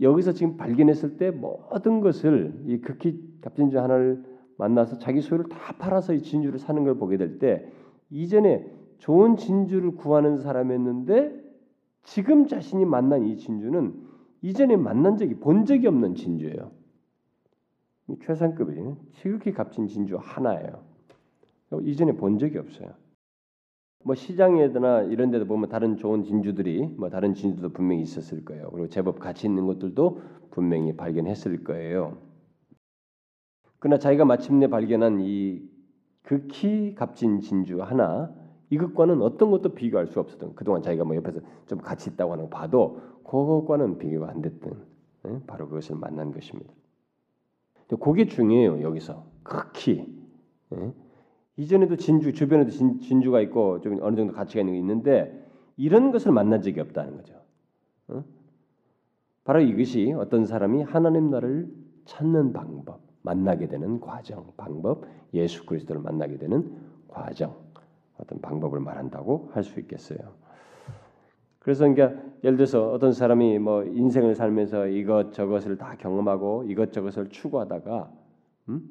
여기서 0.00 0.32
지금 0.32 0.56
발견했을 0.56 1.16
때 1.16 1.30
모든 1.30 2.00
것을 2.00 2.62
이 2.66 2.80
극히 2.80 3.38
값진주 3.40 3.78
하나를 3.78 4.24
만나서 4.58 4.98
자기 4.98 5.20
소유를 5.20 5.48
다 5.48 5.76
팔아서 5.78 6.14
이 6.14 6.22
진주를 6.22 6.58
사는 6.58 6.82
걸 6.84 6.96
보게 6.96 7.16
될 7.16 7.38
때 7.38 7.68
이전에 8.10 8.70
좋은 8.98 9.36
진주를 9.36 9.96
구하는 9.96 10.38
사람이었는데 10.38 11.42
지금 12.02 12.46
자신이 12.46 12.84
만난 12.84 13.24
이 13.24 13.36
진주는 13.36 13.94
이전에 14.42 14.76
만난 14.76 15.16
적이 15.16 15.34
본 15.36 15.64
적이 15.64 15.88
없는 15.88 16.14
진주예요. 16.14 16.70
최상급이에요. 18.22 18.98
지극히 19.12 19.52
값진 19.52 19.88
진주 19.88 20.18
하나예요. 20.20 20.84
이전에 21.82 22.12
본 22.12 22.38
적이 22.38 22.58
없어요. 22.58 23.03
뭐 24.04 24.14
시장에나 24.14 25.02
이런 25.04 25.30
데도 25.30 25.46
보면 25.46 25.70
다른 25.70 25.96
좋은 25.96 26.24
진주들이 26.24 26.94
뭐 26.98 27.08
다른 27.08 27.34
진주도 27.34 27.70
분명히 27.70 28.02
있었을 28.02 28.44
거예요. 28.44 28.68
그리고 28.70 28.88
제법 28.88 29.18
가치 29.18 29.46
있는 29.46 29.66
것들도 29.66 30.20
분명히 30.50 30.94
발견했을 30.94 31.64
거예요. 31.64 32.18
그러나 33.78 33.98
자기가 33.98 34.26
마침내 34.26 34.66
발견한 34.68 35.20
이 35.20 35.62
극히 36.22 36.94
값진 36.94 37.40
진주 37.40 37.82
하나 37.82 38.30
이것과는 38.68 39.22
어떤 39.22 39.50
것도 39.50 39.74
비교할 39.74 40.06
수 40.06 40.20
없었던 40.20 40.54
그동안 40.54 40.82
자기가 40.82 41.04
뭐 41.04 41.16
옆에서 41.16 41.40
좀 41.66 41.78
가치 41.78 42.10
있다고 42.10 42.32
하는 42.32 42.44
거 42.44 42.50
봐도 42.50 43.00
그것과는 43.24 43.98
비교가 43.98 44.28
안 44.28 44.42
됐던 44.42 44.84
예? 45.28 45.40
바로 45.46 45.68
그것을 45.68 45.96
만난 45.96 46.30
것입니다. 46.30 46.70
그게 48.00 48.26
중요해요 48.26 48.82
여기서 48.82 49.24
극히 49.42 50.06
예? 50.74 50.92
이전에도 51.56 51.96
진주 51.96 52.32
주변에도 52.32 52.70
진, 52.70 53.00
진주가 53.00 53.40
있고 53.42 53.80
좀 53.80 53.98
어느 54.02 54.16
정도 54.16 54.32
가치가 54.32 54.60
있는 54.60 54.72
게 54.72 54.78
있는데 54.78 55.48
이런 55.76 56.10
것을 56.10 56.32
만난 56.32 56.62
적이 56.62 56.80
없다는 56.80 57.16
거죠. 57.16 57.34
어? 58.08 58.24
바로 59.44 59.60
이것이 59.60 60.12
어떤 60.16 60.46
사람이 60.46 60.82
하나님 60.82 61.30
나라를 61.30 61.68
찾는 62.06 62.52
방법, 62.52 63.00
만나게 63.22 63.68
되는 63.68 64.00
과정, 64.00 64.52
방법, 64.56 65.06
예수 65.32 65.64
그리스도를 65.66 66.02
만나게 66.02 66.38
되는 66.38 66.76
과정, 67.08 67.54
어떤 68.18 68.40
방법을 68.40 68.80
말한다고 68.80 69.50
할 69.52 69.62
수 69.64 69.80
있겠어요. 69.80 70.18
그래서 71.58 71.88
그러니까 71.88 72.20
예를 72.44 72.58
들어서 72.58 72.90
어떤 72.92 73.12
사람이 73.12 73.58
뭐 73.58 73.84
인생을 73.84 74.34
살면서 74.34 74.88
이것 74.88 75.32
저것을 75.32 75.78
다 75.78 75.96
경험하고 75.96 76.64
이것 76.68 76.92
저것을 76.92 77.30
추구하다가 77.30 78.12
음? 78.68 78.82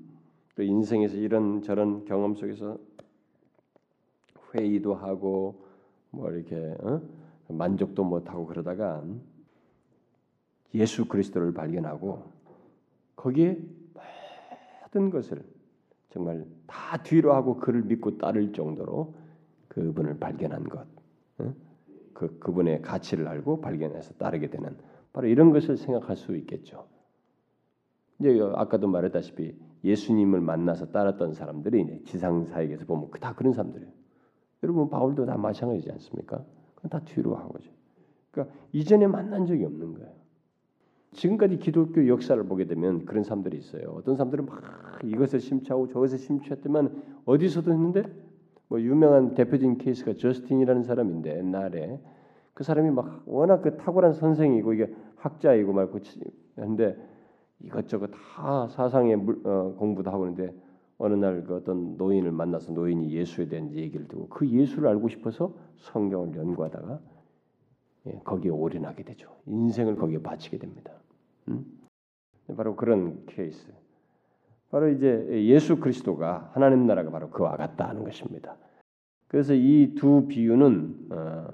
또 0.55 0.63
인생에서 0.63 1.17
이런 1.17 1.61
저런 1.61 2.05
경험 2.05 2.35
속에서 2.35 2.77
회의도 4.53 4.93
하고 4.93 5.65
뭐 6.11 6.29
이렇게 6.31 6.75
어? 6.81 7.01
만족도 7.47 8.03
못하고 8.03 8.45
그러다가 8.45 9.03
예수 10.75 11.07
그리스도를 11.07 11.53
발견하고 11.53 12.23
거기에 13.15 13.59
모든 14.85 15.09
것을 15.09 15.43
정말 16.11 16.45
다 16.67 17.01
뒤로 17.01 17.33
하고 17.33 17.57
그를 17.57 17.81
믿고 17.83 18.17
따를 18.17 18.53
정도로 18.53 19.15
그분을 19.67 20.19
발견한 20.19 20.65
것, 20.65 20.85
어? 21.39 21.53
그 22.13 22.37
그분의 22.37 22.83
가치를 22.83 23.27
알고 23.27 23.61
발견해서 23.61 24.13
따르게 24.15 24.51
되는 24.51 24.77
바로 25.11 25.27
이런 25.27 25.51
것을 25.51 25.77
생각할 25.77 26.15
수 26.15 26.35
있겠죠. 26.37 26.87
이제 28.19 28.39
아까도 28.53 28.87
말했다시피 28.87 29.55
예수님을 29.83 30.41
만나서 30.41 30.91
따랐던 30.91 31.33
사람들이 31.33 32.03
지상 32.05 32.45
사역에서 32.45 32.85
보면 32.85 33.09
다 33.19 33.33
그런 33.33 33.53
사람들이에요. 33.53 33.91
여러분 34.63 34.89
바울도 34.89 35.25
다 35.25 35.37
마찬가지지 35.37 35.91
않습니까? 35.91 36.43
다 36.89 36.99
뒤로 37.05 37.35
하고죠. 37.35 37.71
그러니까 38.31 38.55
이전에 38.71 39.07
만난 39.07 39.45
적이 39.45 39.65
없는 39.65 39.93
거예요. 39.93 40.11
지금까지 41.11 41.57
기독교 41.59 42.07
역사를 42.07 42.41
보게 42.43 42.65
되면 42.65 43.05
그런 43.05 43.23
사람들이 43.23 43.57
있어요. 43.57 43.93
어떤 43.95 44.15
사람들은 44.15 44.45
막 44.45 44.99
이것을 45.03 45.39
심취하고 45.39 45.87
저것을 45.87 46.17
심취했지만 46.17 47.03
어디서도 47.25 47.71
했는데 47.71 48.03
뭐 48.67 48.81
유명한 48.81 49.35
대표적인 49.35 49.77
케이스가 49.77 50.13
저스틴이라는 50.13 50.83
사람인데 50.83 51.37
옛날에 51.37 51.99
그 52.53 52.63
사람이 52.63 52.89
막 52.91 53.21
워낙 53.25 53.61
그 53.61 53.77
탁월한 53.77 54.13
선생이고 54.13 54.73
이게 54.73 54.93
학자이고 55.17 55.73
말고 55.73 55.99
근데 56.55 56.97
이것저것 57.63 58.08
다 58.08 58.67
사상의 58.67 59.15
어, 59.45 59.76
공부도 59.78 60.12
하고 60.12 60.28
있는데 60.28 60.54
어느 60.97 61.15
날 61.15 61.43
그 61.43 61.56
어떤 61.56 61.97
노인을 61.97 62.32
만나서 62.32 62.71
노인이 62.71 63.12
예수에 63.12 63.47
대한 63.47 63.73
얘기를 63.73 64.08
듣고 64.08 64.30
그 64.30 64.47
예수를 64.47 64.88
알고 64.89 65.10
싶어서 65.10 65.54
성경을 65.78 66.36
연구하다가 66.36 66.99
예, 68.08 68.19
거기에 68.23 68.52
올인하게 68.52 69.04
되죠. 69.04 69.30
인생을 69.47 69.95
거기에 69.95 70.21
바치게 70.21 70.58
됩니다. 70.58 70.91
음? 71.49 71.65
바로 72.56 72.76
그런 72.76 73.26
케이스. 73.26 73.71
바로 74.69 74.89
이제 74.89 75.28
예수 75.45 75.80
그리스도가 75.80 76.52
하나님 76.54 76.86
나라가 76.86 77.10
바로 77.12 77.30
그와 77.30 77.56
같다 77.56 77.88
하는 77.88 78.04
것입니다. 78.04 78.58
그래서 79.28 79.54
이 79.54 79.95
두 79.95 80.28
비유는 80.28 81.08
어, 81.12 81.47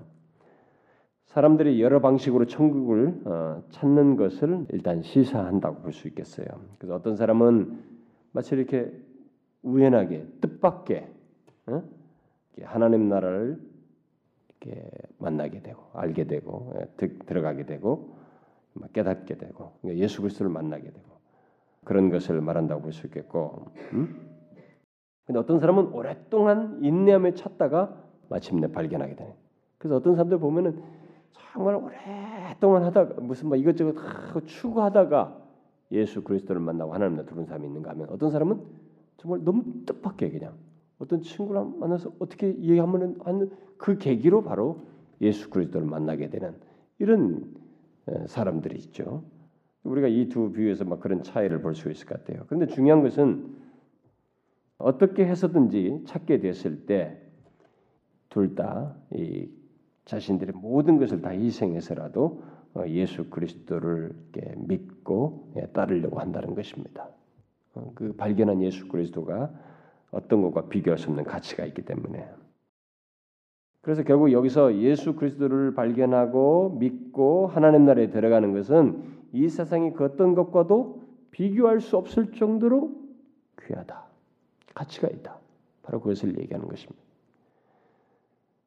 사람들이 1.29 1.79
여러 1.81 2.01
방식으로 2.01 2.45
천국을 2.45 3.21
어, 3.25 3.63
찾는 3.69 4.15
것을 4.15 4.65
일단 4.69 5.01
시사한다고 5.03 5.81
볼 5.81 5.93
수 5.93 6.07
있겠어요. 6.07 6.45
그래서 6.77 6.95
어떤 6.95 7.15
사람은 7.15 7.83
마치 8.31 8.55
이렇게 8.55 8.91
우연하게 9.61 10.25
뜻밖의 10.41 11.07
어? 11.67 11.83
하나님 12.63 13.09
나라를 13.09 13.59
이렇게 14.61 14.89
만나게 15.19 15.61
되고 15.61 15.83
알게 15.93 16.25
되고 16.25 16.73
예, 16.79 17.07
들어가게 17.25 17.65
되고 17.65 18.17
깨닫게 18.93 19.37
되고 19.37 19.73
그러니까 19.81 20.03
예수 20.03 20.21
그리스도를 20.21 20.51
만나게 20.51 20.83
되고 20.91 21.09
그런 21.83 22.09
것을 22.09 22.41
말한다고 22.41 22.81
볼 22.81 22.91
수 22.91 23.05
있겠고. 23.07 23.67
음? 23.93 24.29
근데 25.25 25.39
어떤 25.39 25.59
사람은 25.59 25.89
오랫동안 25.93 26.79
인내함에 26.81 27.35
찾다가 27.35 27.95
마침내 28.29 28.71
발견하게 28.71 29.15
되네. 29.15 29.35
그래서 29.77 29.95
어떤 29.95 30.15
사람들 30.15 30.39
보면은 30.39 30.81
정말 31.31 31.75
오랫동안 31.75 32.83
하다가 32.83 33.21
무슨 33.21 33.49
막 33.49 33.57
이것저것 33.59 33.93
다 33.93 34.39
추구하다가 34.45 35.37
예수 35.91 36.23
그리스도를 36.23 36.61
만나고 36.61 36.93
하나님과 36.93 37.25
들은 37.25 37.45
사람이 37.45 37.67
있는가 37.67 37.91
하면 37.91 38.09
어떤 38.09 38.29
사람은 38.31 38.61
정말 39.17 39.43
너무 39.43 39.63
뜻밖의 39.85 40.31
그냥 40.31 40.53
어떤 40.99 41.21
친구를 41.21 41.65
만나서 41.79 42.13
어떻게 42.19 42.47
얘기하면 42.47 43.19
하는 43.23 43.51
그 43.77 43.97
계기로 43.97 44.43
바로 44.43 44.81
예수 45.21 45.49
그리스도를 45.49 45.87
만나게 45.87 46.29
되는 46.29 46.55
이런 46.99 47.53
사람들이 48.27 48.77
있죠. 48.77 49.23
우리가 49.83 50.07
이 50.07 50.29
두 50.29 50.51
비유에서 50.51 50.85
막 50.85 50.99
그런 50.99 51.23
차이를 51.23 51.61
볼 51.61 51.73
수 51.75 51.89
있을 51.89 52.05
것 52.05 52.23
같아요. 52.23 52.43
그런데 52.47 52.67
중요한 52.67 53.01
것은 53.01 53.55
어떻게 54.77 55.25
해서든지 55.25 56.03
찾게 56.05 56.39
됐을 56.39 56.85
때 56.85 57.21
둘 58.29 58.55
다 58.55 58.95
이 59.13 59.49
자신들의 60.09 60.55
모든 60.57 60.97
것을 60.97 61.21
다 61.21 61.29
희생해서라도 61.29 62.41
어, 62.73 62.83
예수 62.87 63.29
그리스도를 63.29 64.15
믿고 64.57 65.53
예, 65.55 65.67
따르려고 65.67 66.19
한다는 66.19 66.55
것입니다. 66.55 67.07
어, 67.75 67.91
그 67.93 68.13
발견한 68.13 68.61
예수 68.63 68.87
그리스도가 68.87 69.51
어떤 70.09 70.41
것과 70.41 70.67
비교할 70.67 70.97
수 70.97 71.09
없는 71.09 71.25
가치가 71.25 71.63
있기 71.65 71.83
때문에 71.83 72.27
그래서 73.81 74.01
결국 74.03 74.31
여기서 74.31 74.77
예수 74.77 75.15
그리스도를 75.15 75.75
발견하고 75.75 76.77
믿고 76.79 77.45
하나님 77.45 77.85
나라에 77.85 78.09
들어가는 78.09 78.51
것은 78.51 79.03
이 79.31 79.47
세상의 79.47 79.93
그 79.93 80.03
어떤 80.03 80.33
것과도 80.33 81.03
비교할 81.29 81.81
수 81.81 81.97
없을 81.97 82.31
정도로 82.31 82.95
귀하다. 83.61 84.03
가치가 84.73 85.07
있다. 85.07 85.37
바로 85.83 85.99
그것을 86.01 86.39
얘기하는 86.39 86.67
것입니다. 86.67 86.99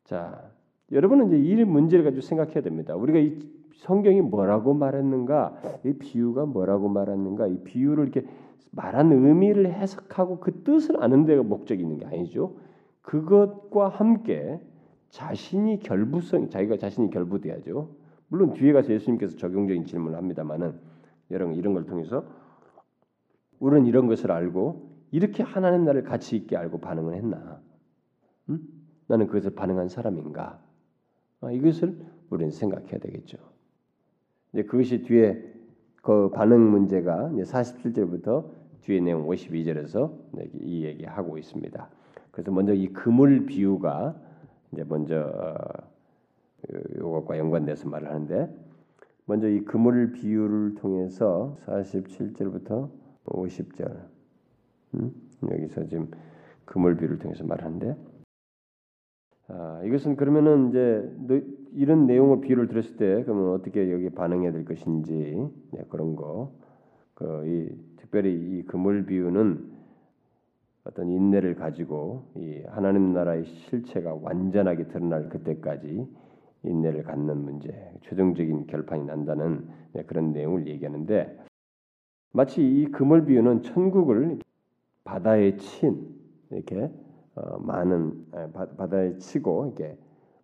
자, 0.05 0.53
여러분은 0.93 1.29
이제 1.29 1.39
이 1.39 1.65
문제를 1.65 2.05
가지고 2.05 2.21
생각해야 2.21 2.61
됩니다. 2.61 2.95
우리가 2.95 3.19
이 3.19 3.39
성경이 3.77 4.21
뭐라고 4.21 4.75
말했는가, 4.75 5.81
이 5.85 5.95
비유가 5.95 6.45
뭐라고 6.45 6.89
말했는가, 6.89 7.47
이 7.49 7.59
비유를 7.65 8.05
이렇게 8.05 8.29
말한 8.71 9.11
의미를 9.13 9.73
해석하고 9.73 10.41
그 10.41 10.63
뜻을 10.63 11.03
아는 11.03 11.25
데가 11.25 11.43
목적이 11.43 11.83
있는 11.83 11.99
게 11.99 12.07
아니죠. 12.07 12.57
그것과 13.01 13.89
함께 13.89 14.61
자신이 15.09 15.81
결부성, 15.81 16.49
자기가 16.49 16.77
자신이 16.77 17.11
결부돼야죠. 17.11 17.91
물론 18.29 18.53
뒤에 18.55 18.73
가서 18.73 18.93
예수님께서 18.93 19.37
적용적인 19.37 19.85
질문을 19.85 20.17
합니다만은 20.17 20.79
여러분 21.31 21.55
이런 21.55 21.75
걸 21.75 21.85
통해서 21.85 22.25
우리는 23.59 23.87
이런 23.87 24.07
것을 24.07 24.33
알고 24.33 24.91
이렇게 25.11 25.43
하나님 25.43 25.85
나를 25.85 26.03
가치 26.03 26.37
있게 26.37 26.57
알고 26.57 26.79
반응을 26.79 27.15
했나? 27.15 27.61
음? 28.49 28.61
나는 29.07 29.27
그것을 29.27 29.55
반응한 29.55 29.89
사람인가? 29.89 30.62
아, 31.43 31.51
이것을 31.51 31.97
우리는 32.31 32.51
생각해야 32.51 32.99
되겠죠. 32.99 33.37
이제 34.53 34.63
그것이 34.63 35.03
뒤에 35.03 35.53
그 36.03 36.31
반응 36.31 36.71
문제가 36.71 37.31
이제 37.35 37.43
47절부터 37.43 38.49
뒤에 38.81 39.01
내용 39.01 39.27
52절에서 39.27 40.13
이 40.61 40.85
얘기하고 40.85 41.39
있습니다. 41.39 41.89
그래서 42.31 42.51
먼저 42.51 42.73
이 42.73 42.89
그물 42.89 43.47
비유가 43.47 44.17
이제 44.73 44.85
먼저 44.85 45.17
어, 45.17 46.77
이것과 46.97 47.39
연관돼서 47.39 47.89
말을 47.89 48.09
하는데 48.09 48.49
먼저 49.27 49.49
이 49.49 49.61
그물 49.65 50.13
비유를 50.13 50.77
통해서 50.77 51.59
47절부터 51.67 52.91
50절 53.27 54.07
음? 54.95 55.13
여기서 55.51 55.87
지금 55.87 56.11
그물 56.65 56.97
비유를 56.97 57.19
통해서 57.19 57.45
말하는데 57.45 57.97
아, 59.55 59.83
이것은 59.85 60.17
그러면은 60.17 60.71
이제 60.71 61.45
이런 61.75 62.07
내용을 62.07 62.41
비유를 62.41 62.69
들었을 62.69 62.97
때 62.97 63.23
그러면 63.25 63.53
어떻게 63.53 63.93
여기 63.93 64.09
반응해야 64.11 64.53
될 64.53 64.65
것인지 64.65 65.49
네, 65.73 65.85
그런 65.89 66.17
거. 66.17 66.53
그 67.15 67.45
이 67.47 67.69
특별히 67.97 68.35
이 68.35 68.63
그물 68.65 69.07
비유는 69.07 69.73
어떤 70.85 71.09
인내를 71.09 71.55
가지고 71.55 72.25
이 72.35 72.63
하나님 72.69 73.13
나라의 73.13 73.45
실체가 73.45 74.15
완전하게 74.21 74.89
드러날 74.89 75.29
그때까지 75.29 76.07
인내를 76.65 77.05
갖는 77.05 77.39
문제, 77.45 77.93
최종적인 78.03 78.67
결판이 78.67 79.05
난다는 79.05 79.69
네, 79.93 80.03
그런 80.05 80.33
내용을 80.33 80.67
얘기하는데 80.67 81.39
마치 82.33 82.63
이 82.63 82.87
그물 82.87 83.25
비유는 83.25 83.63
천국을 83.63 84.39
바다에 85.05 85.57
친 85.57 86.15
이렇게 86.51 86.77
어, 86.85 87.12
많은 87.61 88.27
바다에 88.77 89.17
치고 89.19 89.67
이렇게 89.67 89.97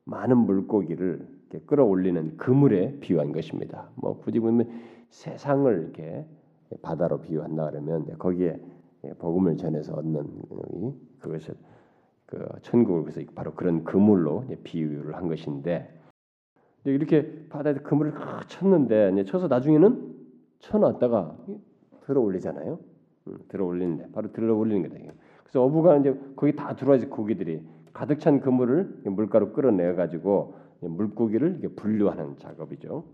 많은 0.04 0.36
물고기를 0.38 1.26
이렇게 1.50 1.64
끌어올리는 1.66 2.36
그물에 2.36 2.98
비유한 3.00 3.32
것입니다. 3.32 3.90
뭐 3.94 4.18
굳이 4.18 4.40
보면 4.40 4.68
세상을 5.10 5.82
이렇게 5.82 6.26
바다로 6.82 7.20
비유한다 7.20 7.70
그러면 7.70 8.06
거기에 8.18 8.60
복음을 9.18 9.56
전해서 9.56 9.94
얻는 9.94 10.26
그것을 11.20 11.54
그 12.26 12.46
천국을 12.62 13.04
그래서 13.04 13.22
바로 13.34 13.54
그런 13.54 13.84
그물로 13.84 14.44
비유를 14.64 15.16
한 15.16 15.28
것인데 15.28 15.98
이렇게 16.84 17.46
바다에 17.48 17.74
그물을 17.74 18.12
쳤는데 18.46 19.24
쳐서 19.24 19.48
나중에는 19.48 20.16
쳐놨다가 20.60 21.36
들어 22.04 22.20
올리잖아요. 22.20 22.78
음, 23.28 23.38
들어 23.48 23.66
올리는데 23.66 24.10
바로 24.12 24.32
들어 24.32 24.56
올리는 24.56 24.88
거다. 24.88 25.12
그래서 25.48 25.64
어부가 25.64 25.96
이제 25.96 26.14
거기 26.36 26.54
다 26.54 26.76
들어와서 26.76 27.08
고기들이 27.08 27.62
가득 27.94 28.20
찬 28.20 28.40
그물을 28.40 29.00
물가로 29.06 29.52
끌어내 29.52 29.94
가지고 29.94 30.54
물고기를 30.80 31.58
이렇게 31.60 31.74
분류하는 31.74 32.36
작업이죠. 32.36 33.04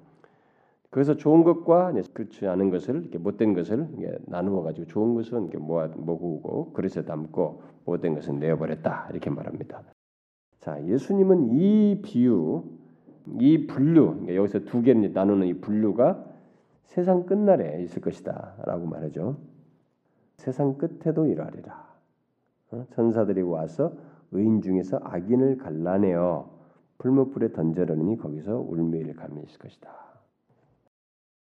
그래서 0.91 1.17
좋은 1.17 1.43
것과 1.43 1.93
그렇지 2.13 2.47
않은 2.47 2.71
것을 2.71 3.03
이렇게 3.03 3.19
못된 3.19 3.55
것을 3.55 3.89
나누어 4.27 4.63
가지고 4.63 4.87
좋은 4.87 5.15
것은 5.15 5.45
이렇게 5.45 5.59
모아 5.59 5.89
모으고 5.89 6.73
그릇에 6.73 7.05
담고 7.05 7.63
못된 7.85 8.15
것은 8.15 8.39
내어버렸다 8.39 9.09
이렇게 9.11 9.31
말합니다. 9.31 9.83
자, 10.61 10.85
예수님은 10.85 11.51
이 11.53 12.01
비유, 12.03 12.65
이 13.41 13.67
분류 13.67 14.07
그러니까 14.07 14.35
여기서 14.35 14.61
두개 14.61 14.95
나누는 14.95 15.47
이 15.47 15.55
분류가 15.55 16.25
세상 16.85 17.27
끝날에 17.27 17.83
있을 17.83 18.03
것이다라고 18.03 18.87
말하죠. 18.87 19.37
세상 20.37 20.79
끝에도 20.79 21.27
이러하리라. 21.27 21.94
어? 22.75 22.87
천사들이 22.95 23.43
와서 23.43 23.93
의인 24.33 24.61
중에서 24.61 24.99
악인을 25.03 25.59
갈라내어 25.59 26.51
불못불에 26.99 27.53
던져르니 27.53 28.19
거기서 28.19 28.59
울매일 28.59 29.15
감이 29.15 29.43
있을 29.43 29.59
것이다. 29.59 29.91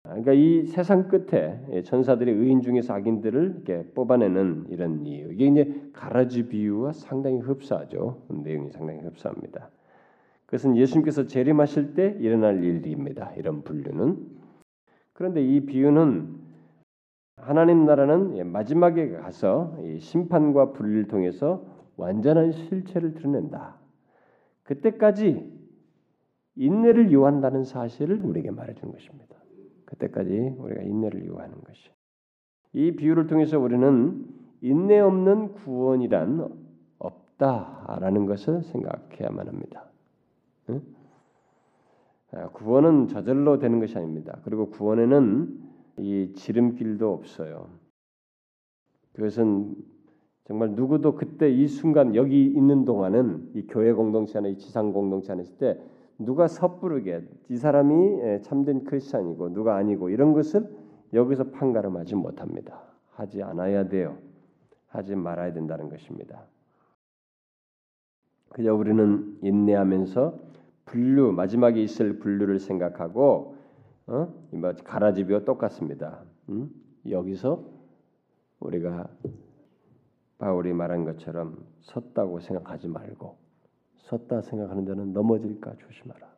그러니까 0.03 0.33
이 0.33 0.65
세상 0.65 1.07
끝에 1.07 1.81
천사들이 1.85 2.31
의인 2.31 2.61
중에서 2.61 2.93
악인들을 2.93 3.63
이렇게 3.65 3.89
뽑아내는 3.93 4.65
이런 4.69 5.05
이유 5.05 5.31
이게 5.31 5.47
이제 5.47 5.89
가라지 5.93 6.49
비유와 6.49 6.91
상당히 6.91 7.39
흡사하죠. 7.39 8.21
내용이 8.27 8.71
상당히 8.71 8.99
흡사합니다. 8.99 9.69
그것은 10.45 10.75
예수님께서 10.75 11.25
재림하실 11.27 11.93
때 11.95 12.17
일어날 12.19 12.63
일입니다. 12.63 13.31
이런 13.37 13.63
분류는 13.63 14.17
그런데 15.13 15.41
이 15.41 15.61
비유는 15.61 16.42
하나님 17.45 17.85
나라는 17.85 18.51
마지막에 18.51 19.09
가서 19.09 19.77
심판과 19.99 20.73
분리를 20.73 21.07
통해서 21.07 21.65
완전한 21.97 22.51
실체를 22.51 23.13
드러낸다. 23.13 23.75
그때까지 24.63 25.51
인내를 26.55 27.11
요한다는 27.11 27.63
사실을 27.63 28.23
우리에게 28.23 28.51
말해주는 28.51 28.91
것입니다. 28.91 29.35
그때까지 29.85 30.55
우리가 30.57 30.81
인내를 30.81 31.27
요하는 31.27 31.55
것이. 31.61 31.91
이 32.73 32.95
비유를 32.95 33.27
통해서 33.27 33.59
우리는 33.59 34.25
인내 34.61 34.99
없는 34.99 35.53
구원이란 35.53 36.49
없다라는 36.97 38.25
것을 38.25 38.63
생각해야만 38.63 39.47
합니다. 39.47 39.85
응? 40.69 40.81
아, 42.31 42.49
구원은 42.49 43.09
저절로 43.09 43.59
되는 43.59 43.79
것이 43.79 43.97
아닙니다. 43.97 44.39
그리고 44.43 44.69
구원에는 44.69 45.72
이 45.97 46.31
지름길도 46.33 47.11
없어요. 47.11 47.69
그것은 49.13 49.75
정말 50.45 50.71
누구도 50.71 51.15
그때 51.15 51.49
이 51.49 51.67
순간 51.67 52.15
여기 52.15 52.45
있는 52.45 52.83
동안은 52.83 53.51
이 53.53 53.67
교회 53.67 53.93
공동체 53.93 54.37
안에 54.37 54.51
이 54.51 54.57
지상 54.57 54.91
공동체 54.91 55.31
안에 55.31 55.43
있을 55.43 55.57
때 55.57 55.79
누가 56.17 56.47
섣부르게 56.47 57.23
이 57.49 57.55
사람이 57.55 58.19
예, 58.21 58.41
참된 58.41 58.83
크리스천이고 58.83 59.53
누가 59.53 59.75
아니고 59.75 60.09
이런 60.09 60.33
것을 60.33 60.67
여기서 61.13 61.51
판가름하지 61.51 62.15
못합니다. 62.15 62.81
하지 63.11 63.41
않아야 63.43 63.87
돼요. 63.87 64.17
하지 64.87 65.15
말아야 65.15 65.53
된다는 65.53 65.89
것입니다. 65.89 66.43
그저 68.49 68.75
우리는 68.75 69.37
인내하면서 69.41 70.39
분류 70.85 71.31
마지막에 71.31 71.81
있을 71.81 72.19
분류를 72.19 72.59
생각하고 72.59 73.52
어? 74.07 74.33
뭐 74.51 74.73
가라지비와 74.83 75.41
똑같습니다. 75.45 76.23
음? 76.49 76.69
여기서 77.09 77.63
우리가 78.59 79.09
바울이 80.37 80.73
말한 80.73 81.05
것처럼 81.05 81.65
섰다고 81.81 82.39
생각하지 82.39 82.87
말고 82.87 83.37
섰다 83.97 84.41
생각하는 84.41 84.85
자는 84.85 85.13
넘어질까 85.13 85.75
조심하라. 85.77 86.33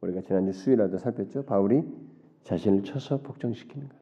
우리가 0.00 0.22
지난주 0.22 0.52
수요일에도 0.52 0.98
살폈죠. 0.98 1.44
바울이 1.44 1.84
자신을 2.42 2.82
쳐서 2.82 3.20
복종시키는 3.22 3.88
것. 3.88 3.96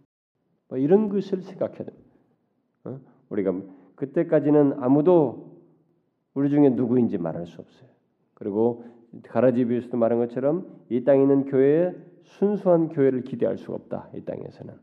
뭐 0.68 0.78
이런 0.78 1.08
것을 1.08 1.42
생각해야 1.42 1.84
됩니다. 1.84 2.10
어? 2.84 3.00
우리가 3.28 3.52
그때까지는 3.96 4.82
아무도 4.82 5.60
우리 6.32 6.48
중에 6.48 6.70
누구인지 6.70 7.18
말할 7.18 7.46
수 7.46 7.60
없어요. 7.60 7.90
그리고 8.34 8.84
가라지비에서도 9.24 9.96
말한 9.96 10.18
것처럼 10.20 10.84
이 10.88 11.04
땅에 11.04 11.20
있는 11.20 11.44
교회에 11.44 11.94
순수한 12.24 12.88
교회를 12.88 13.22
기대할 13.22 13.58
수가 13.58 13.74
없다. 13.74 14.08
이 14.14 14.22
땅에서는 14.22 14.74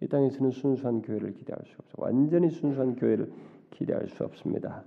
이 0.00 0.08
땅에서는 0.08 0.50
순수한 0.50 1.02
교회를 1.02 1.34
기대할 1.34 1.62
수 1.64 1.76
없어. 1.78 1.94
완전히 1.98 2.50
순수한 2.50 2.96
교회를 2.96 3.30
기대할 3.70 4.08
수 4.08 4.24
없습니다. 4.24 4.82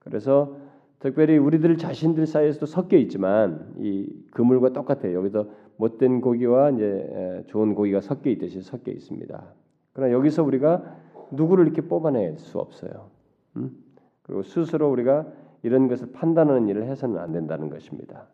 그래서 0.00 0.56
특별히 0.98 1.36
우리들 1.38 1.76
자신들 1.76 2.26
사이에서도 2.26 2.66
섞여 2.66 2.96
있지만 2.96 3.74
이 3.78 4.10
그물과 4.30 4.72
똑같아요. 4.72 5.14
여기서 5.14 5.48
못된 5.76 6.20
고기와 6.20 6.70
이제 6.70 7.44
좋은 7.46 7.74
고기가 7.74 8.00
섞여 8.00 8.30
있듯이 8.30 8.62
섞여 8.62 8.90
있습니다. 8.90 9.44
그러나 9.92 10.12
여기서 10.12 10.42
우리가 10.42 10.98
누구를 11.30 11.66
이렇게 11.66 11.82
뽑아낼 11.82 12.38
수 12.38 12.58
없어요. 12.58 13.10
음? 13.56 13.76
그리고 14.22 14.42
스스로 14.42 14.90
우리가 14.90 15.26
이런 15.62 15.88
것을 15.88 16.12
판단하는 16.12 16.68
일을 16.68 16.84
해서는 16.84 17.18
안 17.18 17.32
된다는 17.32 17.70
것입니다. 17.70 18.26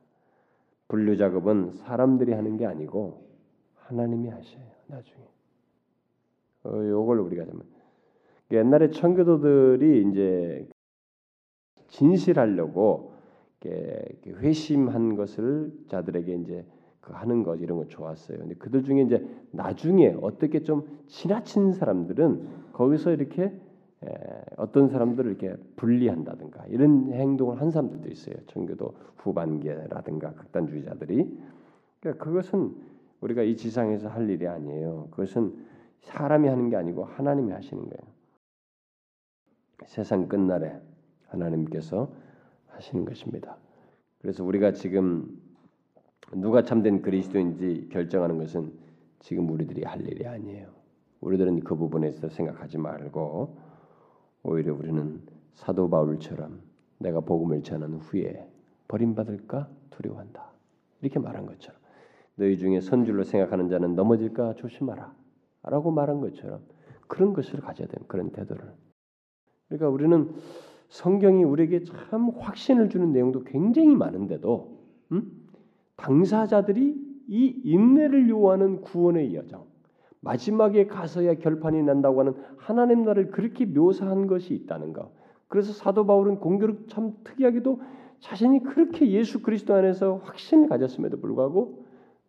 분류 0.91 1.17
작업은 1.17 1.75
사람들이 1.75 2.33
하는 2.33 2.57
게 2.57 2.67
아니고 2.67 3.25
하나님이 3.77 4.29
하셔요. 4.29 4.65
나중에. 4.89 5.23
어, 6.65 6.71
요걸 6.71 7.21
우리가 7.21 7.47
좀 7.47 7.63
옛날에 8.51 8.91
청교도들이 8.91 10.11
이제 10.11 10.69
진실하려고 11.87 13.13
회심한 14.27 15.15
것을 15.15 15.73
자들에게 15.87 16.35
이제 16.35 16.67
그 17.01 17.13
하는 17.13 17.45
것 17.45 17.61
이런 17.61 17.79
거 17.79 17.87
좋았어요. 17.87 18.39
근데 18.39 18.55
그들 18.57 18.83
중에 18.83 19.03
이제 19.03 19.25
나중에 19.53 20.17
어떻게 20.21 20.65
좀 20.65 21.05
지나친 21.07 21.73
사람들은 21.73 22.73
거기서 22.73 23.13
이렇게 23.13 23.53
어떤 24.57 24.89
사람들을 24.89 25.31
이렇게 25.31 25.55
분리한다든가 25.77 26.67
이런 26.69 27.13
행동을 27.13 27.61
한 27.61 27.71
사람들도 27.71 28.09
있어요. 28.09 28.35
청교도 28.47 28.95
후반기라든가 29.17 30.33
극단주의자들이. 30.35 31.39
그러니까 32.01 32.25
그것은 32.25 32.75
우리가 33.21 33.43
이 33.43 33.57
지상에서 33.57 34.09
할 34.09 34.29
일이 34.31 34.47
아니에요. 34.47 35.09
그것은 35.11 35.55
사람이 36.01 36.49
하는 36.49 36.71
게 36.71 36.77
아니고 36.77 37.05
하나님이 37.05 37.53
하시는 37.53 37.83
거예요. 37.83 38.21
세상 39.87 40.29
끝날에 40.29 40.81
하나님께서 41.29 42.11
하시는 42.69 43.05
것입니다. 43.05 43.57
그래서 44.21 44.45
우리가 44.45 44.73
지금 44.73 45.41
누가 46.33 46.63
참된 46.63 47.03
그리스도인지 47.03 47.89
결정하는 47.91 48.39
것은 48.39 48.73
지금 49.19 49.51
우리들이 49.51 49.85
할 49.85 50.01
일이 50.07 50.27
아니에요. 50.27 50.69
우리들은 51.21 51.61
그 51.61 51.75
부분에 51.75 52.13
서 52.13 52.29
생각하지 52.29 52.79
말고 52.79 53.70
오히려 54.43 54.75
우리는 54.75 55.21
사도 55.55 55.89
바울처럼 55.89 56.61
내가 56.99 57.21
복음을 57.21 57.63
전한 57.63 57.95
후에 57.95 58.49
버림받을까 58.89 59.69
두려워한다. 59.91 60.51
이렇게 61.03 61.19
말한 61.19 61.47
것처럼 61.47 61.79
너희 62.37 62.57
중에 62.59 62.81
선줄로 62.81 63.25
생각하는 63.25 63.69
자는 63.69 63.95
넘어질까 63.95 64.55
조심하라. 64.55 65.15
라고 65.63 65.91
말한 65.91 66.21
것처럼 66.21 66.63
그런 67.07 67.35
것을 67.35 67.61
가져야 67.61 67.87
되는 67.87 68.07
그런 68.09 68.31
태도를. 68.31 68.73
그러니까 69.69 69.89
우리는 69.89 70.35
성경이 70.89 71.45
우리에게 71.45 71.85
참 71.85 72.31
확신을 72.31 72.89
주는 72.89 73.13
내용도 73.13 73.45
굉장히 73.45 73.95
많은데도 73.95 74.79
음? 75.13 75.47
당사자들이 75.97 77.11
이 77.29 77.61
인내를 77.65 78.29
요하는 78.29 78.81
구원의 78.81 79.35
여정 79.35 79.67
마지막에 80.21 80.87
가서야 80.87 81.35
결판이 81.35 81.83
난다고 81.83 82.21
하는 82.21 82.35
하나님 82.57 83.03
나라를 83.03 83.31
그렇게 83.31 83.65
묘사한 83.65 84.27
것이 84.27 84.55
있다는 84.55 84.93
것. 84.93 85.11
그래서 85.49 85.73
사도 85.73 86.07
바울은 86.07 86.39
공교롭 86.39 86.89
참 86.89 87.15
특이하게도 87.25 87.81
자신이 88.21 88.63
그렇게 88.63 89.11
예수 89.11 89.43
그리스도 89.43 89.75
안에서 89.75 90.21
확신을 90.25 90.69
가졌음에도 90.69 91.21
불구하고 91.21 91.85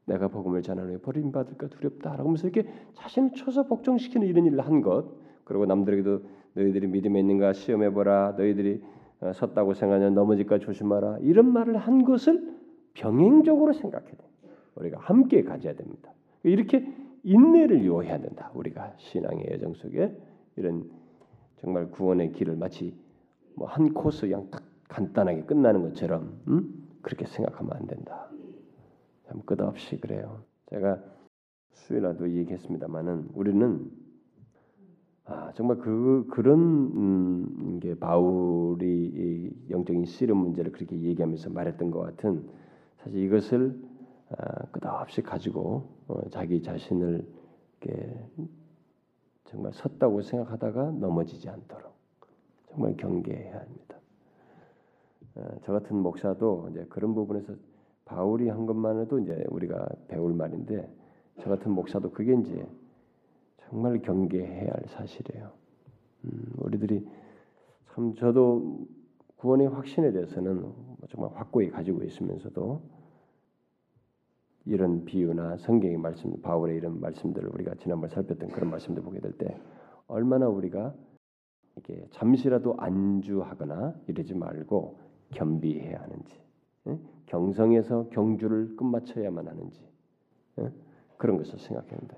내가 0.06 0.30
복음을 0.30 0.62
전하는 0.62 1.02
버림받을까 1.02 1.68
두렵다라고 1.68 2.24
하면서 2.30 2.48
이렇게 2.48 2.70
자신을 2.94 3.34
쳐서 3.36 3.68
복종시키는 3.68 4.28
이런 4.28 4.46
일을 4.46 4.62
한 4.62 4.82
것. 4.82 5.06
그리고 5.44 5.66
남들에게도 5.66 6.22
너희들이 6.54 6.88
믿음에 6.88 7.20
있는가 7.20 7.54
시험해 7.54 7.92
보라. 7.92 8.36
너희들이 8.38 8.82
어, 9.20 9.34
섰다고 9.34 9.74
생각하면 9.74 10.16
넘어질까 10.16 10.60
조심하라. 10.60 11.20
이런 11.22 11.52
말을 11.54 11.78
한 11.78 12.04
것을 12.04 12.56
병행적으로 12.94 13.74
생각해야 13.74 14.12
돼. 14.12 14.18
우리가 14.76 15.00
함께 15.00 15.44
가져야 15.44 15.76
됩니다. 15.76 16.12
이렇게 16.44 16.88
인내를 17.24 17.86
요해야 17.86 18.20
된다. 18.20 18.52
우리가 18.54 18.94
신앙의 18.98 19.48
여정 19.52 19.74
속에 19.76 20.16
이런 20.56 20.90
정말 21.58 21.90
구원의 21.92 22.32
길을 22.34 22.56
마치 22.56 22.94
뭐 23.56 23.68
한 23.68 23.94
코스 23.94 24.22
그냥 24.22 24.48
딱 24.50 24.64
간단하게 24.90 25.44
끝나는 25.44 25.82
것처럼 25.84 26.42
음? 26.48 26.88
그렇게 27.02 27.26
생각하면 27.26 27.74
안 27.74 27.88
된다. 27.88 28.30
참 29.28 29.42
끝없이 29.46 30.00
그래요. 30.00 30.44
제가 30.70 31.00
수요일에도 31.74 32.30
얘기했습니다만은 32.30 33.30
우리는 33.34 33.90
아, 35.26 35.52
정말 35.54 35.78
그 35.78 36.28
그런 36.32 36.60
음, 36.60 37.80
게 37.82 37.96
바울이 37.96 39.50
영적인 39.70 40.06
씨름 40.06 40.38
문제를 40.38 40.72
그렇게 40.72 41.00
얘기하면서 41.00 41.52
말했던 41.52 41.92
것 41.92 42.00
같은 42.02 42.50
사실 42.98 43.20
이것을 43.24 43.80
아, 43.88 43.91
끝없이 44.72 45.22
가지고 45.22 45.90
어, 46.08 46.30
자기 46.30 46.62
자신을 46.62 47.28
정말 49.46 49.74
섰다고 49.74 50.22
생각하다가 50.22 50.92
넘어지지 50.92 51.50
않도록 51.50 51.94
정말 52.70 52.96
경계해야 52.96 53.60
합니다. 53.60 53.98
어, 55.36 55.48
저 55.64 55.74
같은 55.74 55.98
목사도 55.98 56.70
이제 56.72 56.86
그런 56.90 57.14
부분에서 57.14 57.54
바울이 58.06 58.50
한 58.50 58.66
것만으로도 58.66 59.20
이제 59.20 59.46
우리가 59.50 59.88
배울 60.08 60.34
말인데 60.34 60.90
저 61.42 61.50
같은 61.50 61.72
목사도 61.72 62.12
그게 62.12 62.34
이제 62.34 62.66
정말 63.70 64.02
경계해야 64.02 64.72
할 64.72 64.84
사실이에요. 64.88 65.52
음, 66.26 66.54
우리들이 66.58 67.08
참 67.94 68.16
저도 68.16 68.88
구원의 69.38 69.68
확신에 69.68 70.12
대해서는 70.12 70.72
정말 71.10 71.32
확고히 71.34 71.70
가지고 71.70 72.04
있으면서도 72.04 72.82
이런 74.66 75.06
비유나 75.06 75.58
성경의 75.58 75.98
말씀, 75.98 76.40
바울의 76.42 76.78
이런 76.78 77.00
말씀들을 77.02 77.50
우리가 77.54 77.76
지난번 77.76 78.10
살폈던 78.10 78.50
그런 78.50 78.70
말씀들 78.70 79.02
보게 79.04 79.20
될 79.20 79.34
때 79.34 79.58
얼마나 80.08 80.48
우리가 80.48 80.94
이렇게 81.76 82.06
잠시라도 82.12 82.76
안주하거나 82.78 83.96
이러지 84.08 84.36
말고 84.36 85.00
겸비해야 85.32 86.02
하는지, 86.02 86.40
예? 86.88 87.00
경성에서 87.28 88.10
경주를 88.10 88.76
끝마쳐야만 88.76 89.48
하는지 89.48 89.82
예? 90.60 90.72
그런 91.18 91.38
것을 91.38 91.58
생각합니다. 91.60 92.18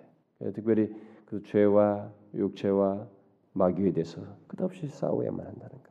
특별히 0.53 0.93
그 1.25 1.43
죄와 1.43 2.11
육체와 2.33 3.07
마귀에 3.53 3.91
대해서 3.93 4.21
끝없이 4.47 4.87
싸워야만 4.87 5.45
한다는 5.45 5.69
것. 5.69 5.83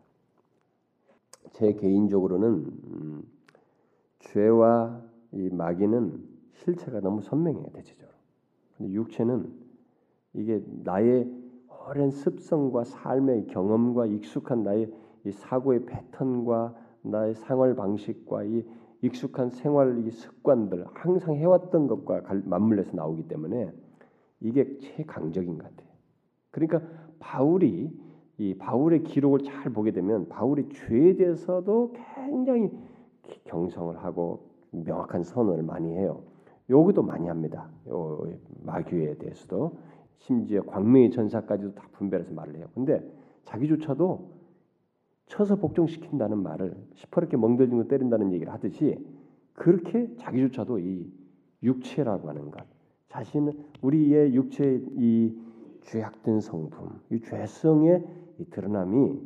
제 1.52 1.72
개인적으로는 1.74 2.48
음, 2.48 3.22
죄와 4.18 5.00
이 5.32 5.48
마귀는 5.50 6.31
실체가 6.54 7.00
너무 7.00 7.20
선명해요 7.22 7.66
대체적으로. 7.72 8.16
근데 8.76 8.92
육체는 8.92 9.52
이게 10.34 10.62
나의 10.84 11.30
오랜 11.88 12.10
습성과 12.10 12.84
삶의 12.84 13.48
경험과 13.48 14.06
익숙한 14.06 14.62
나의 14.62 14.92
이 15.24 15.32
사고의 15.32 15.84
패턴과 15.86 16.74
나의 17.02 17.34
생활 17.34 17.74
방식과 17.74 18.44
이 18.44 18.64
익숙한 19.02 19.50
생활 19.50 20.06
이 20.06 20.10
습관들 20.10 20.86
항상 20.94 21.34
해왔던 21.34 21.88
것과 21.88 22.22
맞물려서 22.44 22.92
나오기 22.94 23.26
때문에 23.28 23.72
이게 24.40 24.78
최강적인 24.78 25.58
것 25.58 25.64
같아요. 25.64 25.88
그러니까 26.50 26.82
바울이 27.18 27.90
이 28.38 28.54
바울의 28.54 29.04
기록을 29.04 29.40
잘 29.40 29.72
보게 29.72 29.90
되면 29.90 30.28
바울이 30.28 30.68
죄에 30.70 31.16
대해서도 31.16 31.94
굉장히 32.16 32.70
경성을 33.44 33.96
하고 34.02 34.48
명확한 34.70 35.22
선언을 35.22 35.62
많이 35.62 35.92
해요. 35.94 36.22
요기도 36.70 37.02
많이 37.02 37.28
합니다. 37.28 37.68
요 37.88 38.26
마귀에 38.64 39.16
대해서도 39.18 39.78
심지어 40.18 40.62
광명의 40.62 41.10
전사까지도 41.10 41.74
다 41.74 41.88
분별해서 41.92 42.32
말을 42.32 42.56
해요. 42.56 42.66
근데 42.74 43.02
자기조차도 43.44 44.30
쳐서 45.26 45.56
복종시킨다는 45.56 46.42
말을 46.42 46.76
시퍼렇게 46.94 47.36
멍들진 47.36 47.78
거 47.78 47.84
때린다는 47.84 48.32
얘기를 48.32 48.52
하듯이 48.52 49.04
그렇게 49.54 50.14
자기조차도 50.16 50.78
이 50.78 51.10
육체라고 51.62 52.28
하는 52.28 52.50
것, 52.50 52.64
자신은 53.08 53.52
우리의 53.82 54.34
육체의 54.34 54.84
이 54.96 55.36
죄악된 55.82 56.40
성품, 56.40 57.00
이 57.10 57.20
죄성의 57.20 58.04
이 58.38 58.44
드러남이 58.46 59.20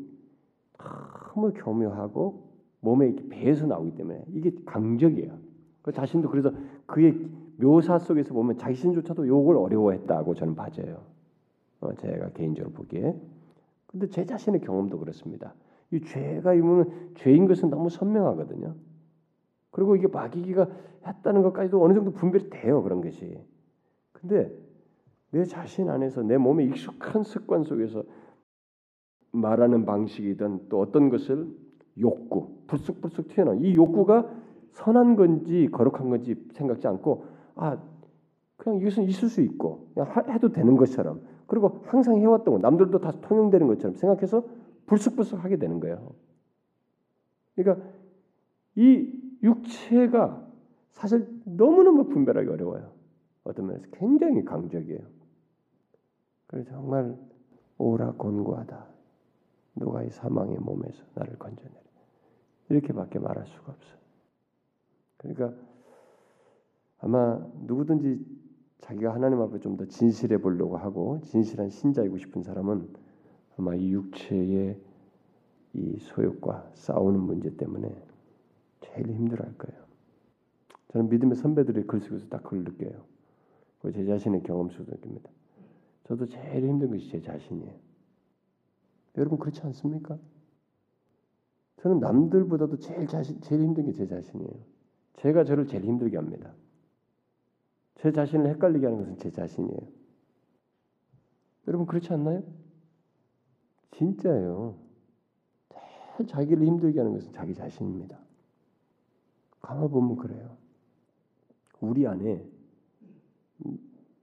너무 1.34 1.52
교묘하고 1.54 2.46
몸에 2.80 3.08
이렇게 3.08 3.28
배에서 3.28 3.66
나오기 3.66 3.96
때문에 3.96 4.24
이게 4.32 4.52
강적이에요. 4.64 5.45
그 5.86 5.92
자신도 5.92 6.30
그래서 6.30 6.50
그의 6.84 7.16
묘사 7.58 8.00
속에서 8.00 8.34
보면 8.34 8.58
자신조차도 8.58 9.28
욕을 9.28 9.56
어려워했다고 9.56 10.34
저는 10.34 10.56
봐져요. 10.56 11.00
어, 11.80 11.94
제가 11.94 12.30
개인적으로 12.30 12.72
보기에. 12.72 13.14
근데 13.86 14.08
제 14.08 14.26
자신의 14.26 14.62
경험도 14.62 14.98
그렇습니다. 14.98 15.54
이 15.92 16.00
죄가 16.00 16.54
이면 16.54 17.12
죄인 17.14 17.46
것은 17.46 17.70
너무 17.70 17.88
선명하거든요. 17.88 18.74
그리고 19.70 19.94
이게 19.94 20.08
마귀기가 20.08 20.68
했다는 21.06 21.42
것까지도 21.42 21.80
어느 21.80 21.94
정도 21.94 22.10
분별이 22.10 22.50
돼요 22.50 22.82
그런 22.82 23.00
것이. 23.00 23.38
근데 24.10 24.50
내 25.30 25.44
자신 25.44 25.88
안에서 25.88 26.24
내 26.24 26.36
몸에 26.36 26.64
익숙한 26.64 27.22
습관 27.22 27.62
속에서 27.62 28.02
말하는 29.30 29.86
방식이든 29.86 30.68
또 30.68 30.80
어떤 30.80 31.10
것을 31.10 31.46
욕구, 32.00 32.58
불쑥불쑥 32.66 33.28
튀어나온 33.28 33.64
이 33.64 33.72
욕구가 33.76 34.45
선한 34.76 35.16
건지 35.16 35.68
거룩한 35.72 36.10
건지 36.10 36.36
생각지 36.52 36.86
않고 36.86 37.24
아 37.54 37.78
그냥 38.58 38.78
이것은 38.78 39.04
있을 39.04 39.28
수 39.28 39.40
있고 39.40 39.88
그냥 39.94 40.12
해도 40.28 40.52
되는 40.52 40.76
것처럼 40.76 41.22
그리고 41.46 41.80
항상 41.86 42.18
해왔던 42.18 42.54
거 42.54 42.58
남들도 42.58 43.00
다 43.00 43.10
통용되는 43.22 43.66
것처럼 43.68 43.94
생각해서 43.94 44.44
불쑥불쑥 44.86 45.42
하게 45.42 45.56
되는 45.56 45.80
거예요. 45.80 46.12
그러니까 47.54 47.86
이 48.74 49.10
육체가 49.42 50.46
사실 50.92 51.26
너무너무 51.44 52.08
분별하기 52.08 52.48
어려워요. 52.48 52.92
어떤 53.44 53.68
면에서 53.68 53.86
굉장히 53.92 54.44
강적이에요. 54.44 55.00
그래서 56.48 56.70
정말 56.70 57.16
오라 57.78 58.12
곤고하다. 58.12 58.86
누가 59.76 60.02
이 60.02 60.10
사망의 60.10 60.58
몸에서 60.58 61.02
나를 61.14 61.38
건져내라. 61.38 61.80
이렇게밖에 62.68 63.18
말할 63.18 63.46
수가 63.46 63.72
없어. 63.72 64.05
그러니까 65.34 65.60
아마 66.98 67.38
누구든지 67.66 68.24
자기가 68.78 69.14
하나님 69.14 69.40
앞에 69.40 69.58
좀 69.60 69.76
더 69.76 69.86
진실해 69.86 70.38
보려고 70.38 70.76
하고 70.76 71.20
진실한 71.22 71.70
신자이고 71.70 72.18
싶은 72.18 72.42
사람은 72.42 72.88
아마 73.58 73.74
이 73.74 73.92
육체의 73.92 74.80
이 75.74 75.98
소욕과 76.00 76.70
싸우는 76.74 77.20
문제 77.20 77.54
때문에 77.56 77.88
제일 78.80 79.08
힘들어할 79.12 79.56
거예요. 79.58 79.84
저는 80.88 81.08
믿음의 81.10 81.36
선배들의 81.36 81.86
글 81.86 82.00
속에서 82.00 82.28
딱 82.28 82.42
그걸 82.42 82.64
느껴요. 82.64 83.04
제 83.92 84.04
자신의 84.04 84.42
경험 84.42 84.70
속에서 84.70 84.92
느낍니다. 84.92 85.30
저도 86.04 86.26
제일 86.26 86.66
힘든 86.66 86.90
것이 86.90 87.08
제 87.08 87.20
자신이에요. 87.20 87.72
여러분 89.18 89.38
그렇지 89.38 89.60
않습니까? 89.62 90.18
저는 91.78 92.00
남들보다도 92.00 92.78
제일 92.78 93.06
자신 93.06 93.40
제일 93.40 93.62
힘든 93.62 93.84
게 93.84 93.92
제 93.92 94.06
자신이에요. 94.06 94.75
제가 95.16 95.44
저를 95.44 95.66
제일 95.66 95.84
힘들게 95.84 96.16
합니다. 96.16 96.52
제 97.96 98.12
자신을 98.12 98.50
헷갈리게 98.50 98.86
하는 98.86 98.98
것은 98.98 99.18
제 99.18 99.30
자신이에요. 99.30 99.80
여러분 101.68 101.86
그렇지 101.86 102.12
않나요? 102.12 102.42
진짜예요. 103.92 104.76
제일 106.16 106.26
자기를 106.28 106.66
힘들게 106.66 106.98
하는 107.00 107.12
것은 107.14 107.32
자기 107.32 107.54
자신입니다. 107.54 108.18
가만 109.60 109.88
보면 109.90 110.16
그래요. 110.16 110.56
우리 111.80 112.06
안에 112.06 112.44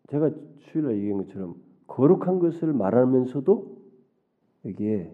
제가 0.07 0.31
수요일에 0.59 0.97
얘기한 0.97 1.17
것처럼 1.17 1.55
거룩한 1.87 2.39
것을 2.39 2.73
말하면서도 2.73 3.77
여기에 4.65 5.13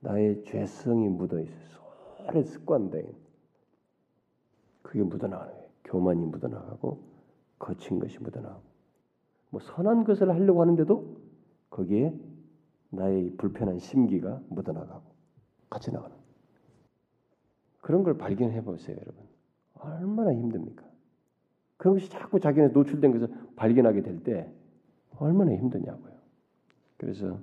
나의 0.00 0.42
죄성이 0.44 1.08
묻어 1.08 1.40
있어요. 1.40 1.80
오래 2.28 2.42
습관된 2.42 3.25
그게 4.86 5.02
묻어나가는 5.02 5.52
거예요. 5.52 5.68
교만이 5.84 6.24
묻어나가고 6.26 7.02
거친 7.58 7.98
것이 7.98 8.18
묻어나가고 8.20 8.62
뭐 9.50 9.60
선한 9.60 10.04
것을 10.04 10.30
하려고 10.30 10.60
하는데도 10.62 11.16
거기에 11.70 12.14
나의 12.90 13.34
불편한 13.36 13.78
심기가 13.78 14.40
묻어나가고 14.48 15.02
같이 15.68 15.90
나가는 15.92 16.14
그런 17.80 18.04
걸 18.04 18.16
발견해 18.16 18.62
보세요, 18.62 18.96
여러분. 18.96 19.24
얼마나 19.74 20.32
힘듭니까? 20.32 20.84
그런 21.76 21.94
것이 21.94 22.08
자꾸 22.08 22.40
자기네 22.40 22.68
노출된 22.68 23.12
것을 23.12 23.34
발견하게 23.56 24.02
될 24.02 24.22
때 24.22 24.52
얼마나 25.18 25.52
힘드냐고요. 25.52 26.14
그래서 26.96 27.38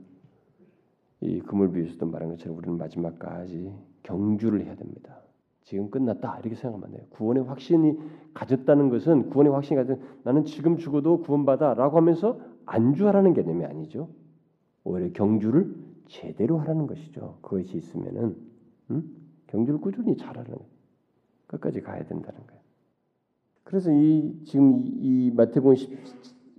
이 1.21 1.39
그물비에서도 1.41 2.05
말한 2.05 2.29
것처럼 2.29 2.57
우리는 2.57 2.77
마지막까지 2.77 3.73
경주를 4.03 4.65
해야 4.65 4.75
됩니다. 4.75 5.22
지금 5.63 5.89
끝났다 5.89 6.39
이렇게 6.39 6.55
생각하면 6.55 6.91
돼요. 6.97 7.07
구원의 7.11 7.43
확신이 7.43 7.97
가졌다는 8.33 8.89
것은 8.89 9.29
구원의 9.29 9.53
확신이 9.53 9.77
가진 9.77 9.99
나는 10.23 10.45
지금 10.45 10.77
죽어도 10.77 11.21
구원받아라고 11.21 11.97
하면서 11.97 12.39
안주하라는 12.65 13.33
개념이 13.33 13.65
아니죠. 13.65 14.09
오히려 14.83 15.11
경주를 15.13 15.73
제대로 16.07 16.59
하라는 16.59 16.87
것이죠. 16.87 17.37
그것이 17.41 17.77
있으면은 17.77 18.35
음? 18.91 19.15
경주를 19.47 19.79
꾸준히 19.79 20.17
잘하는. 20.17 20.55
끝까지 21.47 21.81
가야 21.81 22.03
된다는 22.05 22.39
거예요. 22.47 22.61
그래서 23.63 23.91
이 23.91 24.41
지금 24.45 24.79
이, 24.79 25.27
이 25.27 25.31
마태복음 25.35 25.75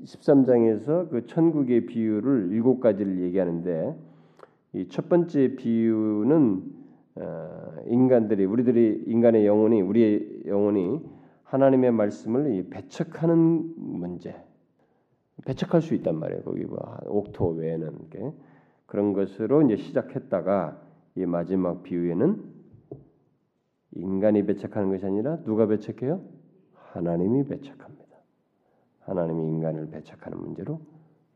13장에서 0.05 1.11
그 1.11 1.27
천국의 1.27 1.87
비유를 1.87 2.51
일곱 2.53 2.81
가지를 2.81 3.21
얘기하는데 3.23 3.97
이 4.75 4.87
첫 4.89 5.09
번째 5.09 5.55
비유는 5.57 6.63
어, 6.67 6.84
인간들이 7.87 8.45
우리들이 8.45 9.05
인간의 9.07 9.47
영혼이 9.47 9.81
우리의 9.83 10.43
영혼이 10.47 11.01
하나님의 11.45 11.93
말씀을 11.93 12.67
배척하는 12.71 13.75
문제, 13.77 14.35
배척할 15.45 15.83
수 15.83 15.95
있단 15.95 16.17
말이에요. 16.19 16.43
거기 16.43 16.65
뭐 16.65 16.79
옥토 17.07 17.51
외에는 17.51 18.11
게 18.11 18.33
그런 18.87 19.12
것으로 19.12 19.62
이제 19.62 19.77
시작했다가 19.77 20.81
이 21.17 21.27
마지막 21.27 21.83
비유에는 21.83 22.53
인간이 23.93 24.45
배척하는 24.45 24.91
것이 24.91 25.07
아니라 25.07 25.43
누가 25.45 25.67
배척해요? 25.67 26.21
하나님이 26.75 27.45
배척합니다. 27.45 28.05
하나님이 29.01 29.47
인간을 29.47 29.91
배척하는 29.91 30.39
문제로 30.39 30.81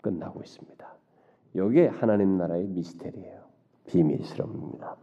끝나고 0.01 0.41
있습니다. 0.43 0.95
이게 1.55 1.87
하나님 1.87 2.37
나라의 2.37 2.67
미스테리예요. 2.69 3.43
비밀스럽습니다. 3.87 4.97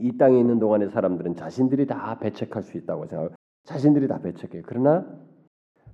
이 0.00 0.16
땅에 0.16 0.38
있는 0.40 0.58
동안의 0.58 0.88
사람들은 0.90 1.34
자신들이 1.34 1.86
다 1.86 2.18
배척할 2.18 2.62
수 2.62 2.78
있다고 2.78 3.06
생각하고 3.06 3.34
자신들이 3.64 4.08
다 4.08 4.18
배척해요. 4.20 4.62
그러나 4.66 5.06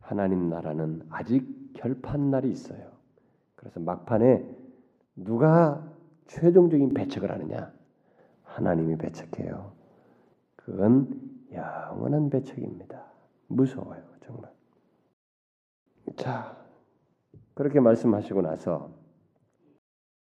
하나님 0.01 0.49
나라는 0.49 1.03
아직 1.11 1.73
결판 1.75 2.31
날이 2.31 2.51
있어요. 2.51 2.93
그래서 3.57 3.81
막판에 3.81 4.49
누가 5.17 5.93
최종적인 6.27 6.95
배척을 6.95 7.31
하느냐? 7.33 7.73
하나님이 8.45 8.97
배척해요. 8.97 9.73
그건 10.55 11.09
영원한 11.53 12.31
배척입니다. 12.31 13.05
무서워요, 13.49 14.03
정말. 14.21 14.53
자, 16.17 16.57
그렇게 17.55 17.81
말씀하시고 17.81 18.43
나서 18.43 18.96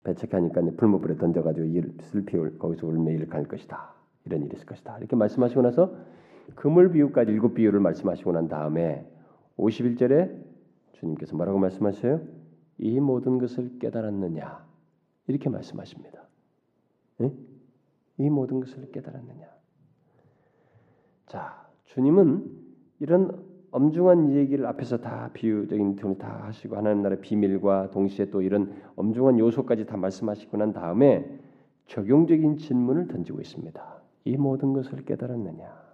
배척하니까 0.06 0.62
풀무불에 0.78 1.18
던져가지고 1.18 1.68
슬피 2.04 2.38
거기서 2.58 2.88
울매일 2.88 3.28
갈 3.28 3.46
것이다. 3.46 3.94
이런 4.26 4.44
일이 4.44 4.56
있을 4.56 4.66
것이다. 4.66 4.98
이렇게 5.00 5.16
말씀하시고 5.16 5.62
나서 5.62 5.96
그물 6.56 6.92
비유까지 6.92 7.32
일곱 7.32 7.56
비유를 7.56 7.80
말씀하시고 7.80 8.32
난 8.32 8.48
다음에 8.48 9.06
51절에 9.58 10.44
주님께서 10.94 11.36
뭐라고 11.36 11.60
말씀하세요? 11.60 12.22
이 12.78 13.00
모든 13.00 13.38
것을 13.38 13.80
깨달았느냐? 13.80 14.66
이렇게 15.28 15.50
말씀하십니다. 15.50 16.24
네? 17.18 17.34
이 18.18 18.30
모든 18.30 18.60
것을 18.60 18.92
깨달았느냐? 18.92 19.46
자, 21.28 21.68
주님은 21.86 22.52
이런 23.00 23.44
엄중한 23.72 24.32
얘기를 24.34 24.66
앞에서 24.66 24.98
다 24.98 25.30
비유적인 25.34 25.96
표현을 25.96 26.18
다 26.18 26.46
하시고 26.46 26.76
하나님 26.76 27.02
나라의 27.02 27.22
비밀과 27.22 27.92
동시에 27.92 28.30
또 28.30 28.42
이런 28.42 28.74
엄중한 28.96 29.40
요소까지 29.40 29.86
다 29.86 29.98
말씀하시고 29.98 30.58
난 30.58 30.74
다음에 30.74 31.30
적용적인 31.88 32.58
질문을 32.58 33.08
던지고 33.08 33.42
있습니다. 33.42 34.02
이 34.26 34.38
모든 34.38 34.74
것을 34.74 35.06
깨달았느냐? 35.06 35.86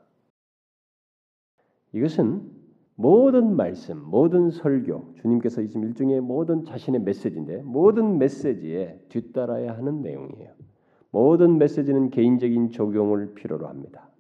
이것은 1.94 2.62
모든 2.96 3.56
말씀, 3.56 4.00
모든 4.06 4.52
설교, 4.52 5.16
주님께서 5.22 5.66
지금 5.66 5.86
일종의 5.86 6.22
모든 6.22 6.64
자신의 6.64 7.02
메시지인데 7.02 7.64
모든 7.64 8.20
메시지에 8.20 9.06
뒤따라야 9.10 9.76
하는 9.76 10.02
내용이에요. 10.02 10.52
모든 11.10 11.58
메시지는 11.58 12.10
개인적인 12.10 12.70
적용을 12.72 13.34
필요로 13.34 13.68
합니다. 13.68 14.11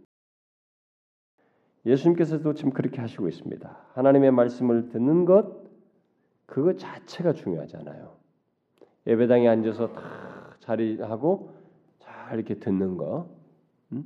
예수님께서도 1.86 2.54
지금 2.54 2.72
그렇게 2.72 3.02
하시고 3.02 3.28
있습니다. 3.28 3.78
하나님의 3.94 4.32
말씀을 4.32 4.90
듣는 4.90 5.26
것 5.26 5.62
그거 6.46 6.76
자체가 6.76 7.34
중요하잖아요. 7.34 8.16
예배당에 9.08 9.48
앉아서 9.48 9.94
다 9.94 10.56
자리하고 10.60 11.54
잘 12.00 12.36
이렇게 12.36 12.56
듣는 12.56 12.98
거. 12.98 13.30
음? 13.94 14.06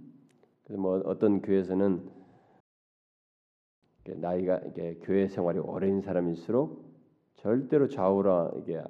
그래서 0.63 0.81
뭐 0.81 1.01
어떤 1.05 1.41
교회에서는 1.41 2.09
나이가 4.17 4.59
이게 4.65 4.99
교회 5.01 5.27
생활이 5.27 5.59
오랜 5.59 6.01
사람일수록 6.01 6.85
절대로 7.37 7.87
좌우라 7.87 8.51
이게 8.57 8.81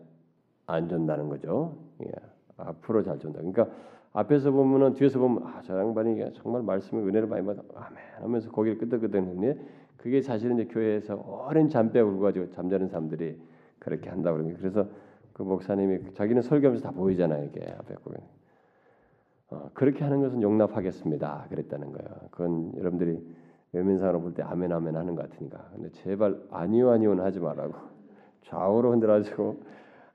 안 0.66 0.90
준다는 0.90 1.30
거죠. 1.30 1.78
예, 2.04 2.12
앞으로 2.58 3.04
잘 3.04 3.20
준다. 3.20 3.40
그러니까 3.40 3.70
앞에서 4.16 4.52
보면은 4.52 4.94
뒤에서 4.94 5.20
보면 5.20 5.44
아, 5.44 5.62
저 5.64 5.78
양반이 5.78 6.24
정말 6.36 6.64
말씀의 6.64 7.06
은혜를 7.06 7.28
많이 7.28 7.46
받아. 7.46 7.62
아멘 7.76 7.98
하면서 8.22 8.50
고개를 8.50 8.78
끄덕끄덕했는데 8.78 9.60
그게 9.98 10.22
사실은 10.22 10.58
이제 10.58 10.66
교회에서 10.72 11.16
오랜 11.50 11.68
잠배 11.68 12.00
울고 12.00 12.22
가지고 12.22 12.50
잠자는 12.52 12.88
사람들이 12.88 13.38
그렇게 13.78 14.10
한다 14.10 14.32
그러니 14.32 14.54
그래서 14.54 14.88
그 15.34 15.44
목사님이 15.44 16.14
자기는 16.14 16.42
설교하면서 16.42 16.84
다 16.84 16.92
보이잖아요 16.96 17.44
이게 17.44 17.66
앞에 17.78 17.96
보면. 17.96 18.20
어, 19.50 19.70
그렇게 19.74 20.04
하는 20.04 20.22
것은 20.22 20.42
용납하겠습니다. 20.42 21.48
그랬다는 21.50 21.92
거예요. 21.92 22.10
그건 22.32 22.72
여러분들이 22.78 23.20
외면상으로 23.74 24.22
볼 24.22 24.34
때 24.34 24.44
아멘 24.44 24.72
아멘 24.72 24.96
하는 24.96 25.16
것 25.16 25.30
같으니까. 25.30 25.70
근데 25.74 25.90
제발 25.92 26.40
아니요 26.52 26.90
아니요는 26.92 27.22
하지 27.22 27.40
말라고. 27.42 27.74
좌우로 28.44 28.92
흔들어가지고 28.94 29.62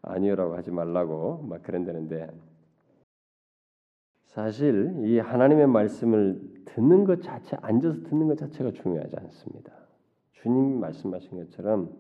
아니요라고 0.02 0.56
하지 0.56 0.70
말라고 0.70 1.44
막 1.48 1.62
그런다는데 1.62 2.30
사실 4.30 4.94
이 5.04 5.18
하나님의 5.18 5.66
말씀을 5.66 6.40
듣는 6.66 7.04
것 7.04 7.20
자체 7.20 7.56
앉아서 7.62 8.04
듣는 8.04 8.28
것 8.28 8.38
자체가 8.38 8.70
중요하지 8.70 9.16
않습니다. 9.16 9.72
주님이 10.34 10.76
말씀하신 10.76 11.36
것처럼 11.36 11.90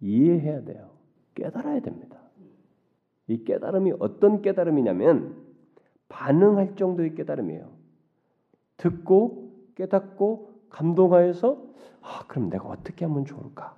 이해해야 0.00 0.62
돼요. 0.62 0.90
깨달아야 1.34 1.80
됩니다. 1.80 2.18
이 3.28 3.44
깨달음이 3.44 3.94
어떤 3.98 4.42
깨달음이냐면 4.42 5.36
반응할 6.10 6.76
정도의 6.76 7.14
깨달음이에요. 7.14 7.70
듣고 8.76 9.50
깨닫고 9.74 10.50
감동하여서 10.68 11.64
아 12.02 12.26
그럼 12.28 12.50
내가 12.50 12.68
어떻게 12.68 13.06
하면 13.06 13.24
좋을까? 13.24 13.74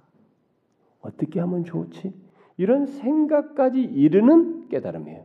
어떻게 1.01 1.39
하면 1.39 1.63
좋지? 1.63 2.13
이런 2.57 2.87
생각까지 2.87 3.81
이르는 3.81 4.69
깨달음이에요. 4.71 5.25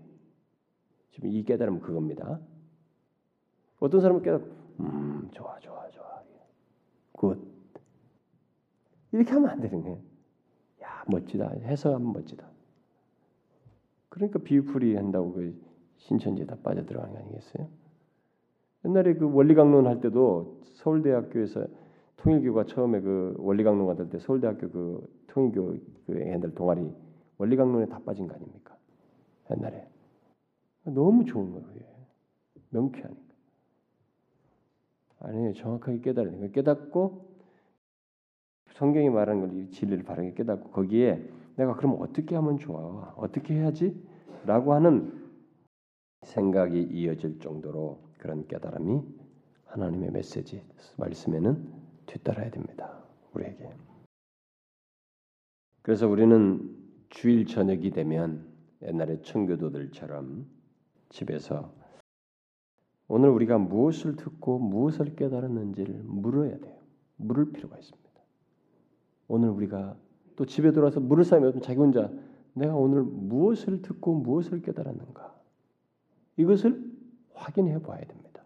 지금 1.09 1.29
이 1.31 1.43
깨달음은 1.43 1.79
그겁니다. 1.79 2.39
어떤 3.81 3.99
사람은 3.99 4.21
깨닫고 4.21 4.47
음 4.79 5.27
좋아 5.31 5.59
좋아 5.59 5.89
좋아 5.89 6.21
good 7.13 7.51
이렇게 9.11 9.31
하면 9.31 9.49
안 9.49 9.59
되는 9.59 9.81
거예요. 9.81 9.97
야 10.83 11.03
멋지다 11.07 11.49
해석하면 11.49 12.13
멋지다. 12.13 12.47
그러니까 14.07 14.39
비유풀이 14.39 14.95
한다고 14.95 15.33
그 15.33 15.59
신천지에 15.97 16.45
다 16.45 16.55
빠져들어가는 16.63 17.13
거 17.13 17.19
아니겠어요? 17.19 17.67
옛날에 18.85 19.15
그 19.15 19.31
원리강론 19.31 19.87
할 19.87 19.99
때도 19.99 20.61
서울대학교에서 20.75 21.65
통일교가 22.17 22.65
처음에 22.65 23.01
그 23.01 23.35
원리강론 23.39 23.87
받을 23.87 24.09
때 24.09 24.19
서울대학교 24.19 24.69
그 24.69 25.23
통일교 25.27 25.77
그 26.05 26.19
애들 26.21 26.53
동아리 26.53 26.93
원리강론에 27.37 27.87
다 27.87 27.99
빠진 28.05 28.27
거 28.27 28.35
아닙니까? 28.35 28.77
옛날에 29.49 29.87
너무 30.83 31.25
좋은 31.25 31.51
거예요. 31.51 31.91
명쾌하니까. 32.69 33.30
아니에요. 35.21 35.53
정확하게 35.53 36.01
깨달아야 36.01 36.37
돼요. 36.37 36.51
깨닫고 36.51 37.31
성경이 38.73 39.09
말하는 39.09 39.41
걸 39.41 39.71
진리를 39.71 40.03
바르게 40.03 40.33
깨닫고 40.33 40.71
거기에 40.71 41.23
내가 41.55 41.75
그럼 41.75 41.97
어떻게 41.99 42.35
하면 42.35 42.57
좋아? 42.57 43.13
어떻게 43.17 43.55
해야지? 43.55 43.95
라고 44.45 44.73
하는 44.73 45.29
생각이 46.23 46.81
이어질 46.81 47.39
정도로 47.39 48.01
그런 48.17 48.47
깨달음이 48.47 49.01
하나님의 49.65 50.11
메시지 50.11 50.63
말씀에는 50.97 51.71
뒤따라야 52.05 52.49
됩니다. 52.49 53.03
우리에게. 53.33 53.69
그래서 55.81 56.07
우리는 56.07 56.77
주일 57.09 57.45
저녁이 57.45 57.91
되면 57.91 58.47
옛날에 58.81 59.21
청교도들처럼 59.21 60.45
집에서 61.09 61.73
오늘 63.13 63.27
우리가 63.27 63.57
무엇을 63.57 64.15
듣고 64.15 64.57
무엇을 64.57 65.17
깨달았는지를 65.17 66.03
물어야 66.05 66.57
돼요. 66.59 66.77
물을 67.17 67.51
필요가 67.51 67.77
있습니다. 67.77 68.09
오늘 69.27 69.49
우리가 69.49 69.97
또 70.37 70.45
집에 70.45 70.71
들어와서 70.71 71.01
물을 71.01 71.25
쌓으면 71.25 71.59
자기 71.61 71.79
혼자 71.79 72.09
내가 72.53 72.73
오늘 72.73 73.03
무엇을 73.03 73.81
듣고 73.81 74.13
무엇을 74.13 74.61
깨달았는가 74.61 75.35
이것을 76.37 76.89
확인해 77.33 77.81
봐야 77.81 77.99
됩니다. 77.99 78.43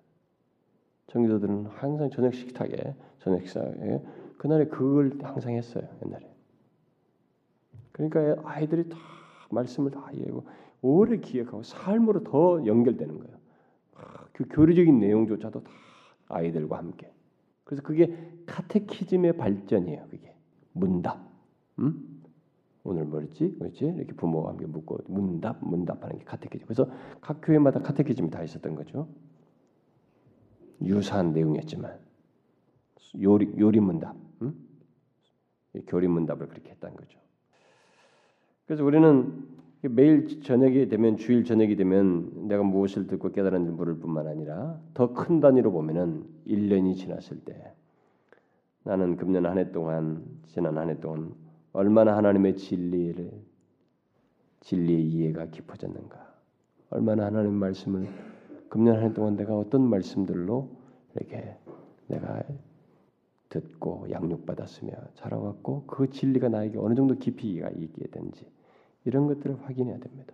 정기도들은 1.09 1.67
항상 1.67 2.09
저녁 2.09 2.33
식탁에 2.33 2.95
저녁 3.19 3.41
식사에 3.41 4.01
그날에 4.39 4.65
그걸 4.65 5.11
항상 5.21 5.53
했어요 5.53 5.87
옛날에. 6.03 6.27
그러니까 7.91 8.41
아이들이 8.49 8.89
다 8.89 8.97
말씀을 9.51 9.91
다 9.91 10.09
이해하고 10.11 10.43
오래 10.81 11.17
기억하고 11.17 11.61
삶으로 11.61 12.23
더 12.23 12.65
연결되는 12.65 13.19
거예요. 13.19 13.34
그 14.35 14.43
교리적인 14.49 14.99
내용조차도 14.99 15.63
다 15.63 15.69
아이들과 16.27 16.77
함께. 16.77 17.09
그래서 17.63 17.81
그게 17.81 18.17
카테키즘의 18.45 19.37
발전이에요. 19.37 20.07
그게 20.09 20.35
문답. 20.73 21.25
음? 21.79 22.21
오늘 22.83 23.05
뭐였지? 23.05 23.55
뭐였지? 23.57 23.85
이렇게 23.85 24.13
부모와 24.13 24.51
함께 24.51 24.65
묻고 24.65 24.99
문답, 25.07 25.65
문답하는 25.65 26.19
게 26.19 26.25
카테키즘. 26.25 26.67
그래서 26.67 26.91
각 27.21 27.39
교회마다 27.41 27.79
카테키즘이 27.79 28.29
다 28.29 28.43
있었던 28.43 28.75
거죠. 28.75 29.07
유사한 30.83 31.31
내용이었지만 31.31 31.97
요리 33.21 33.53
요리 33.57 33.79
문답, 33.79 34.17
음? 34.41 34.53
교리 35.87 36.09
문답을 36.09 36.49
그렇게 36.49 36.71
했다는 36.71 36.97
거죠. 36.97 37.17
그래서 38.65 38.83
우리는 38.83 39.47
매일 39.89 40.41
저녁이 40.41 40.87
되면 40.87 41.17
주일 41.17 41.43
저녁이 41.43 41.75
되면 41.75 42.47
내가 42.47 42.63
무엇을 42.63 43.07
듣고 43.07 43.31
깨달았는지 43.31 43.71
물을 43.75 43.99
뿐만 43.99 44.27
아니라 44.27 44.79
더 44.93 45.13
큰 45.13 45.39
단위로 45.39 45.71
보면은 45.71 46.25
1년이 46.47 46.95
지났을 46.95 47.39
때 47.41 47.73
나는 48.83 49.17
금년 49.17 49.45
한 49.45 49.57
해 49.57 49.71
동안 49.71 50.23
지난 50.47 50.77
한 50.77 50.89
해 50.89 50.99
동안 50.99 51.33
얼마나 51.73 52.15
하나님의 52.17 52.55
진리를 52.57 53.31
진리의 54.61 55.03
이해가 55.07 55.47
깊어졌는가. 55.47 56.33
얼마나 56.89 57.25
하나님 57.25 57.53
말씀을 57.53 58.07
금년 58.69 58.95
한 58.97 59.03
해 59.03 59.13
동안 59.13 59.35
내가 59.35 59.55
어떤 59.57 59.81
말씀들로 59.81 60.69
이렇게 61.15 61.55
내가 62.07 62.43
듣고 63.49 64.07
양육받았으며 64.09 64.91
자라왔고 65.15 65.83
그 65.87 66.09
진리가 66.09 66.49
나에게 66.49 66.77
어느 66.77 66.95
정도 66.95 67.15
깊이가 67.17 67.69
있게 67.69 68.07
된지 68.07 68.45
이런 69.05 69.27
것들을 69.27 69.63
확인해야 69.63 69.99
됩니다. 69.99 70.33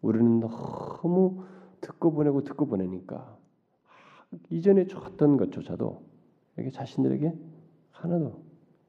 우리는 0.00 0.40
너무 0.40 1.44
듣고 1.80 2.12
보내고 2.12 2.42
듣고 2.42 2.66
보내니까 2.66 3.38
이전에 4.50 4.86
줬던 4.86 5.36
것조차도 5.36 6.02
이렇게 6.56 6.70
자신들에게 6.70 7.34
하나도 7.90 8.42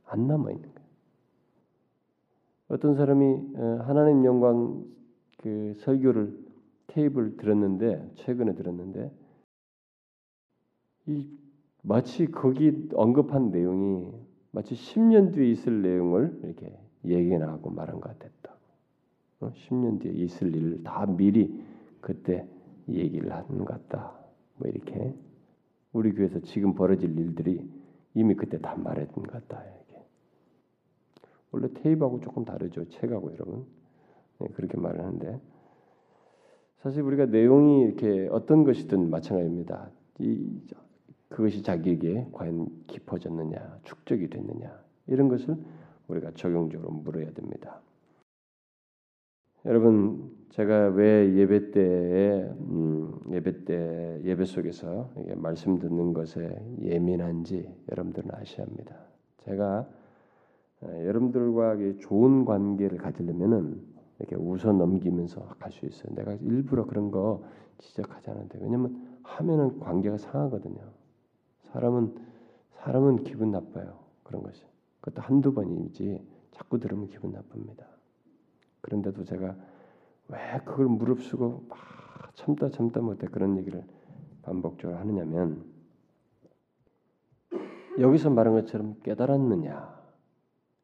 안 0.05 0.27
남아 0.27 0.51
있는 0.51 0.73
거예요. 0.73 0.89
어떤 2.69 2.95
사람이 2.95 3.25
어, 3.55 3.83
하나님 3.85 4.25
영광 4.25 4.85
그 5.37 5.73
설교를 5.75 6.43
테이블 6.87 7.37
들었는데 7.37 8.11
최근에 8.15 8.55
들었는데 8.55 9.11
이 11.07 11.29
마치 11.81 12.27
거기 12.27 12.89
언급한 12.93 13.51
내용이 13.51 14.13
마치 14.51 14.75
10년 14.75 15.33
뒤에 15.33 15.51
있을 15.51 15.81
내용을 15.81 16.39
이렇게 16.43 16.79
얘기하고 17.03 17.69
말한 17.69 17.99
것 17.99 18.17
같았다. 18.17 18.42
10년 19.51 19.95
어, 19.95 19.99
뒤에 19.99 20.11
있을 20.11 20.55
일을 20.55 20.83
다 20.83 21.05
미리 21.05 21.63
그때 22.01 22.47
얘기를 22.87 23.31
하는 23.31 23.59
것 23.59 23.65
같다. 23.65 24.13
뭐 24.57 24.69
이렇게 24.69 25.15
우리 25.91 26.13
교회에서 26.13 26.39
지금 26.41 26.73
벌어질 26.73 27.17
일들이 27.17 27.69
이미 28.13 28.35
그때 28.35 28.59
다 28.59 28.75
말했던 28.75 29.23
것 29.23 29.31
같다. 29.31 29.63
이렇게. 29.63 30.05
원래 31.51 31.67
테이프하고 31.73 32.19
조금 32.19 32.45
다르죠. 32.45 32.87
책하고 32.89 33.31
여러분 33.33 33.65
네, 34.39 34.47
그렇게 34.55 34.77
말을 34.77 34.99
하는데 35.01 35.39
사실 36.81 37.01
우리가 37.01 37.27
내용이 37.27 37.83
이렇게 37.83 38.27
어떤 38.31 38.63
것이든 38.63 39.09
마찬가지입니다. 39.09 39.89
이 40.19 40.61
그것이 41.29 41.63
자기에게 41.63 42.27
과연 42.31 42.67
깊어졌느냐, 42.87 43.79
축적이 43.83 44.29
됐느냐 44.29 44.79
이런 45.07 45.29
것을 45.29 45.57
우리가 46.07 46.31
적용적으로 46.35 46.91
물어야 46.91 47.31
됩니다. 47.31 47.81
여러분 49.65 50.29
제가 50.49 50.89
왜 50.89 51.35
예배 51.35 51.71
때에 51.71 52.41
음, 52.59 53.17
예배 53.31 53.63
때 53.63 54.21
예배 54.23 54.45
속에서 54.45 55.09
말씀 55.35 55.79
듣는 55.79 56.13
것에 56.13 56.75
예민한지 56.81 57.73
여러분들은 57.89 58.29
아셔야 58.33 58.67
합니다. 58.67 58.95
제가 59.37 59.87
어, 60.81 61.05
여러분들과 61.05 61.77
좋은 61.99 62.43
관계를 62.43 62.97
가지려면은 62.97 63.81
이렇게 64.19 64.35
웃어 64.35 64.73
넘기면서 64.73 65.55
갈 65.59 65.71
수 65.71 65.85
있어요. 65.85 66.13
내가 66.13 66.33
일부러 66.33 66.85
그런 66.85 67.09
거 67.09 67.43
지적하지 67.77 68.31
않는데 68.31 68.59
왜냐면 68.61 69.17
하면은 69.23 69.79
관계가 69.79 70.17
상하거든요. 70.17 70.81
사람은 71.71 72.13
사람은 72.71 73.23
기분 73.23 73.51
나빠요. 73.51 73.97
그런 74.23 74.43
것이. 74.43 74.61
그것도 74.99 75.21
한두 75.21 75.53
번이지 75.53 76.21
자꾸 76.51 76.79
들으면 76.79 77.07
기분 77.07 77.31
나쁩니다. 77.31 77.92
그런데도 78.83 79.23
제가 79.23 79.55
왜 80.27 80.37
그걸 80.63 80.85
무릅쓰고 80.87 81.65
막 81.69 82.35
참다 82.35 82.69
참다 82.69 83.01
못해 83.01 83.27
그런 83.27 83.57
얘기를 83.57 83.83
반복적으로 84.43 84.99
하느냐면 84.99 85.63
여기서 87.99 88.29
말한 88.29 88.53
것처럼 88.53 88.95
깨달았느냐 89.03 90.03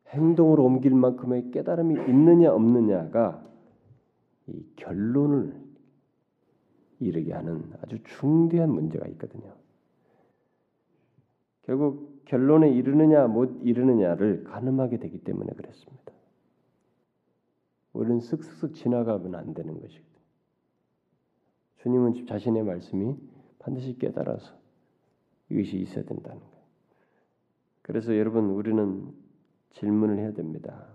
행동으로 0.10 0.66
옮길 0.66 0.96
만큼의 0.96 1.52
깨달음이 1.52 1.96
있느냐 2.10 2.52
없느냐가 2.54 3.46
이 4.48 4.66
결론을 4.76 5.70
이르게 7.00 7.34
하는 7.34 7.72
아주 7.82 7.98
중대한 8.04 8.72
문제가 8.72 9.08
있거든요. 9.08 9.54
결국 11.64 12.26
결론에 12.26 12.70
이르느냐 12.72 13.28
못 13.28 13.60
이르느냐를 13.64 14.44
가늠하게 14.46 14.98
되기 14.98 15.20
때문에 15.20 15.54
그랬습니다. 15.54 16.12
우리는 17.94 18.20
쓱쓱 18.20 18.74
지나가면 18.74 19.36
안 19.36 19.54
되는 19.54 19.80
것이거든요. 19.80 20.10
주님은 21.78 22.26
자신의 22.28 22.64
말씀이 22.64 23.16
반드시 23.60 23.98
깨달아서 23.98 24.54
이것이 25.50 25.78
있어야 25.80 26.04
된다는 26.06 26.40
거예요. 26.40 26.60
그래서 27.82 28.16
여러분 28.18 28.46
우리는 28.52 29.12
질문을 29.72 30.20
해야 30.20 30.34
됩니다. 30.34 30.88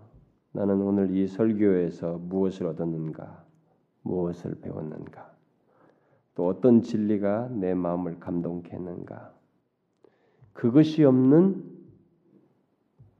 나는 0.51 0.81
오늘 0.81 1.15
이 1.15 1.27
설교에서 1.27 2.17
무엇을 2.19 2.67
얻었는가? 2.67 3.45
무엇을 4.03 4.61
배웠는가? 4.61 5.35
또 6.35 6.47
어떤 6.47 6.81
진리가 6.81 7.49
내 7.49 7.73
마음을 7.73 8.19
감동케 8.19 8.71
했는가? 8.71 9.33
그것이 10.53 11.03
없는 11.03 11.75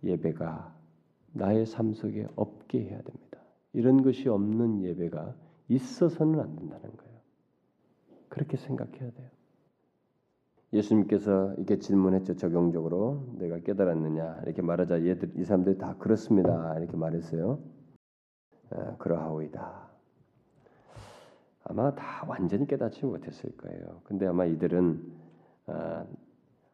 예배가 0.04 0.74
나의 1.34 1.66
삶 1.66 1.94
속에 1.94 2.28
없게 2.36 2.80
해야 2.80 3.02
됩니다. 3.02 3.25
이런 3.76 4.02
것이 4.04 4.30
없는 4.30 4.82
예배가 4.84 5.36
있어서는 5.68 6.40
안 6.40 6.56
된다는 6.56 6.96
거예요. 6.96 7.16
그렇게 8.30 8.56
생각해야 8.56 9.12
돼요. 9.12 9.30
예수님께서 10.72 11.54
이렇게 11.56 11.78
질문했죠. 11.78 12.38
적용적으로 12.38 13.34
내가 13.38 13.60
깨달았느냐 13.60 14.42
이렇게 14.44 14.62
말하자 14.62 15.06
얘들 15.06 15.34
이 15.36 15.44
사람들이 15.44 15.78
다 15.78 15.96
그렇습니다. 15.98 16.78
이렇게 16.80 16.96
말했어요. 16.96 17.60
아, 18.72 18.96
그러하오이다. 18.98 19.90
아마 21.66 21.94
다 21.96 22.26
완전히 22.28 22.68
깨닫지 22.68 23.06
못했을 23.06 23.56
거예요. 23.58 24.02
근데 24.06 24.26
아마 24.26 24.46
이들은 24.46 25.14
아, 25.68 26.06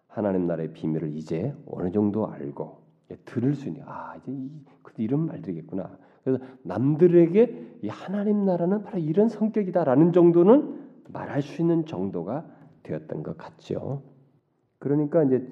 하나님 0.07 0.45
나라의 0.45 0.73
비밀을 0.73 1.15
이제 1.15 1.55
어느 1.65 1.91
정도 1.91 2.27
알고 2.27 2.79
들을 3.25 3.55
수 3.55 3.69
있는 3.69 3.83
아 3.87 4.15
이제 4.17 4.31
이, 4.31 4.51
이런 4.97 5.25
말들이겠구나. 5.25 5.97
그래서 6.23 6.43
남들에게 6.63 7.79
이 7.81 7.87
하나님 7.87 8.45
나라는 8.45 8.83
바로 8.83 8.99
이런 8.99 9.27
성격이다라는 9.27 10.13
정도는 10.13 10.79
말할 11.09 11.41
수 11.41 11.61
있는 11.61 11.85
정도가 11.85 12.45
되었던 12.83 13.23
것 13.23 13.37
같죠. 13.37 14.03
그러니까 14.79 15.23
이제 15.23 15.47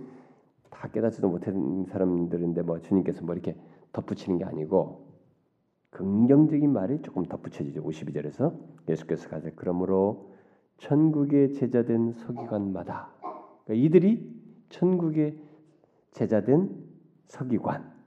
다 0.69 0.87
깨닫지도 0.87 1.29
못한 1.29 1.85
사람들인데 1.89 2.61
뭐 2.61 2.79
주님께서 2.79 3.23
뭐 3.25 3.33
이렇게 3.33 3.55
덧붙이는 3.91 4.37
게 4.37 4.45
아니고 4.45 5.07
긍정적인 5.91 6.71
말이 6.71 7.01
조금 7.01 7.25
덧붙여지죠. 7.25 7.83
52절에서 7.83 8.55
예수께서 8.87 9.29
가서 9.29 9.49
그러므로 9.55 10.33
천국의 10.77 11.53
제자된 11.53 12.13
서기관마다 12.13 13.11
그러니까 13.65 13.85
이들이 13.85 14.39
천국의 14.69 15.37
제자된 16.11 16.69
서기관으 17.27 17.98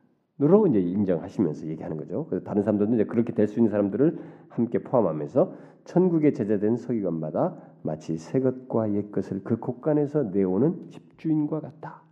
로 0.46 0.66
이제 0.66 0.80
인정하시면서 0.80 1.66
얘기하는 1.68 1.96
거죠. 1.96 2.26
그래서 2.26 2.44
다른 2.44 2.62
사람들도 2.62 2.94
이제 2.94 3.04
그렇게 3.04 3.32
될 3.32 3.46
수 3.46 3.60
있는 3.60 3.70
사람들을 3.70 4.18
함께 4.48 4.78
포함하면서 4.78 5.54
천국의 5.84 6.34
제자된 6.34 6.76
서기관마다 6.76 7.56
마치 7.82 8.16
새 8.16 8.40
것과 8.40 8.92
옛 8.94 9.12
것을 9.12 9.42
그 9.44 9.58
곳간에서 9.58 10.24
내오는 10.24 10.90
집주인과 10.90 11.60
같다. 11.60 12.02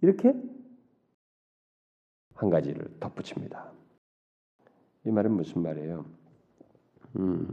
이렇게 0.00 0.34
한 2.34 2.50
가지를 2.50 2.88
덧붙입니다. 3.00 3.72
이 5.04 5.10
말은 5.10 5.32
무슨 5.32 5.62
말이에요? 5.62 6.04
음, 7.18 7.48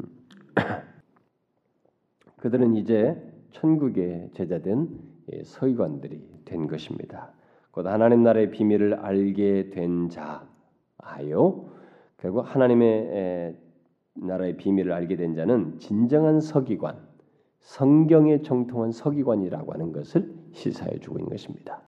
그들은 2.38 2.76
이제 2.76 3.16
천국의 3.52 4.32
제자된 4.34 4.90
서기관들이 5.44 6.42
된 6.46 6.68
것입니다. 6.68 7.35
곧 7.76 7.86
하나님 7.88 8.24
나라의 8.24 8.52
비밀을 8.52 8.94
알게 8.94 9.70
된 9.72 10.08
자하요. 10.08 11.66
결국 12.16 12.40
하나님의 12.40 13.54
나라의 14.14 14.56
비밀을 14.56 14.94
알게 14.94 15.18
된 15.18 15.36
자는 15.36 15.78
진정한 15.78 16.40
서기관, 16.40 17.06
성경에 17.60 18.42
정통한 18.44 18.94
서기관이라고 18.94 19.74
하는 19.74 19.92
것을 19.92 20.34
시사해 20.54 21.00
주고 21.00 21.20
있는 21.20 21.30
것입니다. 21.30 21.86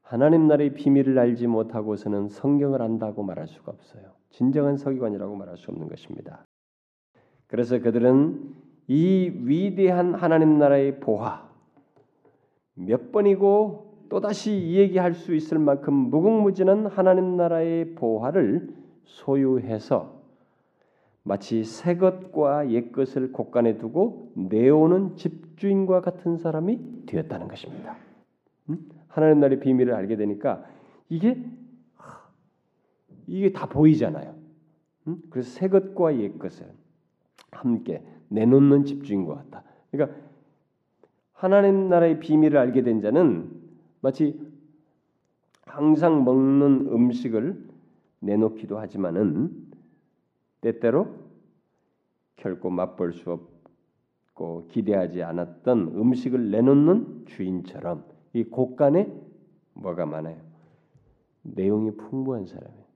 하나님 0.00 0.46
나라의 0.46 0.74
비밀을 0.74 1.18
알지 1.18 1.48
못하고서는 1.48 2.28
성경을 2.28 2.80
안다고 2.80 3.24
말할 3.24 3.48
수가 3.48 3.72
없어요. 3.72 4.04
진정한 4.30 4.76
서기관이라고 4.76 5.34
말할 5.34 5.56
수 5.56 5.72
없는 5.72 5.88
것입니다. 5.88 6.44
그래서 7.48 7.80
그들은 7.80 8.54
이 8.86 9.32
위대한 9.42 10.14
하나님 10.14 10.56
나라의 10.56 11.00
보화, 11.00 11.50
몇 12.74 13.10
번이고 13.10 13.85
또다시 14.08 14.56
이야기할 14.56 15.14
수 15.14 15.34
있을 15.34 15.58
만큼 15.58 15.94
무궁무진한 15.94 16.86
하나님 16.86 17.36
나라의 17.36 17.94
보화를 17.94 18.68
소유해서 19.04 20.22
마치 21.22 21.64
새 21.64 21.96
것과 21.96 22.70
옛 22.70 22.92
것을 22.92 23.32
곳간에 23.32 23.78
두고 23.78 24.32
내오는 24.34 25.16
집주인과 25.16 26.00
같은 26.00 26.36
사람이 26.36 27.06
되었다는 27.06 27.48
것입니다. 27.48 27.96
하나님 29.08 29.40
나라의 29.40 29.60
비밀을 29.60 29.92
알게 29.92 30.16
되니까 30.16 30.64
이게 31.08 31.42
이게 33.26 33.52
다 33.52 33.68
보이잖아요. 33.68 34.34
그래서 35.30 35.50
새 35.50 35.68
것과 35.68 36.16
옛 36.18 36.38
것을 36.38 36.66
함께 37.50 38.02
내놓는 38.28 38.84
집주인과 38.84 39.34
같다. 39.34 39.64
그러니까 39.90 40.16
하나님 41.32 41.88
나라의 41.88 42.20
비밀을 42.20 42.56
알게 42.56 42.82
된 42.82 43.00
자는 43.00 43.65
마치 44.00 44.38
항상 45.62 46.24
먹는 46.24 46.86
음식을 46.92 47.68
내놓기도 48.20 48.78
하지만은 48.78 49.66
때때로 50.60 51.08
결코 52.36 52.70
맛볼 52.70 53.12
수 53.12 53.32
없고 53.32 54.68
기대하지 54.68 55.22
않았던 55.22 55.88
음식을 55.96 56.50
내놓는 56.50 57.26
주인처럼 57.26 58.04
이 58.32 58.44
곳간에 58.44 59.12
뭐가 59.74 60.06
많아요? 60.06 60.40
내용이 61.42 61.96
풍부한 61.96 62.46
사람이에요. 62.46 62.86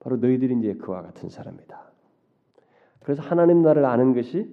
바로 0.00 0.16
너희들이 0.16 0.58
이제 0.58 0.74
그와 0.74 1.02
같은 1.02 1.28
사람이다. 1.28 1.80
그래서 3.00 3.22
하나님 3.22 3.62
나라를 3.62 3.84
아는 3.84 4.14
것이 4.14 4.52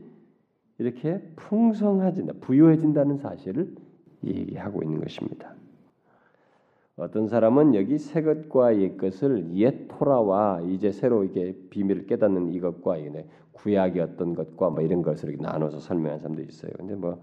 이렇게 0.78 1.22
풍성해진다, 1.36 2.34
부유해진다는 2.42 3.18
사실을 3.18 3.76
얘기하고 4.24 4.84
있는 4.84 5.02
것입니다. 5.02 5.54
어떤 6.96 7.28
사람은 7.28 7.76
여기 7.76 7.98
새 7.98 8.22
것과 8.22 8.78
옛 8.80 8.98
것을 8.98 9.56
옛 9.56 9.88
토라와 9.88 10.62
이제 10.62 10.92
새로 10.92 11.24
이게 11.24 11.56
비밀을 11.70 12.08
깨닫는 12.08 12.50
이것과 12.50 12.98
구약의 13.54 14.02
어떤 14.02 14.36
것과 14.36 14.70
뭐 14.70 14.82
이런 14.82 15.02
것을 15.02 15.30
이렇게 15.30 15.42
나눠서 15.42 15.80
설명하는 15.80 16.20
사람도 16.20 16.42
있어요. 16.44 16.72
근데 16.78 16.96
뭐 16.96 17.22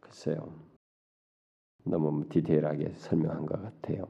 글쎄요. 0.00 0.48
너무 1.84 2.28
디테일하게 2.28 2.92
설명한 2.94 3.46
것 3.46 3.60
같아요. 3.62 4.06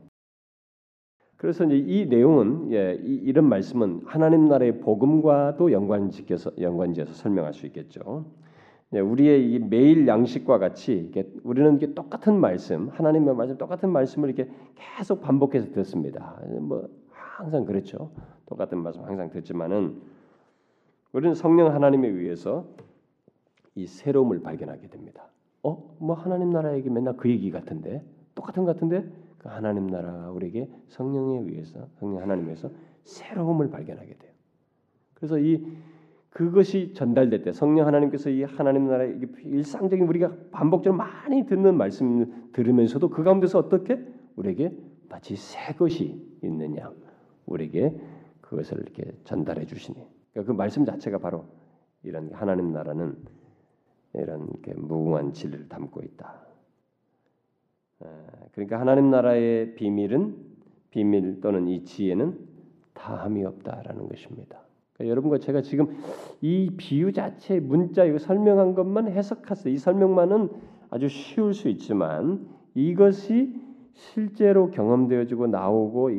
그래서 1.36 1.64
이제 1.64 1.76
이 1.76 2.06
내용은 2.06 2.70
예, 2.72 2.94
이, 3.02 3.32
런 3.32 3.48
말씀은 3.48 4.02
하나님 4.04 4.46
나라의 4.46 4.78
복음과도 4.80 5.72
연관지켜서 5.72 6.52
연관지어서 6.60 7.12
설명할 7.14 7.52
수 7.52 7.66
있겠죠. 7.66 8.26
예, 8.94 9.00
우리의 9.00 9.52
이 9.52 9.58
매일 9.58 10.06
양식과 10.06 10.58
같이 10.58 11.10
우리는 11.44 11.76
이게 11.76 11.94
똑같은 11.94 12.38
말씀, 12.38 12.88
하나님의 12.90 13.34
말씀, 13.34 13.56
똑같은 13.56 13.90
말씀을 13.90 14.28
이렇게 14.30 14.50
계속 14.74 15.22
반복해서 15.22 15.72
듣습니다. 15.72 16.38
뭐 16.60 16.88
항상 17.10 17.64
그렇죠. 17.64 18.10
똑같은 18.46 18.78
말씀 18.78 19.02
항상 19.02 19.30
듣지만은 19.30 20.02
우리는 21.12 21.34
성령 21.34 21.72
하나님에 21.74 22.08
의해서 22.08 22.66
이 23.74 23.86
새로움을 23.86 24.42
발견하게 24.42 24.88
됩니다. 24.88 25.28
어, 25.62 25.96
뭐 25.98 26.14
하나님 26.14 26.50
나라 26.50 26.76
얘기 26.76 26.90
맨날 26.90 27.16
그 27.16 27.30
얘기 27.30 27.50
같은데 27.50 28.04
똑같은 28.34 28.64
것 28.64 28.74
같은데 28.74 29.10
그 29.38 29.48
하나님 29.48 29.86
나라 29.86 30.30
우리에게 30.30 30.68
성령에 30.88 31.38
의해서 31.40 31.88
성령 31.98 32.22
하나님에서 32.22 32.70
새로움을 33.04 33.70
발견하게 33.70 34.14
돼요. 34.18 34.32
그래서 35.14 35.38
이 35.38 35.64
그것이 36.32 36.94
전달될 36.94 37.42
때 37.42 37.52
성령 37.52 37.86
하나님께서 37.86 38.30
이 38.30 38.42
하나님 38.42 38.86
나라 38.86 39.04
일상적인 39.04 40.06
우리가 40.06 40.32
반복적으로 40.50 40.96
많이 40.96 41.44
듣는 41.44 41.76
말씀 41.76 42.50
들으면서도 42.52 43.10
그 43.10 43.22
가운데서 43.22 43.58
어떻게 43.58 44.02
우리에게 44.36 44.74
마치 45.10 45.36
새 45.36 45.74
것이 45.74 46.26
양 46.78 46.94
우리에게 47.44 47.94
그것을 48.40 48.78
이렇게 48.78 49.12
전달해 49.24 49.66
주시니 49.66 49.98
그러니까 50.32 50.52
그 50.52 50.56
말씀 50.56 50.86
자체가 50.86 51.18
바로 51.18 51.44
이런 52.02 52.30
하나님 52.32 52.72
나라는 52.72 53.14
이런 54.14 54.48
무궁한 54.76 55.34
진리를 55.34 55.68
담고 55.68 56.00
있다. 56.02 56.46
그러니까 58.52 58.80
하나님 58.80 59.10
나라의 59.10 59.74
비밀은 59.74 60.36
비밀 60.90 61.40
또는 61.40 61.68
이 61.68 61.84
지혜는 61.84 62.38
다함이 62.94 63.44
없다라는 63.44 64.08
것입니다. 64.08 64.62
그러니까 65.02 65.08
여러분과 65.08 65.38
제가 65.38 65.62
지금 65.62 65.88
이 66.40 66.70
비유 66.76 67.12
자체 67.12 67.60
문자 67.60 68.04
이거 68.04 68.18
설명한 68.18 68.74
것만 68.74 69.08
해석했어요. 69.08 69.74
이 69.74 69.76
설명만은 69.76 70.48
아주 70.90 71.08
쉬울 71.08 71.54
수 71.54 71.68
있지만 71.68 72.46
이것이 72.74 73.60
실제로 73.94 74.70
경험되어지고 74.70 75.48
나오고 75.48 76.10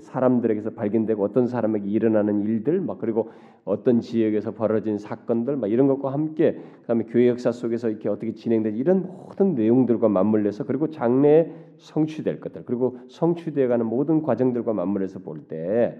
사람들에게서 0.00 0.70
발견되고 0.70 1.22
어떤 1.22 1.46
사람에게 1.46 1.88
일어나는 1.88 2.42
일들 2.42 2.80
막 2.80 2.98
그리고 2.98 3.30
어떤 3.64 4.00
지역에서 4.00 4.52
벌어진 4.52 4.98
사건들 4.98 5.56
막 5.56 5.70
이런 5.70 5.86
것과 5.86 6.12
함께 6.12 6.58
그다음에 6.80 7.04
교회 7.04 7.28
역사 7.28 7.52
속에서 7.52 7.88
이렇게 7.88 8.08
어떻게 8.08 8.34
진행되지 8.34 8.76
이런 8.76 9.02
모든 9.02 9.54
내용들과 9.54 10.08
맞물려서 10.08 10.64
그리고 10.64 10.90
장래에 10.90 11.52
성취될 11.76 12.40
것들 12.40 12.64
그리고 12.64 12.98
성취되어가는 13.08 13.86
모든 13.86 14.22
과정들과 14.22 14.72
맞물려서 14.72 15.20
볼 15.20 15.46
때 15.46 15.96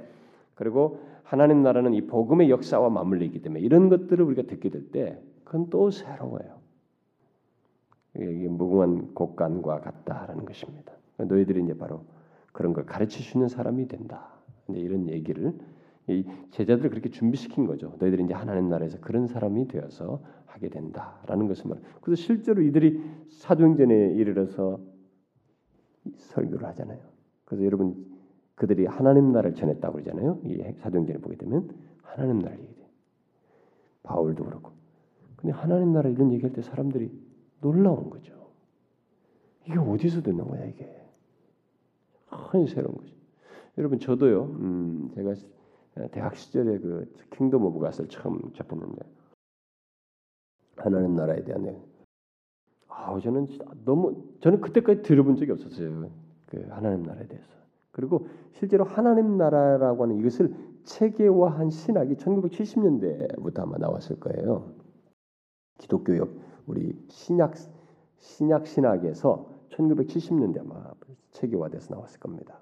그리고 0.55 1.01
하나님 1.23 1.63
나라는 1.63 1.95
이 1.95 2.03
복음의 2.07 2.51
역사와 2.51 2.91
맞물리기 2.91 3.41
때문에 3.43 3.63
이런 3.63 3.89
것들을 3.89 4.25
우리가 4.25 4.43
듣게 4.43 4.69
될 4.69 4.91
때 4.91 5.21
그건 5.45 5.71
또 5.71 5.91
새로워요. 5.91 6.61
이게 8.17 8.49
무궁한 8.49 9.15
곡간과 9.15 9.81
같다라는 9.81 10.45
것입니다. 10.45 10.93
너희들이 11.17 11.63
이제 11.65 11.77
바로 11.77 12.05
그런 12.53 12.73
걸 12.73 12.85
가르칠 12.85 13.23
수 13.23 13.39
있는 13.39 13.49
사람이 13.49 13.89
된다. 13.89 14.29
이제 14.69 14.81
이런 14.81 15.09
얘기를 15.09 15.55
이 16.09 16.25
제자들을 16.51 16.91
그렇게 16.91 17.11
준비시킨 17.11 17.67
거죠. 17.67 17.95
너희들이 17.99 18.25
이제 18.25 18.35
하나님 18.35 18.69
나라에서 18.69 18.99
그런 19.01 19.27
사람이 19.27 19.69
되어서 19.69 20.23
하게 20.47 20.69
된다라는 20.69 21.49
것을 21.49 21.71
말. 21.71 21.81
그래서 22.01 22.21
실제로 22.23 22.61
이들이 22.61 23.03
사도행전에 23.31 24.13
이르러서 24.15 24.81
설교를 26.17 26.67
하잖아요. 26.69 26.99
그래서 27.45 27.65
여러분 27.65 28.12
그들이 28.55 28.87
하나님 28.87 29.33
나라를 29.33 29.55
전했다고 29.55 29.95
그러잖아요. 29.95 30.41
이 30.45 30.63
사도행전에 30.81 31.19
보게 31.21 31.37
되면 31.37 31.71
하나님 32.03 32.39
나라 32.39 32.55
얘기돼. 32.57 32.87
바울도 34.03 34.45
그렇고. 34.45 34.73
근데 35.37 35.53
하나님 35.53 35.93
나라 35.93 36.09
이런 36.09 36.33
얘기할 36.33 36.53
때 36.53 36.63
사람들이 36.63 37.11
놀라운 37.61 38.11
거죠. 38.11 38.33
이게 39.67 39.79
어디서 39.79 40.23
듣는 40.23 40.47
거야 40.47 40.65
이게? 40.67 40.89
큰 42.51 42.67
새로운 42.67 42.97
거죠. 42.97 43.15
여러분 43.79 43.99
저도요. 43.99 44.45
음, 44.45 45.11
제가 45.15 45.35
대학 46.11 46.37
시절에 46.37 46.79
그 46.79 47.13
Kingdom 47.31 47.65
of 47.65 47.81
God을 47.81 48.09
처음 48.09 48.53
접했는데 48.53 49.03
하나님 50.77 51.15
나라에 51.15 51.45
대한. 51.45 51.83
아, 52.89 53.19
저는 53.21 53.49
너무 53.85 54.25
저는 54.41 54.61
그때까지 54.61 55.03
들어본 55.03 55.37
적이 55.37 55.53
없었어요. 55.53 56.11
그 56.47 56.67
하나님 56.71 57.03
나라에 57.03 57.27
대해서. 57.27 57.62
그리고 57.93 58.27
실제로 58.53 58.85
하나님 58.85 59.37
나라라고 59.37 60.05
하는 60.05 60.19
이것을 60.19 60.55
체계화한 60.85 61.71
신학이 61.71 62.17
1970년대부터 62.17 63.61
아마 63.61 63.79
나왔을 63.79 64.19
거예요. 64.19 64.73
기독교 65.79 66.17
역 66.17 66.31
우리 66.67 66.97
신약 67.09 67.55
신약 68.19 68.67
신학에서 68.67 69.49
1970년대 69.71 70.61
아마 70.61 70.91
체계화돼서 71.33 71.95
나왔을 71.95 72.19
겁니다. 72.19 72.61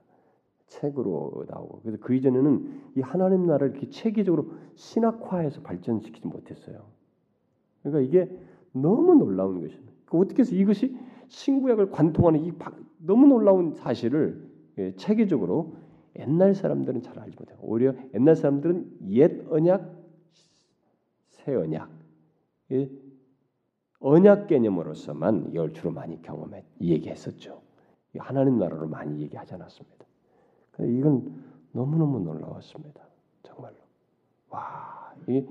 책으로 0.66 1.44
나오고 1.48 1.80
그래서 1.82 1.98
그 2.00 2.14
이전에는 2.14 2.82
이 2.96 3.00
하나님 3.00 3.46
나라를 3.46 3.70
이렇게 3.70 3.90
체계적으로 3.90 4.52
신학화해서 4.74 5.62
발전시키지 5.62 6.28
못했어요. 6.28 6.84
그러니까 7.82 8.00
이게 8.00 8.38
너무 8.72 9.14
놀라운 9.14 9.60
것입니다. 9.60 9.92
그러니까 10.04 10.18
어떻게 10.18 10.42
해서 10.42 10.54
이것이 10.54 10.96
신구약을 11.28 11.90
관통하는 11.90 12.40
이 12.40 12.52
너무 12.98 13.26
놀라운 13.26 13.74
사실을 13.74 14.48
예, 14.48 14.49
체계적으로 14.96 15.74
옛날 16.18 16.54
사람들은 16.54 17.02
잘 17.02 17.18
알지 17.18 17.36
못해요. 17.38 17.58
오히려 17.60 17.94
옛날 18.14 18.36
사람들은 18.36 18.98
옛 19.08 19.46
언약, 19.48 19.90
새 21.28 21.54
언약, 21.54 21.90
언약 24.00 24.46
개념으로서만 24.46 25.50
이걸 25.52 25.72
주로 25.72 25.90
많이 25.90 26.20
경험해 26.22 26.64
얘기했었죠. 26.80 27.60
하나님 28.18 28.58
나라로 28.58 28.88
많이 28.88 29.20
얘기하지 29.22 29.54
않았습니다. 29.54 30.04
이건 30.80 31.44
너무너무 31.72 32.18
놀라웠습니다. 32.20 33.02
정말로. 33.42 33.76
와, 34.48 35.14
이게 35.28 35.46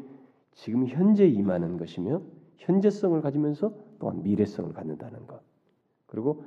지금 0.54 0.88
현재 0.88 1.26
임하는 1.28 1.78
것이며 1.78 2.22
현재성을 2.58 3.22
가지면서 3.22 3.74
또한 4.00 4.22
미래성을 4.24 4.74
갖는다는 4.74 5.26
것. 5.28 5.42
그리고 6.08 6.44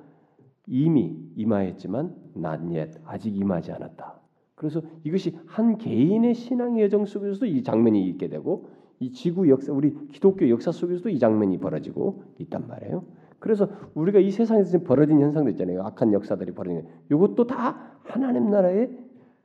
이미 0.66 1.16
임하였지만 1.36 2.14
not 2.36 2.64
yet 2.64 2.98
아직 3.04 3.36
임하지 3.36 3.72
않았다. 3.72 4.20
그래서 4.54 4.80
이것이 5.02 5.36
한 5.46 5.76
개인의 5.76 6.34
신앙의 6.34 6.84
여정 6.84 7.04
속에서도 7.04 7.46
이 7.46 7.62
장면이 7.62 8.08
있게 8.10 8.28
되고 8.28 8.68
이 9.00 9.10
지구 9.10 9.48
역사 9.48 9.72
우리 9.72 9.92
기독교 10.08 10.48
역사 10.48 10.70
속에서도 10.70 11.08
이 11.08 11.18
장면이 11.18 11.58
벌어지고 11.58 12.22
있단 12.38 12.68
말이에요. 12.68 13.04
그래서 13.40 13.68
우리가 13.94 14.20
이 14.20 14.30
세상에서 14.30 14.70
지금 14.70 14.84
벌어진 14.84 15.18
현상도 15.18 15.50
있잖아요. 15.50 15.82
악한 15.82 16.12
역사들이 16.12 16.52
벌어지는 16.52 16.86
이것도 17.10 17.48
다 17.48 17.98
하나님 18.04 18.50
나라의 18.50 18.96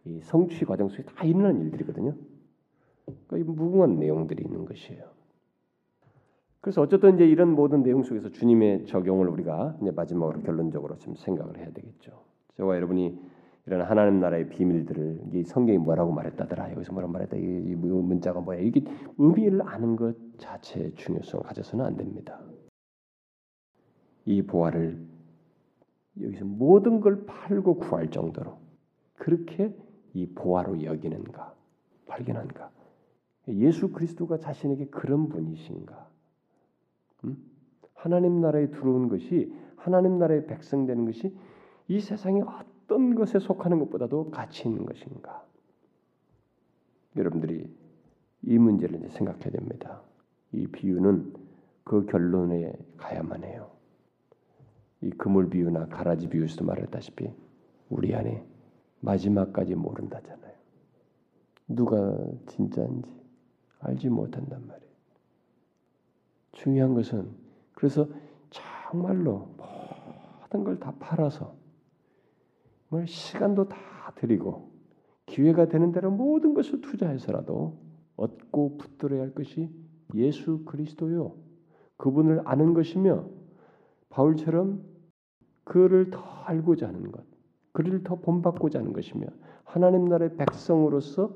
이 0.06 0.20
성취 0.22 0.66
과정 0.66 0.88
속에 0.88 1.02
다 1.04 1.26
일어나는 1.26 1.62
일들이거든요. 1.62 2.14
그러니까 3.28 3.54
무궁한 3.54 3.98
내용들이 3.98 4.44
있는 4.44 4.66
것이에요. 4.66 5.17
그래서 6.62 6.82
어쨌든 6.82 7.16
이제 7.16 7.26
이런 7.26 7.54
모든 7.54 7.84
내용 7.84 8.04
속에서 8.04 8.30
주님의 8.30 8.86
적용을 8.86 9.28
우리가 9.30 9.78
이제 9.82 9.92
마지막으로 9.92 10.42
결론적으로 10.42 10.98
좀 10.98 11.16
생각을 11.16 11.58
해야 11.58 11.72
되겠죠. 11.72 12.24
저와 12.56 12.76
여러분이 12.76 13.18
이런 13.68 13.82
하나님 13.82 14.20
나라의 14.20 14.50
비밀들을 14.50 15.22
이 15.34 15.44
성경이 15.44 15.78
뭐라고 15.78 16.12
말했다더라 16.14 16.72
여기서 16.72 16.94
뭐라고 16.94 17.12
말했다 17.12 17.36
이, 17.36 17.76
문자가 17.76 18.40
뭐야 18.40 18.60
이게 18.60 18.84
의미를 19.18 19.62
아는 19.62 19.98
것 19.98 20.16
자체의 20.38 20.94
중요성을 20.96 21.44
가져서는 21.46 21.86
안 21.86 21.98
됩니다. 21.98 22.40
이 24.26 24.42
보화를 24.42 25.06
여기서 26.22 26.46
모든 26.46 27.02
걸 27.02 27.26
팔고 27.26 27.76
구할 27.76 28.10
정도로 28.10 28.58
그렇게 29.14 29.76
이 30.14 30.26
보화로 30.28 30.84
여기는가 30.84 31.54
발견한가 32.08 32.72
예수 33.50 33.92
그리스도가 33.92 34.38
자신에게 34.38 34.88
그런 34.88 35.30
분이신가 35.30 35.94
음? 35.96 36.17
하나님 37.94 38.42
나라에 38.42 38.70
들어온 38.70 39.10
것이 39.10 39.54
하나님 39.76 40.20
나라의 40.20 40.48
백성 40.48 40.86
되는 40.86 41.06
것이 41.06 41.36
이 41.88 42.00
세상에 42.00 42.42
어떤 42.42 43.16
것에 43.16 43.40
속하는 43.40 43.80
것보다도 43.80 44.32
가치 44.32 44.68
있는 44.68 44.86
것인가? 44.86 45.46
여러분들이 47.16 47.70
이 48.44 48.58
문제를 48.58 49.00
이제 49.00 49.10
생각해야 49.10 49.50
됩니다. 49.50 50.02
이 50.52 50.68
비유는 50.68 51.34
그 51.84 52.06
결론에 52.06 52.74
가야만 52.98 53.44
해요. 53.44 53.72
이 55.02 55.10
그물 55.12 55.50
비유나 55.50 55.88
가라지 55.88 56.28
비유에서도 56.30 56.66
말했다시피 56.66 57.32
우리 57.90 58.16
안에 58.16 58.46
마지막까지 59.02 59.76
모른다잖아요. 59.76 60.54
누가 61.70 62.18
진짜인지 62.48 63.10
알지 63.80 64.10
못한단 64.10 64.66
말이에요. 64.68 64.87
중요한 66.54 66.94
것은 66.94 67.30
그래서 67.74 68.08
정말로 68.50 69.50
모든 70.50 70.64
걸 70.64 70.80
다 70.80 70.94
팔아서 71.00 71.56
뭐 72.90 73.06
시간도 73.06 73.68
다 73.70 73.78
드리고 74.16 74.72
기회가 75.26 75.68
되는 75.68 75.92
대로 75.92 76.10
모든 76.12 76.54
것을 76.54 76.82
투자해서라도 76.82 77.78
얻고 78.16 78.78
붙들어야 78.78 79.22
할 79.22 79.34
것이 79.36 79.70
예수 80.16 80.64
그리스도요. 80.66 81.36
그분을 81.98 82.42
아는 82.46 82.74
것이며 82.74 83.26
바울처럼 84.10 84.84
그를 85.66 86.10
더 86.12 86.20
알고자 86.20 86.88
하는 86.88 87.12
것, 87.12 87.26
그를 87.74 88.04
더 88.04 88.16
본받고자 88.16 88.80
하는 88.80 88.94
것이며 88.94 89.28
하나님 89.66 90.06
나라의 90.06 90.38
백성으로서 90.38 91.36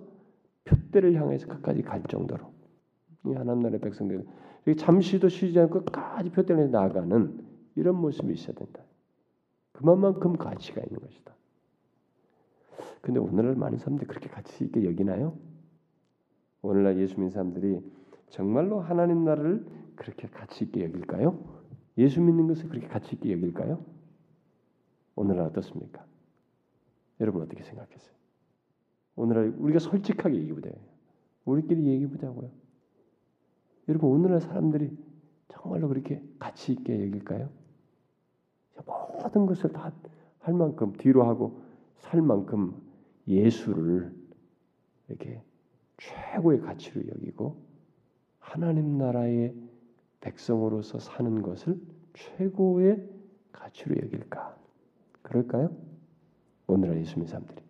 표대를 0.64 1.16
향해서 1.16 1.48
끝까지 1.48 1.82
갈 1.82 2.02
정도로 2.04 2.46
이 3.26 3.34
하나님 3.34 3.64
나라의 3.64 3.82
백성들 3.82 4.26
잠시도 4.78 5.30
쉬지 5.30 5.60
않고 5.60 5.86
끝까지 5.86 6.30
표대를 6.30 6.72
나아가는 6.72 7.44
이런 7.76 7.96
모습이 7.96 8.34
있어야 8.34 8.56
된다. 8.56 8.84
그만큼 9.74 10.34
가치가 10.34 10.82
있는 10.82 11.00
것이다. 11.00 11.34
근데 13.02 13.20
오늘날 13.20 13.56
많은 13.56 13.80
사람들이 13.80 14.08
그렇게 14.08 14.30
가치 14.30 14.64
있게 14.66 14.86
여기나요? 14.86 15.36
오늘날 16.62 17.00
예수 17.00 17.16
믿는 17.16 17.32
사람들이 17.32 17.82
정말로 18.30 18.80
하나님 18.80 19.26
나라를 19.26 19.66
그렇게 19.96 20.28
가치 20.28 20.66
있게 20.66 20.86
여길까요? 20.86 21.44
예수 21.98 22.22
믿는 22.22 22.48
것을 22.48 22.70
그렇게 22.70 22.88
가치 22.88 23.16
있게 23.16 23.32
여길까요? 23.34 23.84
오늘날 25.16 25.48
어떻습니까? 25.48 26.06
여러분 27.20 27.42
어떻게 27.42 27.64
생각하세요? 27.64 28.12
오늘날 29.16 29.54
우리가 29.58 29.80
솔직하게 29.80 30.36
얘기보자. 30.38 30.70
우리끼리 31.46 31.86
얘기보자고요. 31.86 32.61
여러분 33.92 34.10
오늘날 34.10 34.42
사람들이 34.42 34.90
정말로 35.50 35.88
그렇게 35.88 36.24
가치 36.40 36.72
있게 36.74 37.06
여길까요? 37.06 37.50
모든 38.86 39.46
것을 39.46 39.72
다 39.72 39.92
할 40.42 40.54
만큼 40.54 40.94
뒤로 40.94 41.24
하고 41.24 41.62
살 41.98 42.22
만큼 42.22 42.76
예수를 43.28 44.14
이렇게 45.08 45.42
최고의 45.98 46.62
가치로 46.62 47.08
여기고 47.08 47.62
하나님 48.40 48.98
나라의 48.98 49.56
백성으로서 50.20 51.00
사는 51.00 51.42
것을 51.42 51.80
최고의 52.14 53.08
가치로 53.52 53.96
여길까? 54.04 54.58
그럴까요? 55.22 55.76
오늘날 56.68 56.98
예수 57.00 57.20
믿는 57.20 57.28
사람들이 57.28 57.62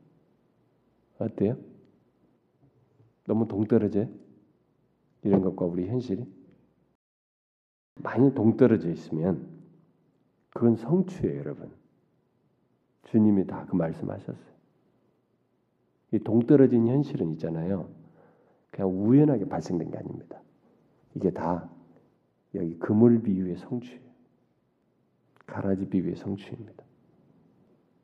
어때요? 1.19 1.57
너무 3.25 3.47
동떨어져 3.47 4.07
이런 5.23 5.41
것과 5.41 5.65
우리 5.65 5.87
현실이 5.87 6.25
많이 7.95 8.33
동떨어져 8.33 8.89
있으면 8.89 9.47
그건 10.49 10.75
성취예요, 10.75 11.39
여러분. 11.39 11.71
주님이 13.03 13.45
다 13.47 13.65
그 13.65 13.75
말씀하셨어요. 13.75 14.51
이 16.13 16.19
동떨어진 16.19 16.87
현실은 16.87 17.31
있잖아요. 17.31 17.89
그냥 18.69 18.89
우연하게 18.89 19.45
발생된 19.45 19.91
게 19.91 19.97
아닙니다. 19.97 20.41
이게 21.15 21.31
다 21.31 21.69
여기 22.55 22.77
그물 22.79 23.21
비유의 23.21 23.57
성취예요. 23.57 24.01
가라지 25.45 25.87
비유의 25.87 26.15
성취입니다. 26.15 26.83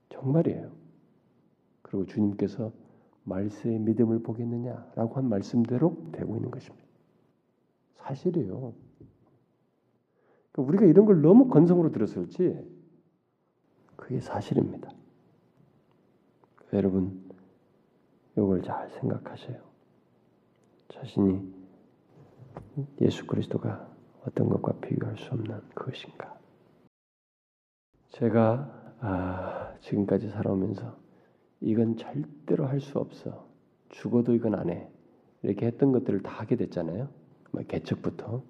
정말이에요. 0.09 0.71
그리고 1.81 2.05
주님께서 2.05 2.71
말세의 3.23 3.79
믿음을 3.79 4.19
보겠느냐라고 4.23 5.15
한 5.15 5.27
말씀대로 5.29 6.11
되고 6.11 6.35
있는 6.35 6.49
것입니다. 6.51 6.86
사실이에요. 8.07 8.73
그러니까 10.51 10.69
우리가 10.69 10.85
이런 10.85 11.05
걸 11.05 11.21
너무 11.21 11.47
건성으로 11.47 11.91
들었을지 11.91 12.57
그게 13.95 14.19
사실입니다. 14.19 14.91
여러분 16.73 17.23
이걸 18.33 18.61
잘 18.61 18.89
생각하세요. 18.91 19.61
자신이 20.89 21.53
예수 23.01 23.25
그리스도가 23.25 23.93
어떤 24.25 24.49
것과 24.49 24.73
비교할 24.79 25.17
수 25.17 25.31
없는 25.31 25.61
그것인가? 25.73 26.37
제가 28.09 28.95
아, 28.99 29.75
지금까지 29.79 30.29
살아오면서 30.29 30.97
이건 31.61 31.97
절대로 31.97 32.65
할 32.65 32.79
수 32.79 32.97
없어. 32.99 33.47
죽어도 33.89 34.33
이건 34.33 34.55
안 34.55 34.69
해. 34.69 34.89
이렇게 35.43 35.67
했던 35.67 35.91
것들을 35.91 36.21
다 36.23 36.31
하게 36.31 36.55
됐잖아요. 36.55 37.09
뭐 37.51 37.63
개척부터. 37.63 38.41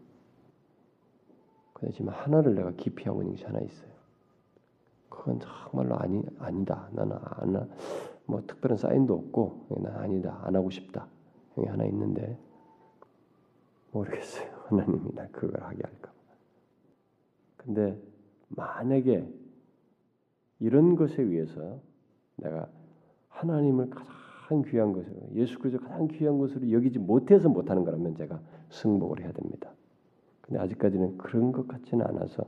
근데 1.74 1.94
지금 1.94 2.10
하나를 2.10 2.56
내가 2.56 2.72
기피하고 2.72 3.22
있는 3.22 3.36
것이 3.36 3.46
하나 3.46 3.60
있어요. 3.60 3.92
그건 5.10 5.40
정말로 5.40 5.96
아니 5.98 6.24
아니다. 6.40 6.90
나는 6.92 7.18
안, 7.22 7.70
뭐 8.26 8.42
특별한 8.46 8.78
사인도 8.78 9.16
없고 9.16 9.68
난 9.82 9.96
아니다. 9.96 10.40
안 10.44 10.56
하고 10.56 10.70
싶다. 10.70 11.08
여기 11.58 11.68
하나 11.68 11.86
있는데 11.86 12.38
모르겠어요. 13.92 14.48
하나님이 14.68 15.14
날 15.14 15.32
그걸 15.32 15.64
하게 15.64 15.82
할까. 15.84 16.12
근데 17.58 18.02
만약에 18.50 19.28
이런 20.60 20.96
것에 20.96 21.22
의해서 21.22 21.80
내가 22.38 22.70
하나님을 23.30 23.90
가장 23.90 24.27
귀한 24.64 24.94
것으로 24.94 25.16
예수 25.34 25.60
그리스도 25.60 25.84
가장 25.84 26.08
귀한 26.08 26.38
것으로 26.38 26.72
여기지 26.72 27.00
못해서 27.00 27.50
못하는 27.50 27.84
거라면 27.84 28.16
제가 28.16 28.40
승복을 28.70 29.22
해야 29.22 29.32
됩니다. 29.32 29.72
근데 30.42 30.60
아직까지는 30.60 31.18
그런 31.18 31.52
것 31.52 31.68
같지는 31.68 32.06
않아서 32.06 32.46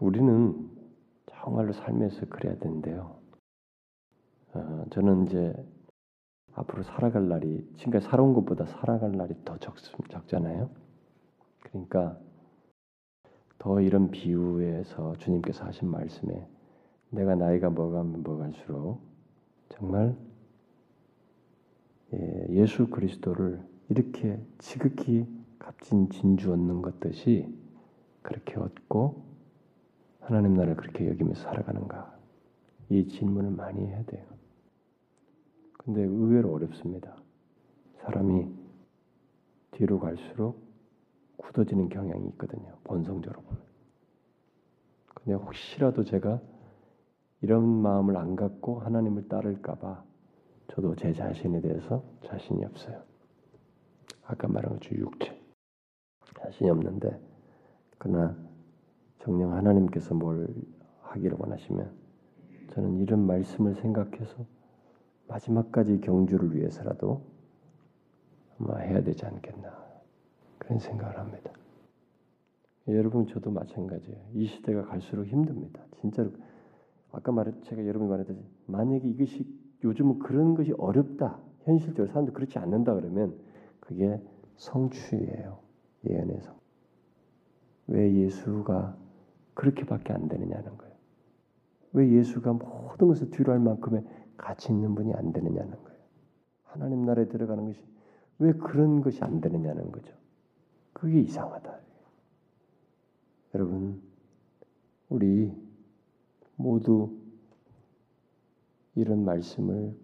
우리는 0.00 0.70
정말로 1.26 1.72
삶에서 1.72 2.26
그래야 2.26 2.56
되는데요. 2.58 3.18
어, 4.54 4.84
저는 4.90 5.26
이제 5.26 5.54
앞으로 6.54 6.82
살아갈 6.82 7.28
날이 7.28 7.68
지금까지 7.76 8.06
살아온 8.06 8.32
것보다 8.34 8.64
살아갈 8.64 9.12
날이 9.12 9.34
더 9.44 9.58
적, 9.58 9.76
적잖아요. 10.08 10.70
그러니까 11.60 12.18
더 13.58 13.80
이런 13.80 14.10
비유에서 14.10 15.16
주님께서 15.16 15.64
하신 15.64 15.88
말씀에 15.90 16.48
내가 17.10 17.34
나이가 17.34 17.70
먹으면 17.70 18.22
먹을수록 18.22 19.07
정말 19.70 20.16
예, 22.14 22.46
예수 22.50 22.88
그리스도를 22.88 23.62
이렇게 23.88 24.40
지극히 24.58 25.26
값진 25.58 26.08
진주 26.10 26.52
얻는 26.52 26.82
것 26.82 27.00
듯이 27.00 27.46
그렇게 28.22 28.58
얻고 28.58 29.24
하나님 30.20 30.54
나라를 30.54 30.76
그렇게 30.76 31.08
여기면서 31.08 31.42
살아가는가 31.42 32.18
이 32.90 33.06
질문을 33.08 33.50
많이 33.50 33.86
해야 33.86 34.02
돼요. 34.04 34.26
근데 35.78 36.02
의외로 36.02 36.52
어렵습니다. 36.52 37.16
사람이 38.02 38.46
뒤로 39.72 39.98
갈수록 40.00 40.62
굳어지는 41.36 41.88
경향이 41.88 42.26
있거든요. 42.30 42.76
본성적으로 42.84 43.42
보면. 43.42 43.62
근데 45.14 45.32
혹시라도 45.34 46.04
제가 46.04 46.40
이런 47.40 47.64
마음을 47.66 48.16
안 48.16 48.36
갖고 48.36 48.80
하나님을 48.80 49.28
따를까봐 49.28 50.04
저도 50.68 50.96
제 50.96 51.12
자신에 51.12 51.60
대해서 51.60 52.02
자신이 52.24 52.64
없어요. 52.64 53.02
아까 54.24 54.48
말한 54.48 54.74
것처럼 54.74 55.00
육체 55.00 55.40
자신이 56.40 56.68
없는데 56.70 57.20
그러나 57.98 58.36
정령 59.20 59.54
하나님께서 59.54 60.14
뭘 60.14 60.48
하기를 61.02 61.36
원하시면 61.40 61.90
저는 62.72 62.98
이런 62.98 63.26
말씀을 63.26 63.74
생각해서 63.76 64.44
마지막까지 65.28 66.00
경주를 66.00 66.54
위해서라도 66.54 67.22
아마 68.58 68.78
해야 68.78 69.02
되지 69.02 69.24
않겠나 69.24 69.72
그런 70.58 70.78
생각을 70.78 71.18
합니다. 71.18 71.52
여러분 72.88 73.26
저도 73.26 73.50
마찬가지예요. 73.50 74.18
이 74.34 74.46
시대가 74.46 74.84
갈수록 74.84 75.24
힘듭니다. 75.24 75.82
진짜로 76.00 76.30
아까 77.12 77.32
말했 77.32 77.62
제가 77.64 77.86
여러분이 77.86 78.10
말했듯이 78.10 78.40
만약에 78.66 79.08
이것이 79.08 79.46
요즘은 79.84 80.18
그런 80.18 80.54
것이 80.54 80.72
어렵다 80.76 81.38
현실적으로 81.62 82.08
사람들 82.08 82.34
그렇지 82.34 82.58
않는다 82.58 82.94
그러면 82.94 83.38
그게 83.80 84.20
성취예요 84.56 85.58
예언에서 86.08 86.58
왜 87.88 88.14
예수가 88.14 88.96
그렇게밖에 89.54 90.12
안 90.12 90.28
되느냐는 90.28 90.76
거예요. 90.78 90.94
왜 91.92 92.08
예수가 92.10 92.52
모든 92.52 93.08
것을 93.08 93.30
뒤로 93.30 93.52
할 93.52 93.58
만큼의 93.58 94.04
가치 94.36 94.72
있는 94.72 94.94
분이 94.94 95.14
안 95.14 95.32
되느냐는 95.32 95.70
거예요. 95.82 95.98
하나님 96.64 97.04
나라에 97.04 97.26
들어가는 97.26 97.64
것이 97.64 97.82
왜 98.38 98.52
그런 98.52 99.00
것이 99.00 99.24
안 99.24 99.40
되느냐는 99.40 99.90
거죠. 99.90 100.14
그게 100.92 101.20
이상하다. 101.20 101.76
여러분, 103.54 104.00
우리 105.08 105.52
모두 106.58 107.16
이런 108.96 109.24
말씀을 109.24 109.96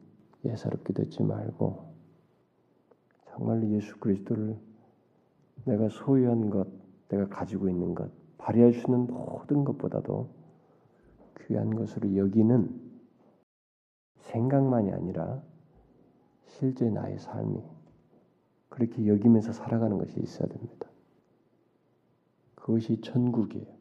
예사롭게 0.44 0.92
듣지 0.92 1.22
말고 1.24 1.92
정말 3.26 3.68
예수 3.70 3.98
그리스도를 3.98 4.56
내가 5.64 5.88
소유한 5.88 6.50
것, 6.50 6.68
내가 7.08 7.28
가지고 7.28 7.68
있는 7.68 7.94
것, 7.94 8.08
발휘할 8.38 8.72
수 8.72 8.86
있는 8.86 9.08
모든 9.08 9.64
것보다도 9.64 10.30
귀한 11.40 11.74
것으로 11.74 12.16
여기는 12.16 12.80
생각만이 14.20 14.92
아니라 14.92 15.42
실제 16.46 16.88
나의 16.88 17.18
삶이 17.18 17.62
그렇게 18.68 19.08
여기면서 19.08 19.52
살아가는 19.52 19.98
것이 19.98 20.20
있어야 20.20 20.46
됩니다. 20.48 20.88
그것이 22.54 23.00
천국이에요. 23.00 23.73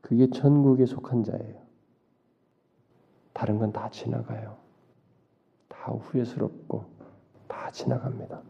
그게 0.00 0.28
천국에 0.30 0.86
속한 0.86 1.24
자예요. 1.24 1.66
다른 3.32 3.58
건 3.58 3.72
다 3.72 3.88
지나가요. 3.90 4.56
다 5.68 5.92
후회스럽고 5.92 6.84
다 7.46 7.70
지나갑니다. 7.70 8.42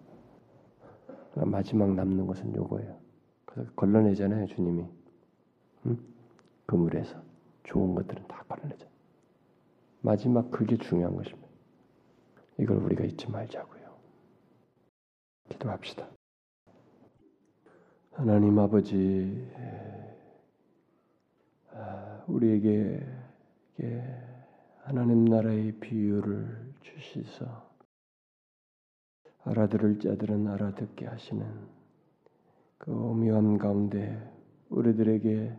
마지막 1.34 1.92
남는 1.94 2.26
것은 2.26 2.54
요거예요. 2.54 2.98
그래서 3.44 3.70
걸러내잖아요, 3.74 4.46
주님이. 4.46 4.86
응? 5.86 5.98
그물에서 6.66 7.20
좋은 7.64 7.94
것들은 7.94 8.26
다 8.28 8.44
걸러내죠. 8.48 8.86
마지막 10.00 10.50
그게 10.50 10.76
중요한 10.76 11.16
것입니다. 11.16 11.48
이걸 12.58 12.78
우리가 12.78 13.04
잊지 13.04 13.30
말자고요. 13.30 13.78
기도합시다. 15.50 16.08
하나님 18.12 18.58
아버지, 18.58 19.48
아, 19.56 20.07
우리에게 22.26 23.00
하나님 24.84 25.24
나라의 25.24 25.72
비유를 25.80 26.74
주시서 26.80 27.68
알아들을 29.44 29.98
자들은 30.00 30.46
알아듣게 30.46 31.06
하시는 31.06 31.46
그 32.78 32.92
오묘함 32.92 33.58
가운데 33.58 34.18
우리들에게 34.68 35.56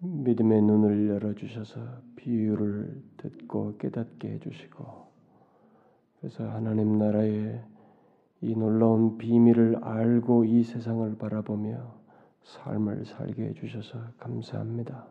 믿음의 0.00 0.62
눈을 0.62 1.08
열어 1.08 1.34
주셔서 1.34 1.80
비유를 2.16 3.02
듣고 3.18 3.76
깨닫게 3.76 4.28
해 4.28 4.38
주시고 4.38 5.10
그래서 6.18 6.48
하나님 6.48 6.98
나라의 6.98 7.62
이 8.42 8.54
놀라운 8.54 9.18
비밀을 9.18 9.84
알고 9.84 10.44
이 10.44 10.62
세상을 10.62 11.16
바라보며 11.18 11.99
삶을 12.42 13.04
살게 13.04 13.44
해 13.44 13.54
주셔서 13.54 13.98
감사합니다. 14.18 15.06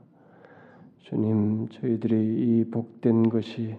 주님, 1.00 1.70
저희들이 1.70 2.60
이 2.60 2.70
복된 2.70 3.30
것이 3.30 3.78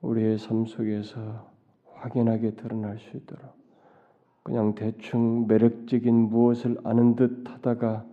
우리의 0.00 0.38
삶 0.38 0.66
속에서 0.66 1.50
확연하게 1.94 2.52
드러날 2.52 2.98
수 2.98 3.16
있도록 3.16 3.54
그냥 4.42 4.74
대충 4.74 5.46
매력적인 5.46 6.14
무엇을 6.14 6.78
아는 6.84 7.16
듯 7.16 7.48
하다가 7.48 8.04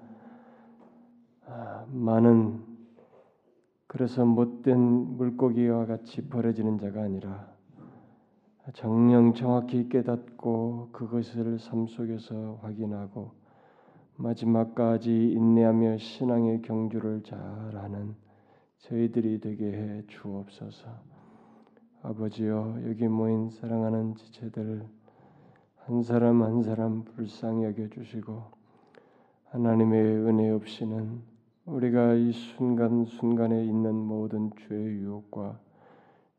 아, 1.45 1.85
많은 1.89 2.63
그래서 3.87 4.25
못된 4.25 4.79
물고기와 4.79 5.85
같이 5.85 6.27
버려지는 6.27 6.79
자가 6.79 7.03
아니라 7.03 7.53
정령 8.73 9.35
정확히 9.35 9.89
깨닫고 9.89 10.89
그것을 10.91 11.59
삶 11.59 11.85
속에서 11.85 12.57
확인하고 12.63 13.42
마지막까지 14.15 15.31
인내하며 15.31 15.97
신앙의 15.97 16.61
경주를 16.61 17.23
잘하는 17.23 18.15
저희들이 18.79 19.39
되게 19.39 19.71
해 19.71 20.03
주옵소서. 20.07 20.87
아버지여 22.03 22.79
여기 22.87 23.07
모인 23.07 23.49
사랑하는 23.49 24.15
지체들 24.15 24.85
한 25.85 26.03
사람 26.03 26.43
한 26.43 26.61
사람 26.63 27.03
불쌍히 27.03 27.63
여겨 27.63 27.89
주시고 27.89 28.43
하나님의 29.45 29.99
은혜 30.25 30.49
없이는 30.49 31.21
우리가 31.65 32.13
이 32.15 32.31
순간 32.33 33.05
순간에 33.05 33.63
있는 33.65 33.95
모든 33.95 34.51
죄의 34.57 34.97
유혹과 34.97 35.59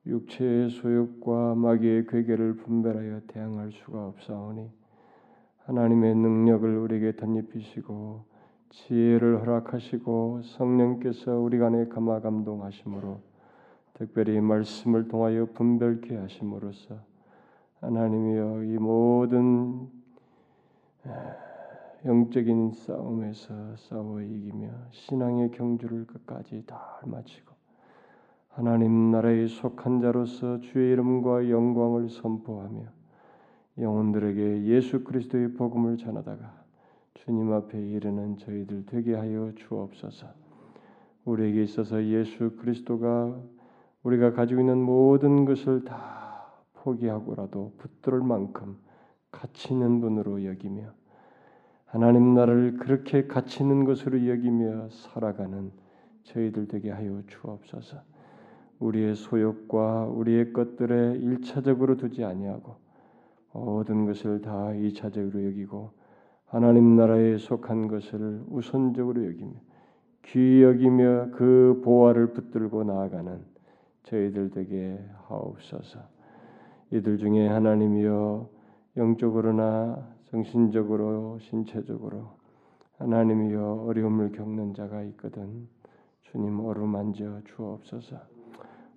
육체의 0.07 0.68
소욕과 0.68 1.55
마귀의 1.55 2.07
괴계를 2.07 2.57
분별하여 2.57 3.22
대항할 3.27 3.72
수가 3.72 4.07
없사오니 4.09 4.70
하나님의 5.66 6.15
능력을 6.15 6.77
우리에게 6.77 7.16
덧입히시고 7.16 8.24
지혜를 8.69 9.41
허락하시고 9.41 10.43
성령께서 10.43 11.39
우리 11.39 11.59
간에 11.59 11.86
감화 11.89 12.20
감동하심으로 12.20 13.20
특별히 13.95 14.41
말씀을 14.41 15.09
통하여 15.09 15.47
분별케 15.55 16.16
하심으로써 16.16 16.97
하나님이여 17.81 18.65
이 18.65 18.78
모든 18.78 19.89
영적인 22.05 22.73
싸움에서 22.73 23.77
싸워 23.77 24.20
이기며 24.20 24.69
신앙의 24.91 25.51
경주를 25.53 26.07
끝까지 26.07 26.65
다 26.66 27.01
마치고 27.07 27.55
하나님 28.51 29.11
나라에 29.11 29.47
속한 29.47 30.03
자로서 30.03 30.61
주의 30.61 30.93
이름과 30.93 31.49
영광을 31.49 32.11
선포하며 32.11 33.03
영혼들에게 33.79 34.65
예수 34.65 35.03
그리스도의 35.03 35.55
복음을 35.55 35.97
전하다가 35.97 36.65
주님 37.15 37.53
앞에 37.53 37.81
이르는 37.81 38.37
저희들 38.39 38.87
되게 38.87 39.15
하여 39.15 39.53
주옵소서. 39.57 40.27
우리에게 41.25 41.63
있어서 41.65 42.05
예수 42.05 42.57
그리스도가 42.57 43.35
우리가 44.03 44.33
가지고 44.33 44.61
있는 44.61 44.79
모든 44.79 45.45
것을 45.45 45.85
다 45.85 46.53
포기하고라도 46.75 47.73
붙들을 47.79 48.21
만큼 48.21 48.77
가치 49.31 49.73
있는 49.73 50.01
분으로 50.01 50.45
여기며 50.45 50.93
하나님 51.87 52.35
나라를 52.35 52.77
그렇게 52.77 53.27
가치 53.27 53.63
있는 53.63 53.85
것으로 53.85 54.29
여기며 54.29 54.91
살아가는 54.91 55.73
저희들 56.25 56.69
되게 56.69 56.91
하여 56.91 57.23
주옵소서. 57.27 57.99
우리의 58.81 59.15
소욕과 59.15 60.07
우리의 60.07 60.53
것들에 60.53 61.17
일차적으로 61.19 61.97
두지 61.97 62.25
아니하고 62.25 62.84
모든 63.55 64.05
것을 64.05 64.40
다 64.40 64.74
이차적으로 64.74 65.44
여기고 65.47 65.93
하나님 66.47 66.97
나라에 66.97 67.39
속한 67.39 67.89
것을 67.89 68.43
우선적으로 68.48 69.24
여기며 69.26 69.52
귀히 70.24 70.62
여기며 70.62 71.31
그 71.32 71.81
보화를 71.85 72.32
붙들고 72.32 72.85
나아가는 72.85 73.44
저희들 74.05 74.51
되게 74.51 74.98
하옵소서. 75.28 76.01
이들 76.90 77.18
중에 77.18 77.48
하나님이여 77.48 78.48
영적으로나 78.97 80.14
정신적으로 80.31 81.39
신체적으로 81.40 82.36
하나님이여 82.98 83.85
어려움을 83.86 84.32
겪는 84.32 84.74
자가 84.74 85.02
있거든 85.05 85.68
주님 86.22 86.60
어루만져 86.60 87.40
주옵소서. 87.44 88.34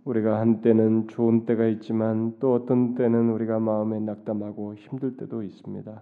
우리가 0.07 0.39
한때는 0.39 1.09
좋은 1.09 1.45
때가 1.45 1.67
있지만 1.67 2.38
또 2.39 2.53
어떤 2.53 2.95
때는 2.95 3.29
우리가 3.29 3.59
마음에 3.59 3.99
낙담하고 3.99 4.75
힘들 4.75 5.17
때도 5.17 5.43
있습니다. 5.43 6.01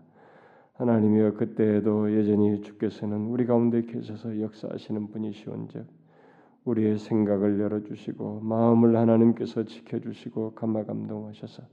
하나님이여 0.73 1.33
그때에도 1.33 2.15
여전히 2.15 2.61
주께서는 2.61 3.27
우리 3.27 3.47
가운데 3.47 3.81
계셔서 3.81 4.39
역사하시는 4.41 5.07
분이시온즉 5.07 5.87
우리의 6.65 6.99
생각을 6.99 7.59
열어주시고 7.59 8.41
마음을 8.41 8.95
하나님께서 8.95 9.63
지켜주시고 9.63 10.53
감화 10.53 10.83
감동하셔서 10.83 11.63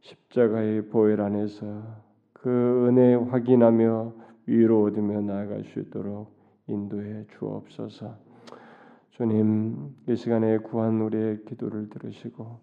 십자가의 0.00 0.90
보혈 0.90 1.20
안에서 1.20 1.82
그 2.32 2.86
은혜 2.86 3.14
확인하며 3.14 4.12
위로 4.46 4.84
얻으며 4.84 5.20
나아갈 5.20 5.64
수 5.64 5.80
있도록 5.80 6.32
인도해 6.68 7.24
주옵소서. 7.38 8.31
주님 9.12 9.94
이 10.08 10.16
시간에 10.16 10.56
구한 10.56 11.02
우리의 11.02 11.44
기도를 11.44 11.90
들으시고 11.90 12.60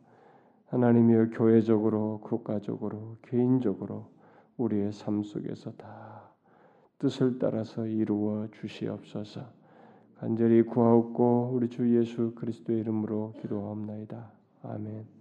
하나님이여 0.66 1.30
교회적으로 1.30 2.22
국가적으로 2.24 3.18
개인적으로 3.22 4.10
우리의 4.58 4.92
삶 4.92 5.22
속에서 5.22 5.72
다 5.74 6.32
뜻을 6.98 7.38
따라서 7.38 7.86
이루어 7.86 8.48
주시옵소서. 8.52 9.42
간절히 10.18 10.64
구하옵고 10.64 11.52
우리 11.54 11.70
주 11.70 11.96
예수 11.96 12.34
그리스도의 12.34 12.80
이름으로 12.80 13.36
기도하옵나이다. 13.42 14.32
아멘. 14.64 15.19